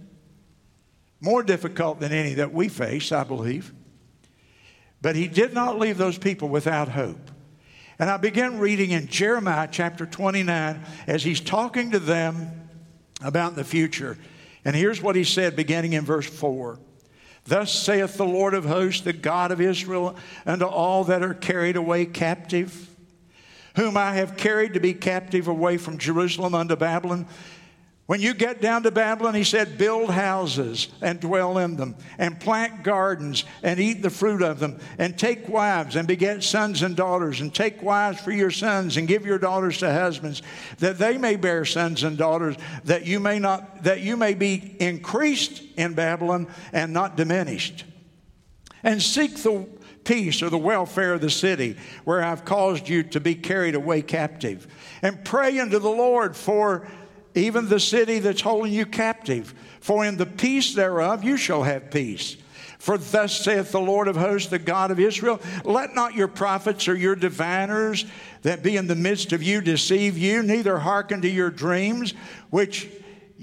more 1.21 1.43
difficult 1.43 1.99
than 1.99 2.11
any 2.11 2.33
that 2.33 2.51
we 2.51 2.67
face, 2.67 3.11
I 3.11 3.23
believe. 3.23 3.71
But 5.03 5.15
he 5.15 5.27
did 5.27 5.53
not 5.53 5.77
leave 5.77 5.99
those 5.99 6.17
people 6.17 6.49
without 6.49 6.89
hope. 6.89 7.29
And 7.99 8.09
I 8.09 8.17
begin 8.17 8.57
reading 8.57 8.89
in 8.89 9.05
Jeremiah 9.05 9.69
chapter 9.71 10.07
29 10.07 10.83
as 11.05 11.23
he's 11.23 11.39
talking 11.39 11.91
to 11.91 11.99
them 11.99 12.69
about 13.23 13.55
the 13.55 13.63
future. 13.63 14.17
And 14.65 14.75
here's 14.75 14.99
what 14.99 15.15
he 15.15 15.25
said 15.25 15.55
beginning 15.55 15.93
in 15.93 16.05
verse 16.05 16.27
4. 16.27 16.79
Thus 17.45 17.71
saith 17.71 18.17
the 18.17 18.25
Lord 18.25 18.53
of 18.53 18.65
hosts, 18.65 19.01
the 19.01 19.13
God 19.13 19.51
of 19.51 19.59
Israel, 19.59 20.15
unto 20.45 20.65
all 20.65 21.03
that 21.05 21.23
are 21.23 21.33
carried 21.33 21.75
away 21.75 22.05
captive, 22.05 22.89
whom 23.75 23.97
I 23.97 24.13
have 24.13 24.37
carried 24.37 24.73
to 24.75 24.79
be 24.79 24.93
captive 24.93 25.47
away 25.47 25.77
from 25.77 25.97
Jerusalem 25.97 26.53
unto 26.53 26.75
Babylon. 26.75 27.27
When 28.11 28.19
you 28.19 28.33
get 28.33 28.59
down 28.59 28.83
to 28.83 28.91
Babylon, 28.91 29.35
he 29.35 29.45
said, 29.45 29.77
build 29.77 30.09
houses 30.09 30.89
and 31.01 31.17
dwell 31.17 31.57
in 31.59 31.77
them, 31.77 31.95
and 32.17 32.37
plant 32.37 32.83
gardens 32.83 33.45
and 33.63 33.79
eat 33.79 34.01
the 34.01 34.09
fruit 34.09 34.41
of 34.41 34.59
them, 34.59 34.81
and 34.97 35.17
take 35.17 35.47
wives 35.47 35.95
and 35.95 36.09
beget 36.09 36.43
sons 36.43 36.81
and 36.81 36.93
daughters, 36.93 37.39
and 37.39 37.55
take 37.55 37.81
wives 37.81 38.19
for 38.19 38.31
your 38.31 38.51
sons, 38.51 38.97
and 38.97 39.07
give 39.07 39.25
your 39.25 39.37
daughters 39.37 39.77
to 39.77 39.93
husbands, 39.93 40.41
that 40.79 40.97
they 40.97 41.17
may 41.17 41.37
bear 41.37 41.63
sons 41.63 42.03
and 42.03 42.17
daughters, 42.17 42.57
that 42.83 43.05
you 43.05 43.21
may 43.21 43.39
not 43.39 43.83
that 43.83 44.01
you 44.01 44.17
may 44.17 44.33
be 44.33 44.75
increased 44.81 45.63
in 45.77 45.93
Babylon 45.93 46.47
and 46.73 46.91
not 46.91 47.15
diminished. 47.15 47.85
And 48.83 49.01
seek 49.01 49.37
the 49.37 49.69
peace 50.03 50.41
or 50.41 50.49
the 50.49 50.57
welfare 50.57 51.13
of 51.13 51.21
the 51.21 51.29
city 51.29 51.77
where 52.03 52.21
I've 52.21 52.43
caused 52.43 52.89
you 52.89 53.03
to 53.03 53.21
be 53.21 53.35
carried 53.35 53.75
away 53.75 54.01
captive. 54.01 54.67
And 55.01 55.23
pray 55.23 55.59
unto 55.59 55.79
the 55.79 55.89
Lord 55.89 56.35
for 56.35 56.87
even 57.35 57.69
the 57.69 57.79
city 57.79 58.19
that's 58.19 58.41
holding 58.41 58.73
you 58.73 58.85
captive. 58.85 59.53
For 59.79 60.05
in 60.05 60.17
the 60.17 60.25
peace 60.25 60.73
thereof 60.73 61.23
you 61.23 61.37
shall 61.37 61.63
have 61.63 61.91
peace. 61.91 62.37
For 62.79 62.97
thus 62.97 63.39
saith 63.39 63.71
the 63.71 63.79
Lord 63.79 64.07
of 64.07 64.15
hosts, 64.15 64.49
the 64.49 64.57
God 64.57 64.89
of 64.89 64.99
Israel, 64.99 65.39
let 65.63 65.93
not 65.93 66.15
your 66.15 66.27
prophets 66.27 66.87
or 66.87 66.95
your 66.95 67.15
diviners 67.15 68.05
that 68.41 68.63
be 68.63 68.75
in 68.75 68.87
the 68.87 68.95
midst 68.95 69.33
of 69.33 69.43
you 69.43 69.61
deceive 69.61 70.17
you, 70.17 70.41
neither 70.41 70.79
hearken 70.79 71.21
to 71.21 71.29
your 71.29 71.51
dreams, 71.51 72.15
which 72.49 72.89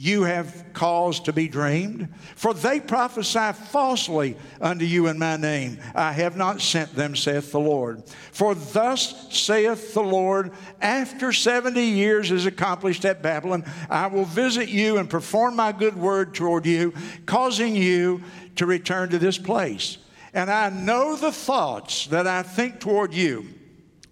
you 0.00 0.22
have 0.22 0.64
caused 0.74 1.24
to 1.24 1.32
be 1.32 1.48
dreamed. 1.48 2.08
For 2.36 2.54
they 2.54 2.78
prophesy 2.78 3.52
falsely 3.52 4.36
unto 4.60 4.84
you 4.84 5.08
in 5.08 5.18
my 5.18 5.36
name. 5.36 5.80
I 5.92 6.12
have 6.12 6.36
not 6.36 6.60
sent 6.60 6.94
them, 6.94 7.16
saith 7.16 7.50
the 7.50 7.58
Lord. 7.58 8.04
For 8.30 8.54
thus 8.54 9.26
saith 9.36 9.94
the 9.94 10.02
Lord, 10.02 10.52
after 10.80 11.32
70 11.32 11.82
years 11.82 12.30
is 12.30 12.46
accomplished 12.46 13.04
at 13.04 13.22
Babylon, 13.22 13.64
I 13.90 14.06
will 14.06 14.24
visit 14.24 14.68
you 14.68 14.98
and 14.98 15.10
perform 15.10 15.56
my 15.56 15.72
good 15.72 15.96
word 15.96 16.32
toward 16.32 16.64
you, 16.64 16.94
causing 17.26 17.74
you 17.74 18.22
to 18.54 18.66
return 18.66 19.08
to 19.08 19.18
this 19.18 19.36
place. 19.36 19.98
And 20.32 20.48
I 20.48 20.70
know 20.70 21.16
the 21.16 21.32
thoughts 21.32 22.06
that 22.06 22.28
I 22.28 22.44
think 22.44 22.78
toward 22.78 23.12
you 23.12 23.48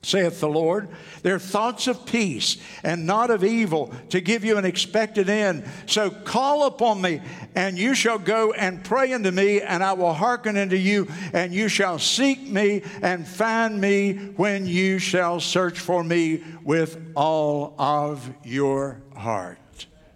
saith 0.06 0.38
the 0.38 0.48
Lord. 0.48 0.88
They're 1.22 1.40
thoughts 1.40 1.88
of 1.88 2.06
peace 2.06 2.58
and 2.84 3.06
not 3.06 3.30
of 3.30 3.42
evil 3.42 3.92
to 4.10 4.20
give 4.20 4.44
you 4.44 4.56
an 4.56 4.64
expected 4.64 5.28
end. 5.28 5.64
So 5.86 6.10
call 6.10 6.66
upon 6.66 7.02
me, 7.02 7.20
and 7.56 7.76
you 7.76 7.94
shall 7.94 8.18
go 8.18 8.52
and 8.52 8.84
pray 8.84 9.12
unto 9.12 9.32
me, 9.32 9.60
and 9.60 9.82
I 9.82 9.94
will 9.94 10.12
hearken 10.12 10.56
unto 10.56 10.76
you, 10.76 11.08
and 11.32 11.52
you 11.52 11.68
shall 11.68 11.98
seek 11.98 12.40
me 12.40 12.82
and 13.02 13.26
find 13.26 13.80
me 13.80 14.12
when 14.36 14.66
you 14.66 15.00
shall 15.00 15.40
search 15.40 15.80
for 15.80 16.04
me 16.04 16.44
with 16.62 17.12
all 17.16 17.74
of 17.76 18.30
your 18.44 19.00
heart. 19.16 19.58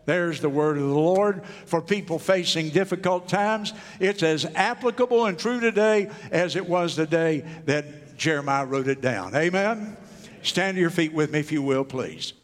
There's 0.07 0.41
the 0.41 0.49
word 0.49 0.76
of 0.76 0.84
the 0.84 0.95
Lord 0.95 1.45
for 1.66 1.80
people 1.80 2.18
facing 2.18 2.70
difficult 2.70 3.28
times. 3.28 3.72
It's 4.01 4.22
as 4.22 4.45
applicable 4.45 5.26
and 5.26 5.38
true 5.38 5.61
today 5.61 6.11
as 6.32 6.57
it 6.57 6.68
was 6.68 6.97
the 6.97 7.07
day 7.07 7.45
that 7.66 7.99
Jeremiah 8.20 8.66
wrote 8.66 8.86
it 8.86 9.00
down. 9.00 9.34
Amen? 9.34 9.96
Stand 10.42 10.74
to 10.74 10.80
your 10.80 10.90
feet 10.90 11.14
with 11.14 11.32
me, 11.32 11.40
if 11.40 11.50
you 11.50 11.62
will, 11.62 11.84
please. 11.84 12.34